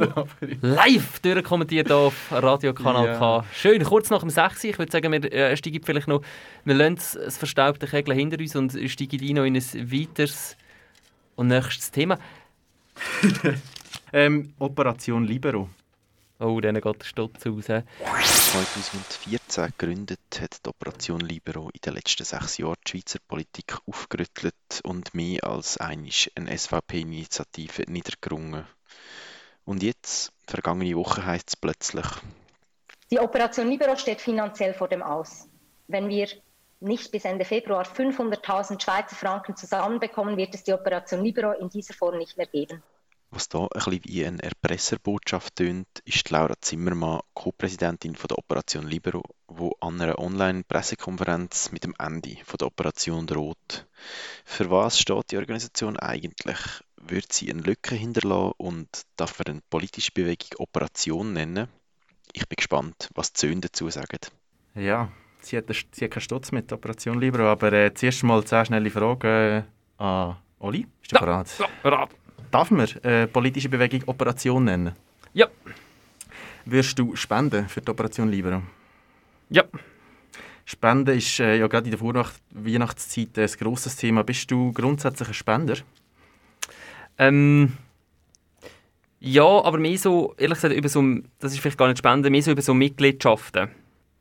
Live 0.62 1.20
durchkommentiert 1.20 1.88
hier 1.88 1.96
auf 1.96 2.14
Radiokanal 2.32 3.06
Ja. 3.08 3.18
K. 3.18 3.46
Schön, 3.54 3.84
kurz 3.84 4.10
nach 4.10 4.22
dem 4.22 4.30
6. 4.30 4.64
Ich 4.64 4.80
würde 4.80 4.92
sagen, 4.92 5.12
wir 5.12 5.32
äh, 5.32 5.56
steigen 5.58 5.82
vielleicht 5.84 6.08
noch, 6.08 6.22
wir 6.66 6.74
lassen 6.76 6.96
das- 6.96 7.38
verstaubte 7.38 7.86
Kegeln 7.88 8.18
hinter 8.18 8.40
uns 8.40 8.56
und 8.56 8.72
steigen 8.90 9.20
rein 9.26 9.36
noch 9.36 9.44
in 9.46 9.56
ein 9.56 9.92
weiteres 9.92 10.56
und 11.36 11.48
nächstes 11.48 11.92
Thema. 11.92 12.18
Ähm, 14.12 14.54
Operation 14.58 15.24
Libero. 15.24 15.70
Oh, 16.42 16.62
denen 16.62 16.82
geht 16.82 17.02
der 17.02 17.06
Stutz 17.06 17.46
raus. 17.46 17.66
2014 17.66 19.74
gegründet, 19.78 20.20
hat 20.40 20.66
die 20.66 20.70
Operation 20.70 21.20
Libero 21.20 21.70
in 21.74 21.82
den 21.84 21.96
letzten 21.96 22.24
sechs 22.24 22.58
Jahren 22.58 22.78
die 22.88 22.92
Schweizer 22.92 23.20
Politik 23.28 23.78
aufgerüttelt 23.86 24.56
und 24.84 25.14
mehr 25.14 25.44
als 25.44 25.78
einisch 25.78 26.32
eine 26.36 26.58
SVP-Initiative 26.58 27.92
niedergerungen. 27.92 28.66
Und 29.66 29.84
jetzt, 29.84 30.32
vergangene 30.48 30.96
Woche, 30.96 31.26
heisst 31.26 31.50
es 31.50 31.56
plötzlich, 31.58 32.08
Die 33.12 33.20
Operation 33.20 33.68
Libero 33.68 33.98
steht 33.98 34.22
finanziell 34.22 34.74
vor 34.74 34.88
dem 34.88 35.04
Aus. 35.04 35.50
Wenn 35.88 36.08
wir 36.08 36.30
nicht 36.80 37.12
bis 37.12 37.26
Ende 37.26 37.44
Februar 37.44 37.84
500.000 37.84 38.82
Schweizer 38.82 39.16
Franken 39.16 39.58
zusammenbekommen, 39.58 40.38
wird 40.38 40.56
es 40.56 40.64
die 40.64 40.72
Operation 40.72 41.24
Libero 41.24 41.52
in 41.52 41.70
dieser 41.70 41.94
Form 41.94 42.18
nicht 42.18 42.38
mehr 42.38 42.48
geben. 42.48 42.82
Was 43.32 43.48
da 43.50 43.60
ein 43.62 43.70
bisschen 43.74 44.02
wie 44.06 44.26
eine 44.26 44.42
Erpresserbotschaft 44.44 45.56
tönt, 45.58 45.88
ist 46.06 46.30
Laura 46.30 46.56
Zimmermann, 46.62 47.22
Co-Präsidentin 47.34 48.16
von 48.16 48.28
der 48.28 48.38
Operation 48.40 48.88
Libero, 48.88 49.24
wo 49.48 49.76
an 49.82 50.02
einer 50.02 50.18
Online-Pressekonferenz 50.20 51.72
mit 51.72 51.84
dem 51.84 51.94
Ende 52.00 52.38
von 52.46 52.58
der 52.58 52.68
Operation 52.68 53.28
droht. 53.28 53.88
Für 54.46 54.70
was 54.72 55.00
steht 55.00 55.32
die 55.32 55.38
Organisation 55.38 55.98
eigentlich? 55.98 56.58
Wird 57.02 57.32
sie 57.32 57.50
eine 57.52 57.62
Lücke 57.62 57.96
hinterlassen 57.96 58.54
und 58.58 58.88
darf 59.16 59.38
man 59.40 59.48
eine 59.54 59.62
politische 59.70 60.12
Bewegung 60.12 60.50
Operation 60.58 61.34
nennen? 61.34 61.68
Ich 62.34 62.48
bin 62.48 62.56
gespannt, 62.58 63.10
was 63.16 63.34
die 63.34 63.48
Söhne 63.48 63.62
dazu 63.62 63.90
sagen. 63.90 64.20
Ja, 64.76 65.12
sie 65.42 65.58
hat, 65.58 65.66
sie 65.92 66.06
hat 66.06 66.12
keinen 66.12 66.22
Stutz 66.22 66.52
mit 66.52 66.70
der 66.70 66.78
Operation 66.78 67.20
Libero, 67.20 67.48
aber 67.48 67.72
äh, 67.74 67.94
zuerst 67.94 68.24
mal 68.24 68.44
zehn 68.44 68.66
schnelle 68.66 68.90
Fragen 68.92 69.28
äh, 69.28 69.64
an 70.04 70.38
Oli. 70.60 70.86
Bist 71.00 71.12
du 71.12 71.16
Ja, 71.16 71.22
bereit? 71.22 71.48
Ja, 71.58 71.68
bereit. 71.82 72.10
Darf 72.52 72.72
man 72.72 72.88
äh, 73.04 73.28
politische 73.28 73.70
Bewegung 73.70 74.04
Operation 74.08 74.64
nennen? 74.66 74.94
Ja. 75.34 75.48
Wirst 76.66 76.98
du 76.98 77.16
spenden 77.16 77.68
für 77.70 77.82
die 77.82 77.90
Operation 77.90 78.30
Libero? 78.30 78.62
Ja. 79.50 79.64
Spenden 80.66 81.18
ist 81.18 81.40
äh, 81.40 81.58
ja 81.58 81.68
gerade 81.68 81.86
in 81.86 81.92
der 81.92 82.00
Vorweihnacht- 82.00 82.42
Weihnachtszeit 82.52 83.38
ein 83.38 83.50
grosses 83.60 83.96
Thema. 83.96 84.24
Bist 84.24 84.50
du 84.52 84.72
grundsätzlich 84.72 85.28
ein 85.30 85.34
Spender? 85.34 85.78
Ähm, 87.18 87.74
ja, 89.20 89.44
aber 89.44 89.78
mehr 89.78 89.98
so, 89.98 90.34
ehrlich 90.38 90.58
gesagt, 90.58 90.76
über 90.76 90.90
so, 90.90 91.04
das 91.40 91.54
ist 91.54 91.60
vielleicht 91.60 91.78
gar 91.78 91.88
nicht 91.88 91.98
Spenden, 91.98 92.32
mehr 92.32 92.42
so 92.42 92.52
über 92.52 92.62
so 92.62 92.74
Mitgliedschaften. 92.74 93.70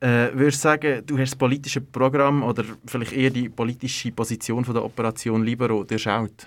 Äh, 0.01 0.31
würdest 0.33 0.59
du 0.59 0.69
sagen, 0.69 1.07
du 1.07 1.19
hast 1.19 1.33
das 1.33 1.39
politische 1.39 1.81
Programm 1.81 2.43
oder 2.43 2.65
vielleicht 2.87 3.13
eher 3.13 3.31
die 3.31 3.49
politische 3.49 4.13
Position 4.13 4.65
von 4.65 4.75
der 4.75 4.85
Operation 4.85 5.45
Libero 5.45 5.85
durchschaut? 5.85 6.47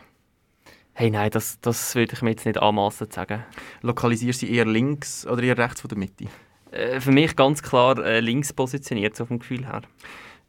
Hey, 0.93 1.09
nein, 1.09 1.31
das, 1.31 1.59
das 1.61 1.95
würde 1.95 2.13
ich 2.13 2.21
mir 2.21 2.31
jetzt 2.31 2.45
nicht 2.45 2.61
anmassen 2.61 3.09
zu 3.09 3.15
sagen. 3.15 3.43
Lokalisierst 3.81 4.41
du 4.41 4.45
sie 4.45 4.53
eher 4.53 4.65
links 4.65 5.25
oder 5.25 5.41
eher 5.41 5.57
rechts 5.57 5.81
von 5.81 5.89
der 5.89 5.97
Mitte? 5.97 6.25
Äh, 6.71 6.99
für 6.99 7.11
mich 7.11 7.35
ganz 7.35 7.63
klar 7.63 7.97
äh, 7.99 8.19
links 8.19 8.53
positioniert, 8.53 9.15
so 9.15 9.25
vom 9.25 9.39
Gefühl 9.39 9.65
her. 9.65 9.81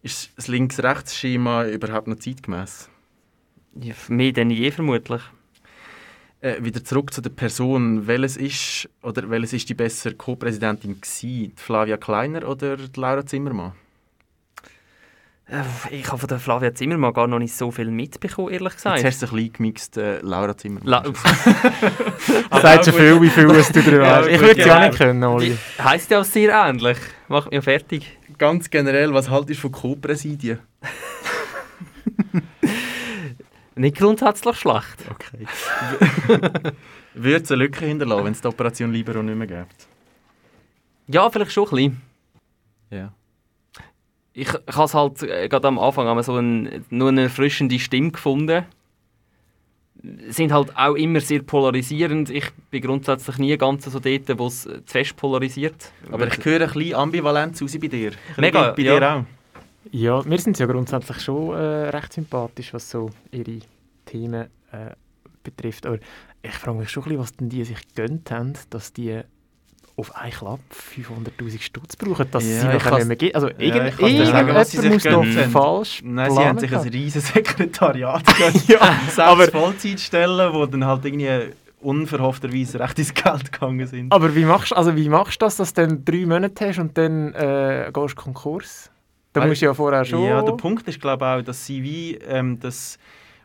Ist 0.03 0.33
das 0.37 0.49
Links-Rechts-Schema 0.49 1.67
überhaupt 1.67 2.09
noch 2.09 2.17
zeitgemäß? 2.17 2.91
Ja, 3.81 3.95
mehr 4.09 4.33
denn 4.33 4.51
je 4.51 4.71
vermutlich. 4.71 5.23
Äh, 6.41 6.63
wieder 6.65 6.83
zurück 6.83 7.15
zu 7.15 7.21
der 7.21 7.31
Person. 7.31 8.09
Welches 8.09 8.37
ist 8.37 8.91
oder 9.03 9.31
welches 9.31 9.53
ist 9.53 9.69
die 9.69 9.75
bessere 9.75 10.15
Co-Präsidentin 10.15 11.01
gewesen? 11.01 11.29
Die 11.29 11.53
Flavia 11.55 11.97
Kleiner 11.97 12.49
oder 12.49 12.77
die 12.77 13.01
Laura 13.01 13.25
Zimmermann? 13.25 13.73
Äh, 15.53 15.65
ich 15.91 16.09
habe 16.09 16.17
von 16.17 16.29
der 16.29 16.39
Flavia 16.39 16.75
Zimmermann 16.75 17.13
gar 17.13 17.27
noch 17.27 17.39
nicht 17.39 17.55
so 17.55 17.71
viel 17.71 17.91
mitbekommen, 17.91 18.49
ehrlich 18.49 18.73
Jetzt 18.73 18.85
gesagt. 18.85 19.05
hast 19.05 19.23
du 19.23 19.27
ein 19.27 19.33
bisschen 19.33 19.53
gemixt, 19.53 19.97
äh, 19.99 20.19
Laura 20.21 20.57
Zimmermann. 20.57 20.89
La 20.89 21.05
sagt 22.63 22.87
schon 22.87 22.95
viel, 22.95 23.21
wie 23.21 23.29
viel 23.29 23.51
es 23.51 23.69
du 23.69 23.83
darüber 23.83 24.07
Ja, 24.07 24.21
weißt. 24.21 24.29
Ich 24.31 24.41
würde 24.41 24.61
es 24.61 24.67
ja. 24.67 24.81
ja 24.81 24.89
nicht 24.89 24.99
können, 24.99 25.23
Oli. 25.25 25.59
Heisst 25.79 26.11
ja 26.11 26.21
auch 26.21 26.25
sehr 26.25 26.55
ähnlich. 26.55 26.97
Macht 27.29 27.51
mich 27.51 27.63
fertig. 27.63 28.19
Ganz 28.39 28.71
generell, 28.71 29.13
was 29.13 29.29
haltest 29.29 29.59
du 29.59 29.69
von 29.69 29.73
Co-Präsidien? 29.73 30.59
Nicht 33.75 33.97
grundsätzlich 33.97 34.57
schlecht. 34.57 34.99
Okay. 35.11 35.47
Würde 37.15 37.43
es 37.43 37.51
eine 37.51 37.65
Lücke 37.65 37.87
hinterlassen, 37.87 38.25
wenn 38.25 38.33
es 38.33 38.41
die 38.41 38.49
Operation 38.49 38.93
Libero 38.93 39.23
nicht 39.23 39.37
mehr 39.37 39.47
gibt? 39.47 39.89
Ja, 41.09 41.29
vielleicht 41.31 41.53
schon 41.53 41.65
ein 41.65 41.71
bisschen. 41.71 42.03
Ja. 42.91 43.13
Ich, 44.35 44.49
ich 44.49 44.77
habe 44.77 44.85
es 44.85 44.95
halt 44.95 45.23
äh, 45.23 45.49
gerade 45.49 45.69
am 45.69 45.79
Anfang 45.79 46.07
haben 46.07 46.23
so 46.23 46.37
ein, 46.37 46.85
nur 46.91 47.09
eine 47.09 47.23
erfrischende 47.23 47.79
Stimme 47.79 48.13
gefunden. 48.13 48.65
Sind 50.29 50.53
halt 50.53 50.77
auch 50.77 50.95
immer 50.95 51.21
sehr 51.21 51.43
polarisierend. 51.43 52.31
Ich 52.31 52.51
bin 52.71 52.83
grundsätzlich 52.83 53.39
nie 53.39 53.57
ganz 53.57 53.85
so 53.85 54.01
dort, 54.01 54.39
wo 54.39 54.47
es 54.47 54.67
äh, 54.67 54.85
zu 54.85 54.93
fest 54.93 55.17
polarisiert. 55.17 55.93
Aber 56.11 56.27
ich 56.27 56.45
höre 56.45 56.63
ein 56.63 56.73
bisschen 56.73 56.95
Ambivalenz 56.95 57.63
raus 57.63 57.77
bei 57.79 57.89
dir. 57.89 58.13
Mega, 58.37 58.73
Bei, 58.73 58.83
ja. 58.83 58.99
dir 58.99 59.13
auch. 59.13 59.25
Ja, 59.91 60.25
wir 60.25 60.39
sind 60.39 60.59
ja 60.59 60.67
grundsätzlich 60.67 61.21
schon 61.21 61.55
äh, 61.55 61.89
recht 61.91 62.13
sympathisch, 62.13 62.73
was 62.73 62.89
so 62.89 63.11
ihre 63.31 63.59
Themen 64.07 64.49
äh, 64.71 64.95
betrifft. 65.43 65.87
Aber 65.87 65.99
ich 66.43 66.53
frage 66.53 66.79
mich 66.79 66.89
schon 66.89 67.03
ein 67.03 67.09
bisschen, 67.09 67.21
was 67.21 67.33
denn 67.37 67.49
die 67.49 67.65
sich 67.65 67.89
gegönnt 67.89 68.31
haben, 68.31 68.55
dass 68.71 68.93
die 68.93 69.21
auf 69.97 70.17
einen 70.17 70.33
Klapp 70.33 70.61
500'000 70.97 71.61
Stutz 71.61 71.97
brauchen, 71.97 72.27
dass 72.31 72.45
Ja, 72.45 72.51
sie 72.51 72.67
ich 72.69 72.73
nachher 72.85 72.97
nicht 72.99 73.09
mehr 73.09 73.17
gibt. 73.17 73.35
Also 73.35 73.49
Ja, 73.49 73.55
irgend, 73.59 73.97
sie 74.67 74.77
irgendjemand 74.79 75.27
muss 75.27 75.37
haben. 75.37 75.51
falsch 75.51 76.01
Nein, 76.05 76.31
sie 76.31 76.39
haben 76.39 76.59
sich 76.59 76.75
ein 76.75 76.89
riesiges 76.89 77.29
Sekretariat. 77.29 78.23
Ja, 78.69 78.81
aber- 79.27 79.49
Vollzeitstellen, 79.49 80.53
die 80.53 80.71
dann 80.71 80.87
halt 80.87 81.05
irgendwie 81.05 81.53
unverhoffterweise 81.81 82.81
recht 82.81 82.99
ins 82.99 83.13
Geld 83.13 83.53
gegangen 83.53 83.87
sind. 83.87 84.13
Aber 84.13 84.35
wie 84.35 84.45
machst, 84.45 84.73
also 84.75 84.97
wie 84.97 85.09
machst 85.09 85.41
du 85.43 85.47
das, 85.47 85.57
dass 85.57 85.75
du 85.75 85.83
dann 85.87 86.05
drei 86.05 86.25
Monate 86.27 86.69
hast 86.69 86.79
und 86.79 86.97
dann 86.97 87.33
äh, 87.35 87.91
gehst 87.93 88.13
du 88.17 88.23
Konkurs? 88.23 88.89
Da 89.33 89.47
musst 89.47 89.63
du 89.63 89.67
ja 89.67 89.75
vorher 89.75 90.05
schon... 90.05 90.25
Ja, 90.25 90.43
der 90.43 90.53
Punkt 90.53 90.87
ist 90.89 91.01
glaube 91.01 91.25
ich 91.25 91.31
auch, 91.41 91.43
dass 91.45 91.65
sie 91.67 91.83
wie 91.83 92.15
ähm, 92.17 92.59
das, 92.61 92.99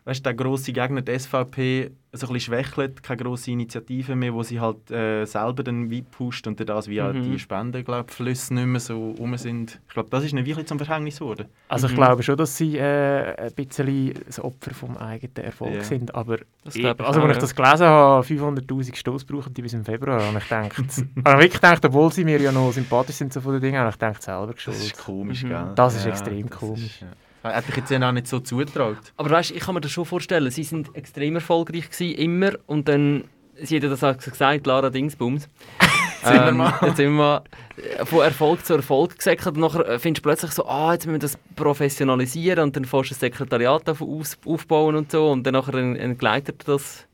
weißt, 0.08 0.24
der 0.24 0.32
grosse 0.34 0.72
Gegner 0.72 1.02
der 1.02 1.18
SVP 1.20 1.90
so 2.12 2.26
ein 2.26 2.32
bisschen 2.32 2.54
schwächelt, 2.54 3.02
keine 3.02 3.22
grosse 3.22 3.50
Initiative 3.50 4.16
mehr, 4.16 4.32
wo 4.32 4.42
sie 4.42 4.58
halt 4.58 4.90
äh, 4.90 5.26
selber 5.26 5.62
dann 5.62 5.90
wie 5.90 6.00
pusht 6.00 6.46
und 6.46 6.58
das 6.66 6.88
wie 6.88 7.02
auch 7.02 7.12
Mhm. 7.12 7.22
die 7.22 7.38
Spenden, 7.38 7.84
glaube 7.84 8.10
Flüsse 8.10 8.54
nicht 8.54 8.64
mehr 8.66 8.80
so 8.80 9.10
rum 9.18 9.36
sind. 9.36 9.78
Ich 9.86 9.92
glaube, 9.92 10.08
das 10.08 10.24
ist 10.24 10.32
ihnen 10.32 10.46
wirklich 10.46 10.66
zum 10.66 10.78
Verhängnis 10.78 11.18
geworden. 11.18 11.48
Also 11.68 11.86
ich 11.86 11.92
Mhm. 11.92 11.96
glaube 11.96 12.22
schon, 12.22 12.38
dass 12.38 12.56
sie 12.56 12.78
äh, 12.78 13.34
ein 13.36 13.52
bisschen 13.52 14.14
das 14.26 14.40
Opfer 14.42 14.72
vom 14.72 14.96
eigenen 14.96 15.36
Erfolg 15.36 15.74
Ja. 15.74 15.82
sind, 15.84 16.14
aber 16.14 16.38
Das 16.64 16.74
ich, 16.76 16.84
also 16.86 17.02
als 17.04 17.16
ich 17.18 17.22
ja. 17.34 17.40
das 17.40 17.54
gelesen 17.54 17.86
habe, 17.86 18.24
500'000 18.26 18.96
Stoß 18.96 19.24
brauchen 19.26 19.52
die 19.52 19.60
bis 19.62 19.74
im 19.74 19.84
Februar, 19.84 20.30
und 20.30 20.38
ich 20.38 20.50
habe 20.50 20.66
ich 20.74 21.24
wirklich 21.24 21.52
gedacht, 21.52 21.84
obwohl 21.84 22.10
sie 22.10 22.24
mir 22.24 22.40
ja 22.40 22.50
noch 22.52 22.72
sympathisch 22.72 23.16
sind 23.16 23.34
so 23.34 23.42
von 23.42 23.52
den 23.52 23.60
Dingen, 23.60 23.78
habe 23.78 23.90
ich 23.90 23.96
gedacht, 23.98 24.22
selber 24.22 24.46
Das 24.46 24.54
geschuldet. 24.56 24.82
ist 24.82 24.98
komisch, 25.04 25.44
Mhm. 25.44 25.48
gell? 25.50 25.72
Das 25.74 25.94
ist 25.94 26.06
extrem 26.06 26.48
das 26.48 26.58
komisch. 26.58 26.84
Ist, 26.86 27.00
ja. 27.02 27.08
Hätte 27.42 27.70
ich 27.70 27.76
jetzt 27.76 27.90
ihnen 27.90 28.04
auch 28.04 28.12
nicht 28.12 28.26
so 28.26 28.40
zutraut. 28.40 28.98
Aber 29.16 29.30
weißt, 29.30 29.52
ich 29.52 29.60
kann 29.60 29.74
mir 29.74 29.80
das 29.80 29.90
schon 29.92 30.04
vorstellen, 30.04 30.50
sie 30.50 30.64
sind 30.64 30.94
extrem 30.94 31.34
erfolgreich 31.36 31.90
gewesen, 31.90 32.16
immer. 32.18 32.52
Und 32.66 32.88
dann, 32.88 33.24
sie 33.62 33.76
hat 33.76 33.84
ja 33.84 33.88
das 33.88 34.02
auch 34.04 34.16
gesagt, 34.16 34.66
Lara 34.66 34.90
Dingsbums. 34.90 35.48
Zimmermann. 36.22 36.74
Ähm, 36.82 36.88
jetzt 36.88 36.98
immer 37.00 37.44
äh, 37.76 38.04
von 38.04 38.22
Erfolg 38.22 38.64
zu 38.66 38.74
Erfolg 38.74 39.16
gesäckelt. 39.16 39.54
Und 39.54 39.60
nachher 39.60 39.86
äh, 39.88 39.98
findest 40.00 40.24
du 40.24 40.28
plötzlich 40.28 40.50
so, 40.50 40.66
ah, 40.66 40.92
jetzt 40.92 41.06
müssen 41.06 41.14
wir 41.14 41.20
das 41.20 41.38
professionalisieren 41.54 42.64
und 42.64 42.76
dann 42.76 42.84
fährst 42.84 43.10
du 43.10 43.14
ein 43.14 43.18
Sekretariat 43.18 43.88
auf, 43.88 44.02
aus, 44.02 44.36
aufbauen 44.44 44.96
und 44.96 45.12
so. 45.12 45.30
Und 45.30 45.44
dann 45.44 45.54
nachher 45.54 45.74
ent- 45.74 45.98
entgleitet 45.98 46.62
das 46.66 47.04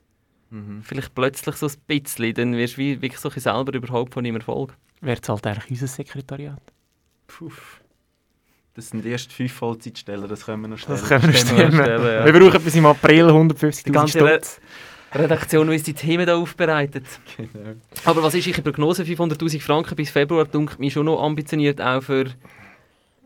Mhm. 0.50 0.82
vielleicht 0.84 1.14
plötzlich 1.16 1.56
so 1.56 1.66
ein 1.66 1.72
bisschen. 1.86 2.32
Dann 2.34 2.52
wirst 2.56 2.74
du 2.74 2.78
wie, 2.78 3.02
wirklich 3.02 3.20
so 3.20 3.28
selber 3.28 3.74
überhaupt 3.74 4.14
von 4.14 4.24
ihm 4.24 4.36
Erfolg. 4.36 4.74
Wäre 5.00 5.18
es 5.20 5.28
halt 5.28 5.44
eigentlich 5.46 5.70
unser 5.70 5.86
Sekretariat. 5.88 6.62
Puh. 7.26 7.50
Das 8.74 8.88
sind 8.88 9.06
erst 9.06 9.32
fünf 9.32 9.52
Vollzeitstellen, 9.52 10.28
das 10.28 10.44
können 10.46 10.62
wir 10.62 10.68
noch 10.68 10.78
stellen. 10.78 10.98
Das 10.98 11.08
können 11.08 11.22
wir 11.22 11.32
Das 11.32 11.46
können 11.48 11.72
wir 11.72 11.84
stellen, 11.84 12.02
ja. 12.04 12.24
Wir 12.24 12.32
brauchen 12.32 12.64
bis 12.64 12.74
im 12.74 12.86
April 12.86 13.26
150'000 13.26 13.84
Die 13.84 13.92
ganze 13.92 14.18
Stutz. 14.18 14.60
Redaktion, 15.14 15.68
die 15.68 15.74
uns 15.74 15.84
die 15.84 15.94
Themen 15.94 16.26
da 16.26 16.36
aufbereitet. 16.36 17.04
Genau. 17.36 17.76
Aber 18.04 18.24
was 18.24 18.34
ist 18.34 18.48
Ihre 18.48 18.62
Prognose? 18.62 19.04
500'000 19.04 19.60
Franken 19.60 19.94
bis 19.94 20.10
Februar 20.10 20.44
dunkelt 20.44 20.80
mich 20.80 20.92
schon 20.92 21.06
noch 21.06 21.22
ambitioniert, 21.22 21.80
auch 21.80 22.02
für, 22.02 22.26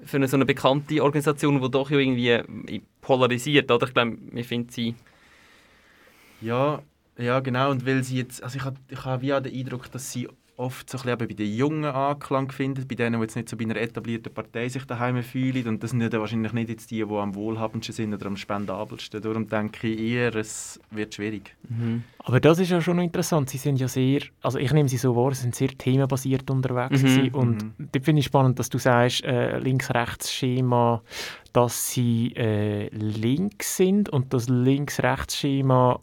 für 0.04 0.18
eine, 0.18 0.28
so 0.28 0.37
eine 0.37 0.44
bekannte 0.44 1.02
Organisation, 1.02 1.62
die 1.62 1.70
doch 1.70 1.90
irgendwie 1.90 2.28
äh, 2.28 2.82
polarisiert. 3.00 3.70
Oder? 3.70 3.87
Ich 3.87 3.94
glaube, 3.94 4.18
wir 4.30 4.44
finden 4.44 4.68
sie... 4.68 4.94
Ja, 6.42 6.82
ja, 7.16 7.40
genau. 7.40 7.70
Und 7.70 7.87
weil 7.87 8.04
sie 8.04 8.18
jetzt, 8.18 8.42
also 8.42 8.58
ich 8.58 8.64
habe 8.64 8.76
ich 8.88 9.04
hab 9.04 9.22
wie 9.22 9.32
auch 9.32 9.40
den 9.40 9.54
Eindruck, 9.54 9.90
dass 9.90 10.12
sie 10.12 10.28
oft 10.59 10.90
so 10.90 10.99
ein 10.99 11.03
bisschen 11.03 11.18
bei 11.18 11.27
den 11.27 11.55
Jungen 11.55 11.85
Anklang 11.85 12.51
finden, 12.51 12.87
bei 12.87 12.97
denen, 12.97 13.14
die 13.14 13.23
jetzt 13.23 13.37
nicht 13.37 13.49
so 13.49 13.57
bei 13.57 13.64
einer 13.64 13.77
etablierten 13.77 14.35
Partei 14.35 14.68
sich 14.68 14.85
daheim 14.85 15.23
fühlen. 15.23 15.68
Und 15.68 15.83
das 15.83 15.90
sind 15.90 16.01
ja 16.01 16.09
dann 16.09 16.21
wahrscheinlich 16.21 16.53
nicht 16.53 16.68
jetzt 16.68 16.90
die, 16.90 17.05
die 17.05 17.14
am 17.14 17.35
wohlhabendsten 17.35 17.94
sind 17.94 18.12
oder 18.12 18.27
am 18.27 18.37
spendabelsten. 18.37 19.23
Darum 19.23 19.49
denke 19.49 19.87
ich 19.87 20.01
eher, 20.01 20.35
es 20.35 20.81
wird 20.90 21.14
schwierig. 21.14 21.57
Aber 22.18 22.40
das 22.40 22.59
ist 22.59 22.71
ja 22.71 22.81
schon 22.81 22.99
interessant. 22.99 23.49
Sie 23.51 23.59
sind 23.59 23.79
ja 23.79 23.87
sehr, 23.87 24.21
also 24.42 24.59
ich 24.59 24.73
nehme 24.73 24.88
sie 24.88 24.97
so 24.97 25.14
wahr, 25.14 25.33
sie 25.33 25.42
sind 25.42 25.55
sehr 25.55 25.68
themenbasiert 25.68 26.51
unterwegs. 26.51 27.03
Mhm. 27.03 27.29
Und 27.35 27.62
mhm. 27.79 27.88
dort 27.92 28.05
finde 28.05 28.21
ich 28.21 28.27
spannend, 28.27 28.59
dass 28.59 28.68
du 28.68 28.79
sagst, 28.79 29.25
äh, 29.25 29.59
Links-Rechts-Schema, 29.59 31.03
dass 31.53 31.92
sie 31.92 32.35
äh, 32.37 32.88
links 32.88 33.77
sind 33.77 34.09
und 34.09 34.35
das 34.35 34.49
Links-Rechts-Schema 34.49 36.01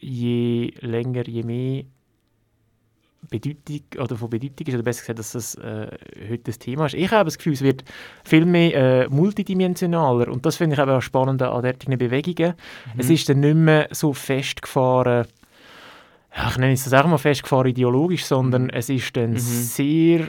je 0.00 0.72
länger, 0.80 1.28
je 1.28 1.42
mehr 1.42 1.84
Bedeutung 3.28 3.80
oder 3.98 4.16
von 4.16 4.30
Bedeutung 4.30 4.66
ist, 4.66 4.74
oder 4.74 4.82
besser 4.82 5.00
gesagt, 5.02 5.18
dass 5.18 5.32
das 5.32 5.54
äh, 5.56 5.88
heute 6.30 6.44
das 6.44 6.58
Thema 6.58 6.86
ist. 6.86 6.94
Ich 6.94 7.10
habe 7.10 7.26
das 7.26 7.36
Gefühl, 7.38 7.52
es 7.52 7.62
wird 7.62 7.84
viel 8.24 8.44
mehr 8.46 8.74
äh, 9.04 9.08
multidimensionaler 9.08 10.28
und 10.28 10.46
das 10.46 10.56
finde 10.56 10.74
ich 10.74 10.80
eben 10.82 10.90
auch 10.90 11.02
spannend 11.02 11.42
an 11.42 11.62
derartigen 11.62 11.98
Bewegungen. 11.98 12.54
Mhm. 12.94 13.00
Es 13.00 13.10
ist 13.10 13.28
dann 13.28 13.40
nicht 13.40 13.56
mehr 13.56 13.88
so 13.90 14.12
festgefahren, 14.12 15.26
ich 16.48 16.56
nenne 16.58 16.72
es 16.72 16.84
das 16.84 16.92
auch 16.94 17.06
mal 17.08 17.18
festgefahren 17.18 17.68
ideologisch, 17.70 18.24
sondern 18.24 18.64
Mhm. 18.64 18.70
es 18.70 18.88
ist 18.88 19.16
dann 19.16 19.36
sehr 19.36 20.28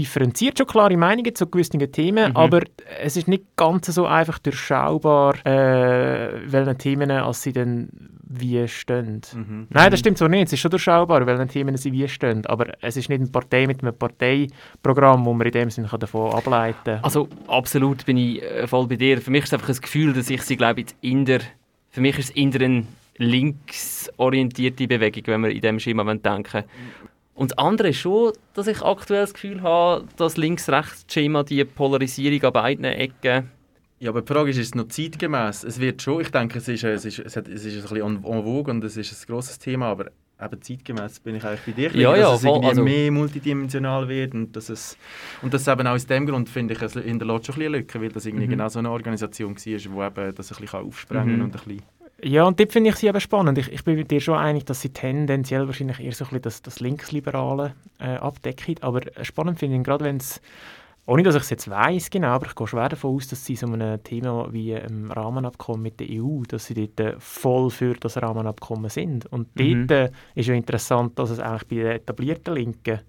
differenziert, 0.00 0.58
schon 0.58 0.66
klare 0.66 0.96
Meinungen 0.96 1.34
zu 1.34 1.46
gewissen 1.46 1.80
Themen, 1.92 2.30
Mhm. 2.30 2.36
aber 2.36 2.60
es 3.00 3.16
ist 3.16 3.28
nicht 3.28 3.44
ganz 3.56 3.86
so 3.86 4.06
einfach 4.06 4.38
durchschaubar, 4.38 5.34
äh, 5.46 6.30
welchen 6.46 6.78
Themen 6.78 7.10
als 7.10 7.42
sie 7.42 7.52
dann 7.52 7.88
wie 8.28 8.66
stehen. 8.68 9.22
Mhm. 9.34 9.66
Nein, 9.70 9.90
das 9.90 10.00
stimmt 10.00 10.18
so 10.18 10.26
nicht. 10.26 10.46
Es 10.46 10.52
ist 10.52 10.60
schon 10.60 10.70
durchschaubar, 10.72 11.24
welchen 11.26 11.48
Themen 11.48 11.76
sie 11.76 11.92
wie 11.92 12.08
stehen, 12.08 12.44
aber 12.46 12.66
es 12.82 12.96
ist 12.96 13.08
nicht 13.08 13.20
eine 13.20 13.30
Partei 13.30 13.66
mit 13.66 13.82
einem 13.82 13.94
Parteiprogramm, 13.96 15.24
wo 15.24 15.32
man 15.32 15.46
in 15.46 15.52
dem 15.52 15.70
Sinne 15.70 15.88
davon 15.88 16.32
ableiten 16.34 16.76
kann. 16.84 17.04
Also 17.04 17.28
absolut 17.46 18.04
bin 18.04 18.16
ich 18.16 18.42
äh, 18.42 18.66
voll 18.66 18.86
bei 18.88 18.96
dir. 18.96 19.20
Für 19.20 19.30
mich 19.30 19.44
ist 19.44 19.50
es 19.50 19.54
einfach 19.54 19.68
ein 19.68 19.80
Gefühl, 19.80 20.12
dass 20.12 20.28
ich 20.28 20.42
sie, 20.42 20.56
glaube 20.56 20.80
ich, 20.80 20.86
in 21.00 21.24
der, 21.24 21.40
für 21.90 22.00
mich 22.00 22.18
ist 22.18 22.30
es 22.30 22.36
in 22.36 22.50
der 22.50 22.82
linksorientierte 23.18 24.86
Bewegung, 24.88 25.22
wenn 25.26 25.42
wir 25.42 25.50
in 25.50 25.60
diesem 25.60 25.78
Schema 25.78 26.02
denken. 26.14 26.64
Und 27.36 27.50
das 27.52 27.58
andere 27.58 27.90
ist 27.90 27.98
schon, 27.98 28.32
dass 28.54 28.66
ich 28.66 28.80
aktuell 28.82 29.20
das 29.20 29.34
Gefühl 29.34 29.62
habe, 29.62 30.04
dass 30.16 30.36
links-rechts-Schema 30.38 31.42
die 31.44 31.64
Polarisierung 31.64 32.42
an 32.42 32.52
beiden 32.52 32.84
Ecken 32.86 33.50
Ja, 34.00 34.10
aber 34.10 34.22
die 34.22 34.32
Frage 34.32 34.50
ist, 34.50 34.56
ist 34.56 34.68
es 34.68 34.74
noch 34.74 34.88
zeitgemäß? 34.88 35.62
Es 35.64 35.78
wird 35.78 36.00
schon, 36.02 36.22
ich 36.22 36.30
denke, 36.30 36.58
es 36.58 36.66
ist, 36.68 36.82
es 36.82 37.04
ist, 37.04 37.18
es 37.18 37.36
hat, 37.36 37.46
es 37.48 37.64
ist 37.64 37.76
ein 37.76 37.82
bisschen 37.82 38.16
en 38.16 38.22
vogue 38.22 38.70
und 38.72 38.82
es 38.84 38.96
ist 38.96 39.12
ein 39.12 39.26
grosses 39.32 39.58
Thema, 39.58 39.86
aber 39.86 40.06
eben 40.42 40.62
zeitgemäß 40.62 41.20
bin 41.20 41.34
ich 41.36 41.44
eigentlich 41.44 41.60
bei 41.66 41.72
dir. 41.72 41.90
Ja, 41.94 42.10
dass 42.12 42.20
ja, 42.20 42.34
es 42.34 42.40
voll, 42.42 42.50
irgendwie 42.56 42.68
also- 42.68 42.82
mehr 42.84 43.10
multidimensional 43.12 44.08
wird 44.08 44.34
und 44.34 44.56
dass 44.56 44.68
es 44.70 44.96
und 45.42 45.52
das 45.54 45.68
eben 45.68 45.86
aus 45.86 46.06
dem 46.06 46.26
Grund 46.26 46.48
finde 46.48 46.72
ich, 46.74 46.80
es 46.82 46.94
hinterlässt 46.94 47.46
schon 47.46 47.54
ein 47.54 47.58
bisschen 47.58 47.62
eine 47.74 47.76
Lücke, 47.78 48.00
weil 48.00 48.08
das 48.10 48.24
irgendwie 48.26 48.46
Mhm. 48.46 48.50
genau 48.50 48.68
so 48.68 48.78
eine 48.78 48.90
Organisation 48.90 49.54
war, 49.56 49.62
die 49.64 49.72
eben 50.20 50.34
das 50.34 50.52
ein 50.52 50.60
bisschen 50.60 50.80
aufsprengen 50.80 51.36
Mhm. 51.36 51.42
und 51.44 51.46
ein 51.56 51.62
bisschen 51.64 51.82
Ja, 52.22 52.44
und 52.44 52.58
dort 52.58 52.72
finde 52.72 52.90
ich 52.90 52.96
sie 52.96 53.08
eben 53.08 53.20
spannend. 53.20 53.58
Ich, 53.58 53.70
ich 53.70 53.84
bin 53.84 53.96
mit 53.96 54.10
dir 54.10 54.20
schon 54.20 54.38
einig, 54.38 54.64
dass 54.64 54.80
sie 54.80 54.88
tendenziell 54.88 55.66
wahrscheinlich 55.66 56.00
eher 56.00 56.12
so 56.12 56.24
ein 56.24 56.28
bisschen 56.28 56.42
das, 56.42 56.62
das 56.62 56.80
Linksliberale 56.80 57.74
äh, 57.98 58.16
abdecken. 58.16 58.76
Aber 58.80 59.00
äh, 59.16 59.24
spannend 59.24 59.58
finde 59.58 59.76
ich, 59.76 59.82
gerade 59.84 60.04
wenn 60.04 60.16
es, 60.16 60.40
ohne 61.04 61.22
dass 61.22 61.34
ich 61.34 61.42
es 61.42 61.50
jetzt 61.50 61.68
weiss 61.70 62.08
genau, 62.08 62.28
aber 62.28 62.46
ich 62.46 62.54
gehe 62.54 62.66
schwer 62.66 62.88
davon 62.88 63.14
aus, 63.16 63.28
dass 63.28 63.44
sie 63.44 63.54
so 63.54 63.66
einem 63.66 64.02
Thema 64.02 64.50
wie 64.50 64.72
im 64.72 65.10
Rahmenabkommen 65.10 65.82
mit 65.82 66.00
der 66.00 66.06
EU, 66.10 66.42
dass 66.48 66.64
sie 66.66 66.74
dort 66.74 66.98
äh, 67.00 67.14
voll 67.18 67.68
für 67.70 67.92
das 67.94 68.16
Rahmenabkommen 68.20 68.88
sind. 68.88 69.26
Und 69.26 69.54
Mhm. 69.60 69.86
dort 69.86 69.90
äh, 69.90 70.10
ist 70.34 70.46
ja 70.48 70.54
interessant, 70.54 71.18
dass 71.18 71.28
es 71.30 71.38
eigentlich 71.38 71.66
bei 71.68 71.76
den 71.76 71.86
etablierten 71.88 72.54
Linken 72.54 73.00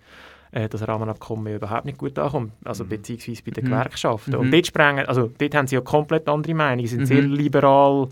äh, 0.52 0.68
das 0.68 0.86
Rahmenabkommen 0.86 1.56
überhaupt 1.56 1.86
nicht 1.86 1.98
gut 1.98 2.20
ankommt, 2.20 2.52
also 2.66 2.84
beziehungsweise 2.84 3.42
bei 3.42 3.52
den 3.52 3.64
Mhm. 3.64 3.70
Gewerkschaften. 3.70 4.34
Mhm. 4.34 4.40
Und 4.42 4.52
dort, 4.54 4.68
sprengen, 4.68 5.06
also 5.06 5.32
dort 5.38 5.56
haben 5.56 5.68
sie 5.68 5.76
ja 5.76 5.82
komplett 5.82 6.28
andere 6.28 6.54
Meinungen, 6.54 6.86
sie 6.86 6.96
sind 6.98 7.02
Mhm. 7.04 7.06
sehr 7.06 7.22
liberal 7.22 8.10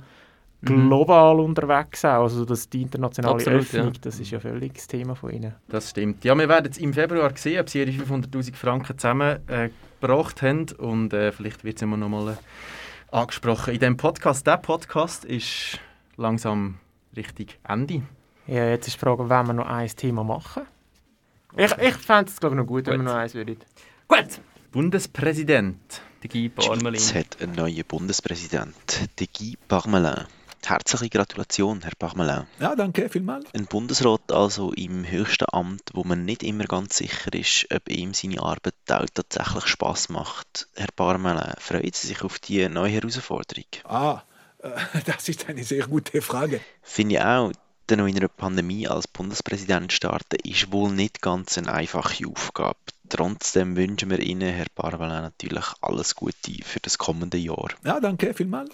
Mhm. 0.69 0.87
global 0.87 1.39
unterwegs 1.39 2.03
auch. 2.05 2.23
Also 2.23 2.45
das, 2.45 2.69
die 2.69 2.81
internationale 2.83 3.35
Absolut, 3.35 3.61
Öffnung, 3.61 3.93
ja. 3.93 3.99
das 4.01 4.19
ist 4.19 4.31
ja 4.31 4.39
völlig 4.39 4.73
das 4.73 4.87
Thema 4.87 5.15
von 5.15 5.31
ihnen. 5.31 5.55
Das 5.67 5.91
stimmt. 5.91 6.23
Ja, 6.23 6.35
wir 6.37 6.49
werden 6.49 6.65
jetzt 6.65 6.77
im 6.79 6.93
Februar 6.93 7.31
sehen, 7.35 7.59
ob 7.61 7.69
sie 7.69 7.79
ihre 7.79 7.91
500'000 7.91 8.55
Franken 8.55 8.97
zusammengebracht 8.97 10.43
äh, 10.43 10.47
haben 10.47 10.65
und 10.77 11.13
äh, 11.13 11.31
vielleicht 11.31 11.63
wird 11.63 11.77
es 11.77 11.81
immer 11.81 11.97
noch 11.97 12.09
mal 12.09 12.33
äh, 12.33 13.15
angesprochen 13.15 13.73
in 13.73 13.79
diesem 13.79 13.97
Podcast. 13.97 14.45
Der 14.47 14.57
Podcast 14.57 15.25
ist 15.25 15.79
langsam 16.17 16.79
richtig 17.15 17.59
Ende. 17.67 18.03
Ja, 18.47 18.69
jetzt 18.69 18.87
ist 18.87 18.95
die 18.95 18.99
Frage, 18.99 19.29
wenn 19.29 19.47
wir 19.47 19.53
noch 19.53 19.67
ein 19.67 19.87
Thema 19.87 20.23
machen. 20.23 20.63
Ich, 21.57 21.71
ich 21.77 21.93
fände 21.95 22.29
es 22.29 22.39
glaube 22.39 22.55
ich 22.55 22.59
noch 22.61 22.67
gut, 22.67 22.85
wenn 22.87 22.93
wir 22.93 22.97
Gut. 22.99 23.05
noch 23.05 23.15
eins 23.15 23.33
würden. 23.33 23.57
Gut. 24.07 24.39
Bundespräsident. 24.71 26.01
Der 26.21 26.29
Guy 26.29 26.49
Parmelin. 26.49 26.99
Schweiz 26.99 27.15
hat 27.15 27.41
einen 27.41 27.55
neuen 27.55 27.83
Bundespräsident, 27.85 28.75
den 29.19 29.27
Guy 29.37 29.57
Parmelin. 29.67 30.25
Herzliche 30.69 31.09
Gratulation, 31.09 31.81
Herr 31.81 31.95
Parmelin. 31.97 32.47
Ja, 32.59 32.75
danke 32.75 33.09
vielmals. 33.09 33.45
Ein 33.53 33.65
Bundesrat 33.65 34.31
also 34.31 34.71
im 34.73 35.09
höchsten 35.09 35.45
Amt, 35.51 35.91
wo 35.93 36.03
man 36.03 36.25
nicht 36.25 36.43
immer 36.43 36.65
ganz 36.65 36.97
sicher 36.97 37.33
ist, 37.33 37.67
ob 37.73 37.89
ihm 37.89 38.13
seine 38.13 38.41
Arbeit 38.41 38.75
auch 38.89 39.05
tatsächlich 39.13 39.67
Spaß 39.67 40.09
macht. 40.09 40.67
Herr 40.75 40.91
Parmelin, 40.95 41.53
freuen 41.59 41.91
Sie 41.93 42.07
sich 42.07 42.21
auf 42.23 42.39
die 42.39 42.67
neue 42.69 42.91
Herausforderung? 42.91 43.65
Ah, 43.83 44.23
äh, 44.59 44.69
das 45.05 45.29
ist 45.29 45.47
eine 45.47 45.63
sehr 45.63 45.87
gute 45.87 46.21
Frage. 46.21 46.61
Finde 46.81 47.15
ich 47.15 47.21
auch, 47.21 47.51
denn 47.89 47.99
noch 47.99 48.07
in 48.07 48.17
einer 48.17 48.27
Pandemie 48.27 48.87
als 48.87 49.07
Bundespräsident 49.07 49.93
starten 49.93 50.37
ist 50.43 50.71
wohl 50.71 50.91
nicht 50.91 51.21
ganz 51.21 51.57
eine 51.57 51.71
einfache 51.71 52.27
Aufgabe. 52.27 52.79
Trotzdem 53.09 53.75
wünschen 53.77 54.09
wir 54.09 54.19
Ihnen, 54.19 54.49
Herr 54.53 54.65
Parmelin, 54.73 55.21
natürlich 55.21 55.63
alles 55.81 56.15
Gute 56.15 56.33
für 56.63 56.79
das 56.81 56.97
kommende 56.97 57.37
Jahr. 57.37 57.69
Ja, 57.83 57.99
danke 57.99 58.33
vielmals. 58.33 58.71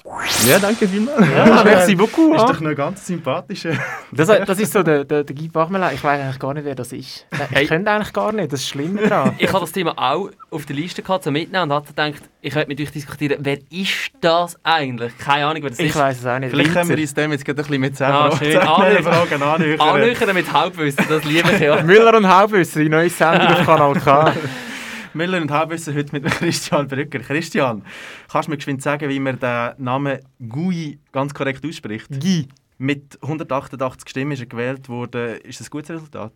Ja, 0.47 0.57
danke 0.59 0.87
vielmals. 0.87 1.27
Ja, 1.35 1.63
merci 1.63 1.95
beaucoup. 1.95 2.33
Ist 2.35 2.41
ah. 2.41 2.47
doch 2.53 2.59
noch 2.61 2.75
ganz 2.75 3.05
sympathisch. 3.05 3.67
Das, 4.11 4.27
das 4.27 4.59
ist 4.59 4.71
so 4.73 4.83
der, 4.83 5.03
der, 5.03 5.23
der 5.23 5.35
Guy 5.35 5.49
Parmelin. 5.49 5.89
Ich 5.93 6.03
weiß 6.03 6.21
eigentlich 6.21 6.39
gar 6.39 6.53
nicht, 6.53 6.65
wer 6.65 6.75
das 6.75 6.91
ist. 6.93 7.25
Ich 7.31 7.39
Hey. 7.51 7.65
könnte 7.67 7.91
eigentlich 7.91 8.13
gar 8.13 8.31
nicht, 8.31 8.51
das 8.53 8.61
ist 8.61 8.69
schlimm 8.69 8.97
daran. 8.97 9.35
Ich 9.37 9.49
habe 9.49 9.59
das 9.59 9.71
Thema 9.71 9.93
auch 9.97 10.29
auf 10.49 10.65
der 10.65 10.75
Liste 10.75 11.01
gehabt, 11.01 11.23
zum 11.23 11.33
Mitnehmen 11.33 11.63
und 11.69 11.73
hatte 11.73 11.87
gedacht, 11.87 12.21
ich 12.43 12.55
werde 12.55 12.67
mit 12.69 12.79
euch 12.81 12.91
diskutieren, 12.91 13.37
wer 13.41 13.57
ist 13.69 14.11
das 14.21 14.57
eigentlich? 14.63 15.15
Keine 15.17 15.45
Ahnung, 15.45 15.63
wer 15.63 15.69
das 15.69 15.79
Ich 15.79 15.87
ist. 15.87 15.95
weiß 15.95 16.19
es 16.19 16.25
auch 16.25 16.39
nicht. 16.39 16.49
Vielleicht 16.51 16.73
können 16.73 16.89
wir 16.89 16.97
Winzer. 16.97 17.01
uns 17.03 17.13
dem 17.13 17.31
jetzt 17.33 17.45
gerade 17.45 17.61
ein 17.61 17.65
bisschen 17.67 17.81
mit 17.81 18.01
Ah, 18.01 18.35
schön. 18.35 18.57
Annähern. 18.57 19.03
Fragen 19.03 19.43
annähern. 19.43 19.79
Annähern 19.79 20.33
mit 20.35 20.51
Halbwissen, 20.51 21.05
das 21.07 21.23
liebe 21.23 21.51
ich 21.51 21.59
ja. 21.59 21.83
Müller 21.83 22.15
und 22.17 22.27
Haubüsser, 22.27 22.79
die 22.79 22.89
neue 22.89 23.09
Sendung 23.09 23.47
auf 23.47 23.65
Kanal 23.65 23.93
K. 23.93 24.20
Miller 25.13 25.41
und 25.41 25.51
Halbwissen 25.51 25.95
heute 25.95 26.13
mit 26.13 26.25
Christian 26.31 26.87
Brücker. 26.87 27.19
Christian, 27.19 27.83
kannst 28.29 28.47
du 28.47 28.51
mir 28.51 28.57
geschwind 28.57 28.81
sagen, 28.81 29.09
wie 29.09 29.19
man 29.19 29.39
den 29.39 29.71
Namen 29.77 30.19
Gui 30.47 30.99
ganz 31.11 31.33
korrekt 31.33 31.65
ausspricht? 31.65 32.07
Guy. 32.09 32.47
Mit 32.77 33.19
188 33.21 34.09
Stimmen 34.09 34.31
ist 34.31 34.39
er 34.39 34.47
gewählt 34.47 34.89
worden. 34.89 35.37
Ist 35.41 35.59
das 35.59 35.67
ein 35.67 35.71
gutes 35.71 35.91
Resultat? 35.91 36.33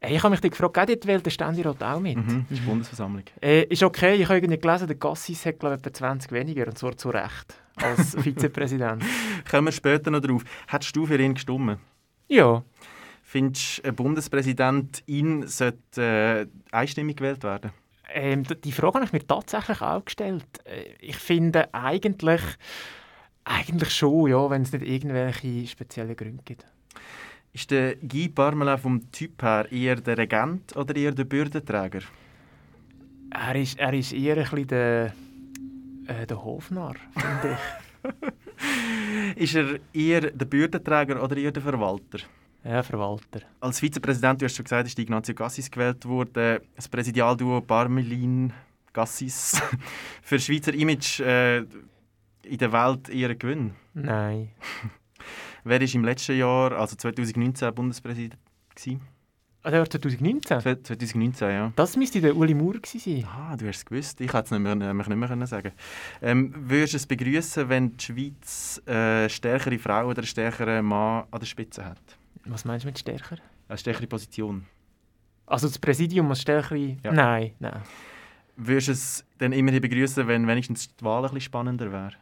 Hey, 0.00 0.16
ich 0.16 0.22
habe 0.22 0.32
mich 0.32 0.40
gefragt, 0.40 0.74
geht 0.74 1.04
die 1.04 1.08
Welt 1.08 1.24
der 1.24 1.30
Ständerat 1.30 1.82
auch 1.82 2.00
mit? 2.00 2.16
Mhm, 2.16 2.44
das 2.48 2.58
ist 2.58 2.64
die 2.64 2.68
Bundesversammlung. 2.68 3.22
Äh, 3.40 3.62
ist 3.64 3.84
okay, 3.84 4.16
ich 4.16 4.24
habe 4.24 4.38
irgendwie 4.38 4.58
gelesen, 4.58 4.88
der 4.88 4.96
Gassis 4.96 5.46
hat 5.46 5.60
glaube 5.60 5.76
ich 5.76 5.80
etwa 5.80 5.92
20 5.92 6.32
weniger 6.32 6.66
und 6.66 6.76
zwar 6.76 6.96
zu 6.96 7.10
Recht 7.10 7.54
als 7.76 8.16
Vizepräsident. 8.24 9.04
Kommen 9.48 9.68
wir 9.68 9.72
später 9.72 10.10
noch 10.10 10.20
drauf. 10.20 10.42
Hättest 10.66 10.96
du 10.96 11.06
für 11.06 11.18
ihn 11.18 11.34
gestimmt? 11.34 11.78
Ja, 12.26 12.64
Findest 13.32 13.78
du, 13.78 13.88
ein 13.88 13.94
Bundespräsident 13.94 15.02
ihn 15.06 15.46
sollte 15.46 16.02
äh, 16.02 16.46
einstimmig 16.70 17.16
gewählt 17.16 17.42
werden? 17.42 17.70
ähm, 18.12 18.42
die 18.62 18.72
Frage 18.72 18.96
habe 18.96 19.06
ich 19.06 19.12
mir 19.14 19.26
tatsächlich 19.26 19.80
auch 19.80 20.04
gestellt. 20.04 20.44
Äh, 20.64 20.92
Ich 21.00 21.16
finde 21.16 21.72
eigentlich, 21.72 22.42
eigentlich 23.44 23.90
schon, 23.90 24.28
ja, 24.28 24.50
wenn 24.50 24.62
es 24.62 24.72
nicht 24.72 24.86
irgendwelche 24.86 25.66
speziellen 25.66 26.14
Gründe 26.14 26.42
gibt. 26.44 26.66
Ist 27.54 27.70
der 27.70 27.96
Guy 27.96 28.28
Parmelin 28.28 28.76
vom 28.76 29.10
Typ 29.10 29.42
her 29.42 29.66
eher 29.72 29.96
der 29.96 30.18
Regent 30.18 30.76
oder 30.76 30.94
eher 30.94 31.12
der 31.12 31.24
Bürdenträger? 31.24 32.02
Er 33.30 33.54
ist, 33.56 33.78
er 33.78 33.94
ist 33.94 34.12
eher 34.12 34.36
ein 34.36 34.42
bisschen 34.42 34.66
der, 34.66 35.14
äh, 36.06 36.26
der 36.26 36.44
Hofnarr, 36.44 36.96
finde 37.16 37.56
ich. 37.56 37.62
Ist 39.36 39.54
er 39.54 39.78
eher 39.94 40.30
der 40.30 40.44
Bürdenträger 40.44 41.22
oder 41.22 41.36
eher 41.38 41.50
der 41.52 41.62
Verwalter? 41.62 42.18
Ja, 42.64 42.82
Verwalter. 42.82 43.40
Als 43.60 43.80
Vizepräsident, 43.80 44.40
du 44.40 44.44
hast 44.44 44.54
schon 44.54 44.64
gesagt, 44.64 44.86
ist 44.86 44.98
Ignazio 44.98 45.34
Gassis 45.34 45.70
gewählt 45.70 46.04
worden. 46.04 46.60
Das 46.76 46.88
Präsidialduo 46.88 47.60
Parmelin 47.60 48.52
Gassis 48.92 49.60
für 50.22 50.38
Schweizer 50.38 50.72
Image 50.72 51.20
äh, 51.20 51.58
in 51.58 52.58
der 52.58 52.72
Welt 52.72 53.08
eher 53.08 53.34
Gewinn. 53.34 53.72
Nein. 53.94 54.50
Wer 55.64 55.80
war 55.80 55.94
im 55.94 56.04
letzten 56.04 56.36
Jahr, 56.36 56.72
also 56.72 56.96
2019, 56.96 57.74
Bundespräsident? 57.74 58.36
Gewesen? 58.74 59.00
Der 59.64 59.78
war 59.78 59.88
2019? 59.88 60.60
2019, 60.60 61.50
ja. 61.50 61.72
Das 61.76 61.96
müsste 61.96 62.20
der 62.20 62.36
Uli 62.36 62.52
Maurer 62.52 62.80
sein. 62.84 63.24
Ah, 63.26 63.56
du 63.56 63.68
hast 63.68 63.76
es 63.76 63.84
gewusst. 63.84 64.20
Ich 64.20 64.32
hätte 64.32 64.44
es 64.46 64.50
nicht 64.50 64.60
mehr, 64.60 64.74
mich 64.74 65.06
nicht 65.06 65.16
mehr 65.16 65.28
können 65.28 65.46
sagen 65.46 65.72
ähm, 66.20 66.52
Würdest 66.56 66.94
du 66.94 66.96
es 66.96 67.06
begrüßen, 67.06 67.68
wenn 67.68 67.96
die 67.96 68.04
Schweiz 68.04 68.82
äh, 68.86 69.28
stärkere 69.28 69.78
Frau 69.78 70.08
oder 70.08 70.18
einen 70.18 70.26
stärkeren 70.26 70.84
Mann 70.84 71.24
an 71.30 71.38
der 71.38 71.46
Spitze 71.46 71.84
hat? 71.84 72.18
Was 72.46 72.64
meinst 72.64 72.84
du 72.84 72.88
mit 72.88 72.98
stärker? 72.98 73.36
Eine 73.68 73.78
stärkere 73.78 74.06
Position. 74.06 74.66
Also 75.46 75.66
das 75.68 75.78
Präsidium 75.78 76.26
muss 76.28 76.40
stärkere... 76.42 76.96
Ja. 77.02 77.12
Nein, 77.12 77.52
nein. 77.58 77.82
Würdest 78.56 78.88
du 78.88 78.92
es 78.92 79.24
dann 79.38 79.52
immerhin 79.52 79.80
begrüßen, 79.80 80.26
wenn 80.28 80.46
wenigstens 80.46 80.94
die 80.94 81.04
Wahl 81.04 81.18
ein 81.18 81.22
bisschen 81.24 81.40
spannender 81.42 81.90
wäre? 81.90 82.12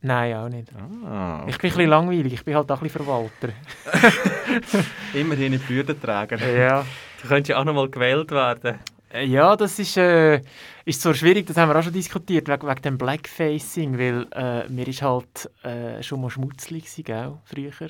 Nein, 0.00 0.34
auch 0.36 0.48
nicht. 0.48 0.72
Ah, 1.04 1.44
Ich 1.48 1.58
bin 1.58 1.70
ein 1.70 1.76
bisschen 1.76 1.90
langweilig, 1.90 2.32
ich 2.32 2.44
bin 2.44 2.54
halt 2.54 2.70
auch 2.70 2.76
ein 2.80 2.82
bisschen 2.84 3.04
Verwalter. 3.04 3.48
Immerhin 5.14 5.52
nicht 5.52 5.66
Bürdenträger. 5.66 6.38
ja. 6.56 6.84
Du 7.20 7.26
könntest 7.28 7.48
ja 7.48 7.58
auch 7.58 7.64
noch 7.64 7.74
mal 7.74 7.88
gewählt 7.90 8.30
werden. 8.30 8.78
Äh, 9.12 9.24
Ja, 9.24 9.56
das 9.56 9.78
ist, 9.80 9.96
äh, 9.96 10.40
ist 10.84 11.02
so 11.02 11.12
schwierig, 11.12 11.46
das 11.46 11.56
haben 11.56 11.68
wir 11.70 11.76
auch 11.76 11.82
schon 11.82 11.92
diskutiert, 11.92 12.46
wegen, 12.48 12.68
wegen 12.68 12.82
dem 12.82 12.98
Blackfacing, 12.98 13.98
weil 13.98 14.26
äh, 14.32 14.68
mir 14.68 14.86
ist 14.86 15.02
halt 15.02 15.50
äh, 15.64 16.00
schon 16.02 16.20
mal 16.20 16.30
schmutzlig 16.30 16.84
gewesen, 16.84 17.04
gell, 17.04 17.38
früher. 17.44 17.88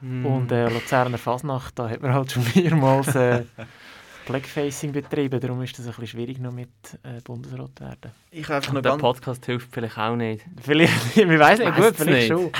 Mm. 0.00 0.26
Und 0.26 0.52
äh, 0.52 0.68
Luzerner 0.68 1.18
Fasnacht, 1.18 1.78
da 1.78 1.88
hat 1.88 2.02
man 2.02 2.12
halt 2.12 2.32
schon 2.32 2.44
mehrmals 2.54 3.14
äh, 3.14 3.44
Blackfacing 4.26 4.92
betrieben. 4.92 5.40
Darum 5.40 5.62
ist 5.62 5.78
das 5.78 5.86
ein 5.86 5.92
bisschen 5.92 6.08
schwierig 6.08 6.38
noch 6.38 6.52
mit 6.52 6.68
äh, 7.02 7.20
Bundesrat 7.22 7.80
werden. 7.80 8.10
Ich 8.30 8.44
habe 8.44 8.56
einfach 8.56 8.72
noch 8.72 8.82
der 8.82 8.92
ganz... 8.92 9.00
Podcast 9.00 9.46
hilft 9.46 9.72
vielleicht 9.72 9.96
auch 9.96 10.16
nicht. 10.16 10.44
Vielleicht, 10.60 11.16
wir 11.16 11.38
weiß 11.38 11.60
nicht, 11.60 11.76
gut, 11.76 11.96
vielleicht 11.96 12.30
nicht. 12.30 12.40
schon. 12.40 12.50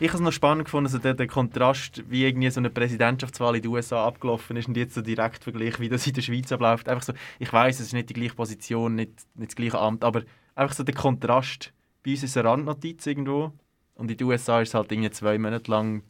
Ich 0.00 0.08
habe 0.08 0.18
es 0.18 0.20
noch 0.20 0.32
spannend 0.32 0.66
gefunden, 0.66 0.88
so 0.88 0.98
der, 0.98 1.14
der 1.14 1.26
Kontrast, 1.26 2.04
wie 2.08 2.24
irgendwie 2.24 2.50
so 2.50 2.60
eine 2.60 2.70
Präsidentschaftswahl 2.70 3.56
in 3.56 3.62
den 3.62 3.72
USA 3.72 4.06
abgelaufen 4.06 4.56
ist 4.56 4.68
und 4.68 4.76
jetzt 4.76 4.94
so 4.94 5.02
direkt 5.02 5.42
Vergleich, 5.42 5.80
wie 5.80 5.88
das 5.88 6.06
in 6.06 6.12
der 6.12 6.22
Schweiz 6.22 6.52
abläuft. 6.52 6.88
Einfach 6.88 7.02
so, 7.02 7.14
ich 7.40 7.52
weiß, 7.52 7.80
es 7.80 7.86
ist 7.86 7.92
nicht 7.94 8.08
die 8.08 8.14
gleiche 8.14 8.34
Position, 8.34 8.94
nicht, 8.94 9.10
nicht 9.34 9.50
das 9.50 9.56
gleiche 9.56 9.78
Amt, 9.78 10.04
aber 10.04 10.22
einfach 10.54 10.76
so 10.76 10.84
der 10.84 10.94
Kontrast. 10.94 11.72
Bei 12.04 12.12
uns 12.12 12.22
ist 12.22 12.30
es 12.30 12.36
eine 12.36 12.48
Randnotiz 12.48 13.06
irgendwo 13.06 13.52
und 13.98 14.10
in 14.10 14.16
den 14.16 14.26
USA 14.26 14.60
ist 14.62 14.68
es 14.68 14.74
halt 14.74 14.90
irgendwie 14.90 15.10
zwei 15.10 15.36
Monate 15.38 15.70
lang 15.70 16.02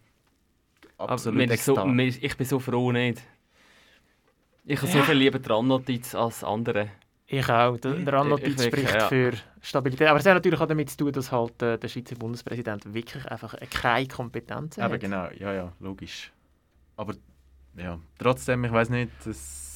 Aber 0.97 1.11
absolut 1.13 1.41
so, 1.59 1.85
mir, 1.87 2.07
ich 2.07 2.37
bin 2.37 2.47
so 2.47 2.59
froh 2.61 2.93
nicht. 2.93 3.21
Ich 4.65 4.79
habe 4.81 4.91
so 4.93 4.99
Ja. 4.99 5.05
viel 5.05 5.15
lieber 5.17 5.39
die 5.39 5.49
Randnotiz 5.49 6.15
als 6.15 6.45
andere. 6.45 6.91
Ich 7.27 7.49
auch. 7.49 7.77
Der, 7.79 7.93
der 7.95 8.13
Randnotiz 8.13 8.47
Ich- 8.47 8.55
ich 8.55 8.59
wirklich, 8.73 8.89
spricht 8.89 9.03
ja. 9.03 9.09
für 9.09 9.33
Stabilität. 9.61 10.09
Aber 10.09 10.19
es 10.19 10.27
hat 10.27 10.35
natürlich 10.35 10.61
auch 10.61 10.67
damit 10.67 10.91
zu 10.91 10.97
tun, 10.99 11.13
dass 11.13 11.31
halt 11.33 11.61
äh, 11.63 11.79
der 11.79 11.89
Schweizer 11.89 12.17
Bundespräsident 12.17 12.93
wirklich 12.95 13.25
einfach 13.27 13.55
keine 13.71 14.07
Kompetenzen 14.09 14.81
Aber 14.83 14.95
hat. 14.95 15.01
genau, 15.01 15.29
ja, 15.39 15.53
ja, 15.53 15.73
logisch. 15.81 16.33
Aber 16.97 17.15
ja, 17.77 17.99
trotzdem, 18.19 18.65
ich 18.65 18.73
weiß 18.73 18.89
nicht, 18.91 19.11
das, 19.25 19.68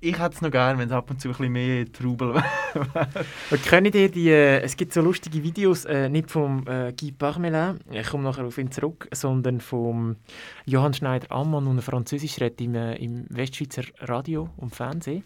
ich 0.00 0.18
hätte 0.18 0.34
es 0.34 0.42
noch 0.42 0.50
gern, 0.50 0.78
wenn 0.78 0.88
es 0.88 0.92
ab 0.92 1.10
und 1.10 1.20
zu 1.20 1.28
ein 1.28 1.32
bisschen 1.32 1.52
mehr 1.52 1.90
Trubel 1.90 2.34
wäre. 2.34 3.08
Und 3.50 3.62
kennt 3.62 3.94
ihr 3.94 4.10
die, 4.10 4.30
äh, 4.30 4.60
es 4.60 4.76
gibt 4.76 4.92
so 4.92 5.00
lustige 5.00 5.42
Videos, 5.42 5.84
äh, 5.84 6.08
nicht 6.08 6.30
vom 6.30 6.66
äh, 6.66 6.92
Guy 6.92 7.12
Parmelin, 7.12 7.80
ich 7.90 8.06
komme 8.06 8.24
nachher 8.24 8.44
auf 8.44 8.58
ihn 8.58 8.70
zurück, 8.70 9.08
sondern 9.12 9.60
vom 9.60 10.16
Johann 10.64 10.94
Schneider-Ammann, 10.94 11.74
der 11.74 11.82
Französisch 11.82 12.40
redet 12.40 12.60
im, 12.60 12.74
äh, 12.74 12.96
im 12.96 13.26
Westschweizer 13.30 13.84
Radio 14.00 14.50
und 14.56 14.74
Fernsehen. 14.74 15.24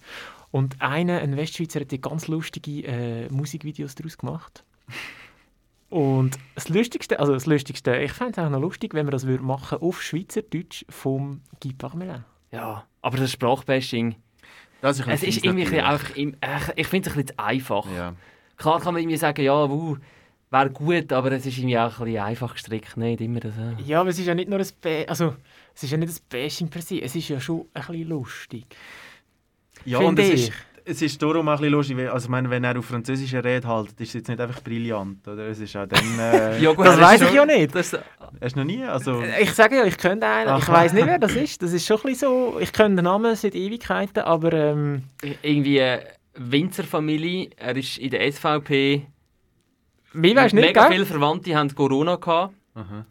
Und 0.50 0.80
einer, 0.82 1.20
ein 1.20 1.36
Westschweizer, 1.36 1.80
hat 1.80 1.90
die 1.90 2.00
ganz 2.00 2.28
lustige 2.28 2.86
äh, 2.86 3.28
Musikvideos 3.30 3.94
daraus 3.94 4.18
gemacht. 4.18 4.64
Und 5.90 6.38
das 6.54 6.68
Lustigste, 6.68 7.18
also 7.18 7.32
das 7.32 7.46
Lustigste, 7.46 7.96
ich 7.96 8.12
fände 8.12 8.32
es 8.32 8.38
auch 8.38 8.50
noch 8.50 8.60
lustig, 8.60 8.94
wenn 8.94 9.06
wir 9.06 9.10
das 9.10 9.26
würde 9.26 9.42
machen 9.42 9.78
auf 9.78 10.00
Schweizerdeutsch 10.02 10.84
vom 10.88 11.40
Guy 11.60 11.72
Parmelin. 11.72 12.24
Ja, 12.52 12.84
aber 13.02 13.18
das 13.18 13.32
Sprachbashing, 13.32 14.14
Das 14.82 14.98
ist 14.98 15.06
es 15.08 15.22
ist 15.22 15.44
irgendwie 15.44 15.64
natürlich. 15.64 15.84
einfach, 15.84 16.16
äh, 16.16 16.72
ich 16.76 16.86
finde 16.86 17.10
es 17.10 17.16
ein 17.16 17.22
bisschen 17.22 17.36
zu 17.36 17.38
einfach. 17.44 17.86
Ja. 17.94 18.14
Klar 18.56 18.80
kann 18.80 18.94
man 18.94 19.02
irgendwie 19.02 19.16
sagen, 19.16 19.42
ja, 19.42 19.68
wuh, 19.70 19.96
wäre 20.50 20.70
gut, 20.70 21.12
aber 21.12 21.32
es 21.32 21.46
ist 21.46 21.58
irgendwie 21.58 21.78
auch 21.78 21.98
ein 22.00 22.04
bisschen 22.06 22.22
einfach 22.22 22.52
gestrickt, 22.54 22.96
nicht 22.96 23.20
immer 23.20 23.40
das. 23.40 23.54
äh. 23.56 23.82
Ja, 23.84 24.00
aber 24.00 24.10
es 24.10 24.18
ist 24.18 24.26
ja 24.26 24.34
nicht 24.34 24.48
nur 24.48 24.58
ein 24.58 24.66
Ba- 24.80 25.04
also 25.08 25.34
es 25.74 25.82
ist 25.82 25.90
ja 25.90 25.96
nicht 25.96 26.12
ein 26.12 26.24
Bashing 26.28 26.68
per 26.68 26.82
se, 26.82 27.00
es 27.00 27.14
ist 27.14 27.28
ja 27.28 27.40
schon 27.40 27.66
ein 27.74 27.82
bisschen 27.86 28.08
lustig. 28.08 28.66
Ja, 29.84 29.98
Finde 29.98 30.10
und 30.10 30.18
es 30.18 30.28
ich. 30.28 30.48
ist, 30.48 30.52
es 30.91 31.03
ist 31.03 31.22
darum 31.22 31.49
auch 31.49 31.53
ein 31.53 31.59
bisschen 31.59 31.72
lustig, 31.72 32.11
also 32.11 32.26
ich 32.26 32.30
meine, 32.30 32.51
wenn 32.51 32.64
er 32.64 32.78
auf 32.78 32.84
Französisch 32.84 33.32
redet, 33.34 33.64
halt, 33.66 33.88
ist 33.93 34.09
es 34.09 34.12
jetzt 34.14 34.28
nicht 34.28 34.41
einfach 34.41 34.61
brillant, 34.62 35.26
oder? 35.28 35.49
Es 35.49 35.59
ist 35.61 35.74
auch 35.76 35.86
dann... 35.86 36.05
Äh, 36.18 36.59
Ja, 36.62 36.72
gut, 36.72 36.86
Das 36.86 37.01
weiß 37.01 37.22
ich 37.22 37.32
ja 37.32 37.47
nicht. 37.47 37.74
Das, 37.74 37.97
Hast 38.41 38.55
du 38.57 38.61
noch 38.61 38.66
nie? 38.66 38.84
Also, 38.84 39.22
Ich 39.41 39.53
sage 39.53 39.76
ja, 39.76 39.84
ich 39.84 39.97
könnte 39.99 40.26
einen. 40.26 40.57
Ich 40.59 40.64
Aha. 40.68 40.72
weiß 40.72 40.93
nicht, 40.93 41.07
wer 41.07 41.18
das 41.18 41.34
ist. 41.34 41.62
Das 41.62 41.72
ist 41.72 41.86
schon 41.86 41.97
ein 41.99 42.03
bisschen 42.03 42.28
so. 42.28 42.59
Ich 42.61 42.72
kenne 42.72 42.97
den 42.97 43.05
Namen 43.05 43.34
seit 43.34 43.55
Ewigkeiten, 43.55 44.20
aber 44.22 44.53
ähm, 44.53 45.03
irgendwie 45.43 45.80
eine 45.80 46.03
Winzerfamilie, 46.34 47.51
er 47.57 47.76
ist 47.76 47.99
in 47.99 48.11
der 48.11 48.30
SVP. 48.32 49.07
wie 50.12 50.36
weißt 50.36 50.53
du 50.53 50.57
nicht, 50.57 50.66
Mega 50.66 50.82
gell? 50.88 50.93
viele 50.93 51.07
Verwandte 51.07 51.55
haben 51.57 51.74
Corona 51.74 52.16
gehabt. 52.16 52.55
aha. 52.74 53.05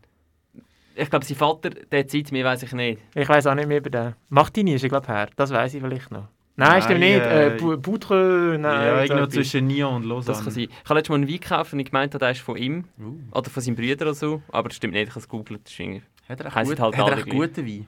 Ich 0.96 1.10
glaube, 1.10 1.24
sein 1.26 1.38
Vater, 1.38 1.70
der 1.70 2.08
Zeit, 2.10 2.30
mir 2.34 2.44
weiß 2.44 2.64
ich 2.64 2.74
nicht. 2.74 3.00
Ich 3.16 3.30
weiß 3.30 3.48
auch 3.48 3.56
nicht 3.56 3.68
mehr 3.70 3.78
über 3.78 3.90
den. 3.90 4.16
Martini 4.28 4.74
ist 4.74 4.84
er, 4.84 4.90
glaube 4.90 5.06
ich, 5.08 5.14
her. 5.14 5.30
Das 5.38 5.50
weiß 5.52 5.74
ich 5.76 5.82
vielleicht 5.82 6.12
noch. 6.12 6.28
Nein, 6.60 6.70
Nein, 6.70 6.82
stimmt 6.82 7.00
nicht. 7.00 7.20
äh, 7.22 7.56
Äh, 7.56 7.78
Boutre, 7.78 8.58
nein. 8.60 8.86
ja, 8.86 9.04
irgendwo 9.04 9.28
zwischen 9.28 9.68
Nyon 9.68 9.96
und 9.96 10.06
Lausanne. 10.06 10.36
Das 10.36 10.44
kann 10.44 10.54
sein. 10.54 10.64
Ich 10.70 10.84
habe 10.86 10.96
letztes 10.96 11.10
Mal 11.10 11.16
einen 11.16 11.28
Wein 11.28 11.40
gekauft 11.40 11.74
und 11.74 11.80
ich 11.80 11.86
gemeint, 11.86 12.14
der 12.14 12.32
ist 12.32 12.42
von 12.42 12.58
ihm 12.58 12.84
Uh. 13.00 13.16
oder 13.32 13.50
von 13.50 13.64
seinem 13.64 13.76
Bruder 13.76 14.06
oder 14.06 14.14
so. 14.14 14.42
Aber 14.50 14.70
das 14.70 14.76
stimmt 14.78 14.94
nicht, 14.94 15.04
ich 15.04 15.10
habe 15.10 15.20
es 15.20 15.28
gegoogelt. 15.30 15.62
das 15.64 15.72
ist 15.74 15.80
irgendwie- 15.80 16.02
Hat 16.28 16.40
er 16.42 16.46
gut, 16.64 16.80
halt 16.80 16.98
hat 16.98 17.10
er 17.10 17.24
guten 17.26 17.66
Wein? 17.66 17.88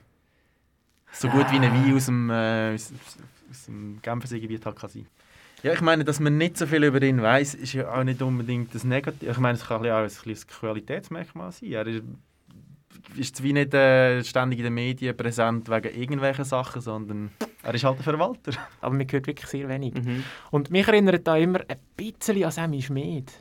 So 1.12 1.28
gut 1.28 1.52
wie 1.52 1.58
ein 1.58 1.64
Wein 1.64 1.94
aus 1.96 2.06
dem, 2.06 2.30
äh, 2.30 2.74
aus, 2.74 2.94
aus 3.52 3.66
dem 3.66 4.00
Genferseegebiet 4.02 4.66
halt 4.66 4.78
kann 4.78 4.90
sein. 4.90 5.06
Ja, 5.64 5.74
ich 5.74 5.82
meine, 5.82 6.04
dass 6.06 6.20
man 6.20 6.38
nicht 6.38 6.58
so 6.58 6.66
viel 6.66 6.84
über 6.84 7.02
ihn 7.04 7.22
weiß, 7.22 7.54
ist 7.54 7.74
ja 7.74 7.94
auch 7.94 8.04
nicht 8.04 8.22
unbedingt 8.22 8.74
das 8.74 8.84
Negative. 8.84 9.30
Ich 9.32 9.38
meine, 9.38 9.58
es 9.58 9.66
kann 9.68 9.78
ein 9.78 9.82
bisschen 9.84 9.96
auch 9.96 10.00
ein 10.00 10.34
bisschen 10.34 10.50
Qualitätsmerkmal 10.50 11.52
sein. 11.52 11.72
Er 11.72 11.86
ist, 11.86 12.02
ist 13.18 13.36
zwar 13.36 13.52
nicht 13.52 13.74
äh, 13.74 14.24
ständig 14.24 14.60
in 14.60 14.66
den 14.66 14.74
Medien 14.74 15.16
präsent 15.18 15.70
wegen 15.70 15.94
irgendwelchen 16.00 16.46
Sachen, 16.46 16.82
sondern 16.82 17.32
er 17.64 17.74
ist 17.74 17.84
halt 17.84 17.98
ein 17.98 18.04
Verwalter. 18.04 18.52
Aber 18.82 18.96
man 18.96 19.08
hört 19.12 19.28
wirklich 19.28 19.48
sehr 19.48 19.68
wenig. 19.70 19.94
Mhm. 19.96 20.24
Und 20.52 20.72
mich 20.72 20.88
erinnert 20.88 21.28
da 21.28 21.36
immer 21.38 21.60
ein 21.68 21.78
bisschen 21.98 22.44
an 22.44 22.52
Sammy 22.52 22.82
Schmid. 22.82 23.32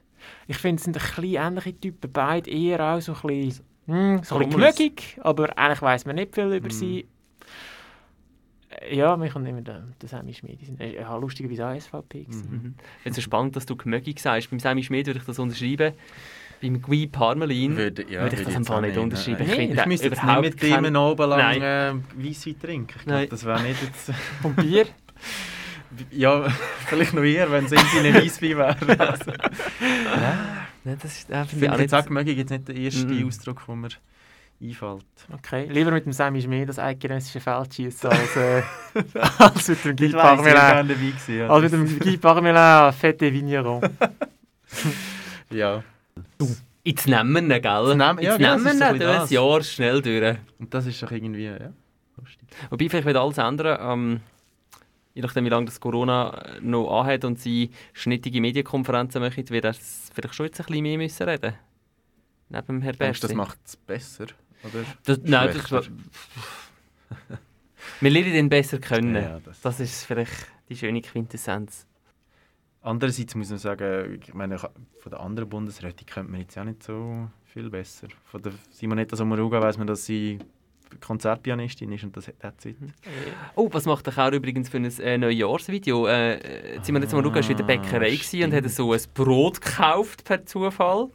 Ich 0.49 0.59
finde, 0.59 0.81
es 0.81 0.85
sind 0.85 0.97
ein 0.97 1.03
bisschen 1.03 1.25
ähnliche 1.43 1.79
Typen. 1.81 2.11
Beide 2.13 2.51
eher 2.51 2.81
auch 2.95 3.01
so 3.01 3.15
ein 3.15 3.21
bisschen, 3.23 3.65
hm, 3.87 4.21
so 4.23 4.37
ein 4.37 4.49
bisschen 4.49 4.93
aber 5.23 5.57
eigentlich 5.57 5.83
weiß 5.83 6.05
man 6.07 6.17
nicht 6.17 6.35
viel 6.35 6.53
über 6.53 6.67
Mhm. 6.67 6.71
sie. 6.71 7.07
Äh, 8.71 8.97
Ja, 8.97 9.17
mir 9.17 9.31
kommt 9.31 9.49
immer 9.49 9.63
der, 9.63 9.85
der 10.01 10.09
Sammy 10.09 10.35
Schmid. 10.35 10.61
Die 10.61 10.65
sind 10.67 10.81
äh, 10.81 10.95
ja, 10.97 11.17
lustigerweise 11.17 11.67
auch 11.69 11.75
SVP. 11.81 12.27
Mhm. 12.29 12.75
Jetzt 13.05 13.19
ist 13.19 13.25
spannend, 13.25 13.57
dass 13.57 13.67
du 13.67 13.77
gemögig 13.77 14.21
sagst. 14.21 14.51
Beim 14.51 14.59
Sammy 14.61 14.83
Schmid 14.83 15.07
würde 15.07 15.21
ich 15.21 15.25
das 15.27 15.39
unterschreiben. 15.39 15.95
Beim 16.63 16.83
Guy 16.83 17.07
Parmelin 17.07 17.77
würde, 17.77 18.03
Würde, 18.03 18.13
ja, 18.13 18.27
ich 18.27 18.45
das 18.45 18.55
einfach 18.55 18.81
nicht 18.83 18.97
unterschreiben. 18.99 19.47
Nein, 19.47 19.71
Ich 19.71 19.77
den 19.79 19.89
müsste 19.89 20.07
jetzt 20.09 20.17
nicht 20.17 20.23
überhaupt 20.25 20.43
mit 20.45 20.63
dem 20.63 20.71
keinen- 20.73 20.85
einen 20.87 20.97
Abend 20.97 21.29
lang 21.31 21.63
äh, 21.63 21.93
Weisswein 22.17 22.61
trinken. 22.61 22.95
Ich 22.99 23.05
glaube, 23.07 23.27
das 23.29 23.45
wäre 23.45 23.63
nicht 23.63 23.83
jetzt... 23.83 24.11
Und 24.43 24.57
Bier? 24.57 24.87
ja, 26.11 26.49
vielleicht 26.87 27.15
noch 27.15 27.23
eher, 27.23 27.51
wenn 27.51 27.65
es 27.65 27.73
irgendwie 27.73 27.99
ein 28.09 28.15
Weisswein 28.15 28.59
wäre. 28.59 29.01
Also, 29.11 29.33
Nein, 30.85 30.97
das 31.03 31.13
ist, 31.19 31.31
äh, 31.31 31.43
ich 31.45 31.49
finde 31.51 31.67
ich 31.67 31.73
jetzt 31.73 31.93
nicht... 31.93 31.95
auch 31.95 32.11
möglich 32.11 32.37
jetzt 32.39 32.51
nicht 32.51 32.69
der 32.69 32.77
erste 32.77 33.07
Mhm. 33.07 33.27
Ausdruck, 33.27 33.63
der 33.67 33.77
mir 33.77 33.89
einfällt. 34.63 35.05
Okay, 35.33 35.67
lieber 35.71 35.91
mit 35.91 36.05
dem 36.05 36.13
Sammy 36.13 36.43
Schmid 36.43 36.69
das 36.69 36.79
eidgenössische 36.79 37.41
Feldschießen 37.41 38.11
als, 38.11 38.37
äh, 38.37 38.63
als 39.39 39.69
mit 39.69 39.85
dem 39.85 39.97
Guy 39.97 40.07
Ich 40.09 40.13
weiss, 40.13 40.41
ich 40.41 40.45
war 40.55 40.73
Parmelin. 40.75 41.15
Ja, 41.39 41.49
Als 41.49 41.63
mit 41.63 41.73
dem 41.73 41.99
Guy 41.99 42.17
Parmelin, 42.19 42.93
Fette 42.93 43.33
Vigneron. 43.33 43.81
ja. 45.51 45.83
Jetzt 46.85 47.07
nehmen 47.07 47.33
wir 47.33 47.43
ihn, 47.43 47.49
gell? 47.49 47.61
Jetzt 47.61 47.97
nehmen- 47.97 47.99
ja, 47.99 48.13
Jetzt 48.31 48.39
genau, 48.39 48.57
nehmen 48.57 48.65
wir 48.65 48.73
ihn 48.73 48.83
ein 48.83 48.99
durch 48.99 49.21
ein 49.21 49.29
Jahr 49.29 49.63
schnell 49.63 50.03
durch. 50.03 50.39
Und 50.59 50.73
das 50.75 50.87
ist 50.87 51.03
doch 51.03 51.11
irgendwie, 51.11 51.45
ja, 51.45 51.59
lustig. 52.17 52.49
Wobei 52.71 52.89
vielleicht 52.89 53.07
wird 53.07 53.17
alles 53.17 53.39
ändern. 53.39 53.79
Ähm, 53.83 54.21
je 55.15 55.23
nachdem, 55.23 55.45
wie 55.45 55.49
lange 55.51 55.67
das 55.67 55.79
Corona 55.81 56.43
noch 56.63 57.01
anhat 57.01 57.25
und 57.25 57.39
sie 57.39 57.71
schnittige 57.93 58.41
Medienkonferenzen 58.41 59.21
machen, 59.21 59.49
wird 59.51 59.65
er 59.65 59.75
vielleicht 59.75 60.35
schon 60.35 60.47
jetzt 60.47 60.61
ein 60.61 60.67
bisschen 60.67 60.83
mehr 60.83 60.97
müssen 60.97 61.29
reden 61.29 61.55
Neben 62.49 62.67
dem 62.67 62.83
Herr 62.83 62.93
du, 62.95 62.99
das 62.99 63.35
macht 63.35 63.59
es 63.65 63.77
besser? 63.77 64.25
Oder? 64.65 64.85
Das, 65.05 65.19
nein, 65.23 65.51
das, 65.71 65.71
wir 68.01 68.11
lernen 68.11 68.35
ihn 68.35 68.49
besser 68.49 68.79
können. 68.79 69.15
Ja, 69.15 69.41
das- 69.41 69.61
das 69.61 69.81
ist 69.81 70.05
vielleicht 70.05 70.33
die 70.69 70.77
schöne 70.77 71.01
Quintessenz. 71.03 71.87
Andererseits 72.83 73.35
muss 73.35 73.51
man 73.51 73.59
sagen, 73.59 74.21
ich 74.23 74.33
meine, 74.33 74.59
von 74.59 74.71
den 75.07 75.15
anderen 75.15 75.49
Bundesräten 75.49 76.07
kennt 76.07 76.31
man 76.31 76.41
jetzt 76.41 76.57
auch 76.57 76.65
nicht 76.65 76.83
so 76.83 77.29
viel 77.45 77.69
besser. 77.69 78.09
Von 78.25 78.43
der 78.43 78.53
Simonetta 78.71 79.17
Sommaruga 79.17 79.61
weiß 79.61 79.77
man, 79.77 79.87
dass 79.87 80.07
sie 80.07 80.39
Konzertpianistin 80.99 81.93
ist 81.93 82.05
und 82.05 82.17
das 82.17 82.33
hat 82.43 82.61
sie. 82.61 82.75
Oh, 83.55 83.69
was 83.71 83.87
macht 83.87 84.07
der 84.07 84.15
Kaur 84.15 84.33
übrigens 84.33 84.69
für 84.69 84.79
ein 84.79 84.85
äh, 84.85 85.19
Neujahrsvideo? 85.19 86.07
Äh, 86.07 86.81
Simon 86.83 87.03
jetzt 87.03 87.13
mal 87.13 87.23
schauen, 87.23 87.35
war 87.35 87.51
in 87.51 87.57
der 87.57 87.65
Bäckerei 87.65 88.11
gewesen 88.11 88.45
und 88.45 88.55
hat 88.55 88.69
so 88.71 88.93
ein 88.93 89.01
Brot 89.15 89.61
gekauft 89.61 90.25
per 90.25 90.45
Zufall. 90.45 91.11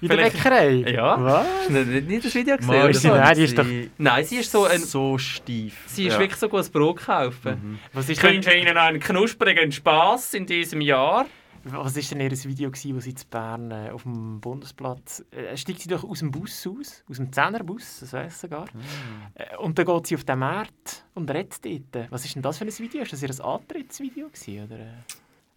In 0.00 0.08
der 0.08 0.16
Vielleicht- 0.18 0.36
Bäckerei? 0.36 0.70
Ja. 0.92 1.22
Was? 1.22 1.46
Hast 1.46 1.68
du 1.68 1.72
nicht, 1.84 2.08
nicht 2.08 2.24
das 2.24 2.34
Video 2.34 2.56
gesehen? 2.56 2.74
Mal, 2.74 2.94
so? 2.94 3.00
sie- 3.00 3.08
nein, 3.08 3.34
die 3.36 3.42
ist 3.44 3.56
sie 3.56 3.90
Nein, 3.98 4.24
sie 4.24 4.36
ist 4.36 4.50
so 4.52 4.64
ein... 4.64 4.78
so 4.80 5.18
steif. 5.18 5.74
Sie 5.86 6.06
ist 6.06 6.14
Ja. 6.14 6.18
wirklich 6.20 6.38
so 6.38 6.48
gut 6.48 6.64
ein 6.64 6.70
Brot 6.72 6.96
kaufen. 6.98 7.52
Mhm. 7.72 7.78
Was 7.92 8.08
ist, 8.08 8.22
Ich 8.24 8.42
denn, 8.42 8.58
Ihnen 8.60 8.76
einen 8.76 9.00
knusprigen 9.00 9.72
Spass 9.72 10.34
in 10.34 10.46
diesem 10.46 10.80
Jahr. 10.80 11.26
was 11.64 11.96
ist 11.96 12.10
denn 12.12 12.20
ihr 12.20 12.30
Video, 12.30 12.70
gewesen, 12.70 12.94
wo 12.94 13.00
sie 13.00 13.10
in 13.10 13.16
Bern 13.28 13.70
äh, 13.72 13.90
auf 13.90 14.04
dem 14.04 14.40
Bundesplatz... 14.40 15.24
Äh, 15.32 15.56
steigt 15.56 15.80
sie 15.80 15.88
doch 15.88 16.04
aus 16.04 16.20
dem 16.20 16.30
Bus 16.30 16.64
aus, 16.66 17.02
aus 17.10 17.16
dem 17.16 17.32
Zehnerbus, 17.32 17.98
das 18.00 18.12
weiß 18.12 18.32
ich 18.32 18.38
sogar. 18.38 18.66
Äh, 19.34 19.56
und 19.56 19.76
dann 19.76 19.84
geht 19.86 20.06
sie 20.06 20.14
auf 20.14 20.22
den 20.24 20.38
Markt 20.38 21.04
und 21.14 21.28
redet 21.30 21.64
dort. 21.64 22.10
Was 22.12 22.24
ist 22.24 22.36
denn 22.36 22.42
das 22.42 22.58
für 22.58 22.64
ein 22.64 22.78
Video? 22.78 23.02
Ist 23.02 23.12
das 23.12 23.22
ihr 23.22 23.44
Antrittsvideo 23.44 24.28
gewesen, 24.28 24.64
oder? 24.64 24.78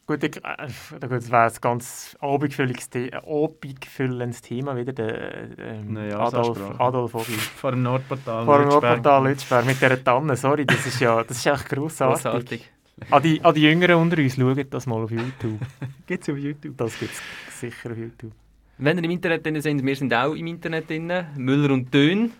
Äh? 0.09 0.13
Gut, 0.13 0.23
ich, 0.23 0.37
äh, 0.37 1.07
gut, 1.07 1.11
das 1.11 1.31
wäre 1.31 1.45
ein 1.45 1.53
ganz 1.61 2.17
abendfüllendes 2.19 2.89
The 2.91 3.13
abendfüllendes 3.13 4.41
Thema 4.41 4.75
wieder, 4.75 4.93
der 4.93 5.57
ähm, 5.57 5.93
Naja, 5.93 6.19
Adolf. 6.19 6.79
Adolf 6.79 7.15
Ogi. 7.15 7.31
Vor 7.55 7.71
dem 7.71 7.83
Nordportal. 7.83 8.45
Vor 8.45 8.59
dem. 8.59 8.69
Nordportal 8.69 9.27
Lützberg 9.27 9.65
mit 9.65 9.81
dieser 9.81 10.03
Tanne, 10.03 10.35
sorry, 10.35 10.65
das 10.65 10.85
ist 10.85 10.99
ja 10.99 11.23
das 11.23 11.37
ist 11.37 11.45
echt 11.45 11.69
grossartig. 11.69 12.23
Grossartig. 12.23 12.71
An 13.11 13.23
die, 13.23 13.43
an 13.43 13.53
die 13.53 13.61
Jüngeren 13.61 13.95
unter 13.95 14.17
uns, 14.17 14.35
schaut 14.35 14.73
das 14.73 14.85
mal 14.85 15.01
auf 15.03 15.11
YouTube. 15.11 15.59
Gibt 16.07 16.23
es 16.23 16.29
auf 16.29 16.37
YouTube? 16.37 16.75
Das 16.77 16.99
gibt 16.99 17.11
es 17.13 17.59
sicher 17.59 17.91
auf 17.91 17.97
YouTube. 17.97 18.33
Wenn 18.77 18.97
ihr 18.97 19.03
im 19.03 19.11
Internet 19.11 19.45
drin 19.45 19.61
seid, 19.61 19.83
wir 19.83 19.95
sind 19.95 20.13
auch 20.13 20.33
im 20.33 20.47
Internet 20.47 20.89
drin. 20.89 21.11
Müller 21.35 21.73
und 21.73 21.93
Dön. 21.93 22.31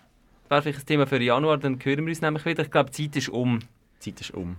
Wäre 0.48 0.62
vielleicht 0.62 0.80
ein 0.80 0.86
Thema 0.86 1.06
für 1.06 1.22
Januar, 1.22 1.58
dann 1.58 1.78
hören 1.82 2.04
wir 2.04 2.08
uns 2.08 2.20
nämlich 2.20 2.44
wieder. 2.44 2.62
Ich 2.62 2.70
glaube, 2.70 2.90
die 2.90 3.10
Zeit 3.10 3.16
ist 3.16 3.28
um. 3.28 3.60
Die 4.04 4.10
Zeit 4.10 4.20
ist 4.20 4.34
um. 4.34 4.56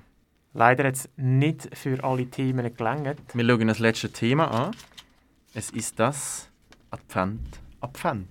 Leider 0.54 0.84
hat 0.86 0.95
es 0.95 1.10
nicht 1.16 1.70
für 1.78 2.04
alle 2.04 2.26
Themen 2.26 2.76
gelangt. 2.76 3.18
Wir 3.34 3.45
schauen 3.45 3.68
das 3.68 3.80
letzte 3.80 4.10
Thema 4.10 4.47
an. 4.47 4.72
Es 5.54 5.70
ist 5.70 5.97
das 5.99 6.49
Advent. 6.89 7.60
Advent. 7.80 8.28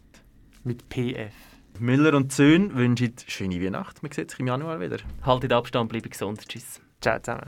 Mit 0.62 0.88
PF. 0.90 1.32
Müller 1.78 2.14
und 2.14 2.30
Söhn 2.30 2.74
wünschen 2.74 3.14
schöne 3.26 3.62
Weihnacht. 3.62 4.02
Wir 4.02 4.10
sehen 4.12 4.28
sich 4.28 4.38
im 4.38 4.48
Januar 4.48 4.78
wieder. 4.80 4.98
Haltet 5.24 5.52
Abstand, 5.52 5.88
bleibt 5.88 6.10
gesund. 6.10 6.46
Tschüss. 6.46 6.78
Ciao 7.00 7.18
zusammen. 7.20 7.46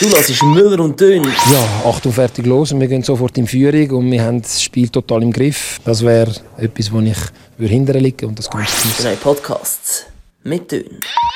Du 0.00 0.06
hörst 0.08 0.42
Müller 0.42 0.80
und 0.80 1.00
Dön. 1.00 1.22
Ja, 1.52 1.82
Achtung, 1.84 2.12
fertig, 2.12 2.46
los. 2.46 2.72
Und 2.72 2.80
wir 2.80 2.88
gehen 2.88 3.04
sofort 3.04 3.38
in 3.38 3.46
Führung 3.46 3.90
und 3.90 4.10
wir 4.10 4.24
haben 4.24 4.42
das 4.42 4.60
Spiel 4.60 4.88
total 4.88 5.22
im 5.22 5.32
Griff. 5.32 5.78
Das 5.84 6.04
wäre 6.04 6.34
etwas, 6.56 6.90
wo 6.90 6.98
ich 7.00 7.18
würde 7.58 7.74
hinterher 7.74 8.02
liegen 8.02 8.30
und 8.30 8.38
das 8.38 8.50
geht 8.50 8.66
Drei 8.98 9.14
Podcasts 9.14 10.06
mit 10.42 10.72
Dön. 10.72 10.98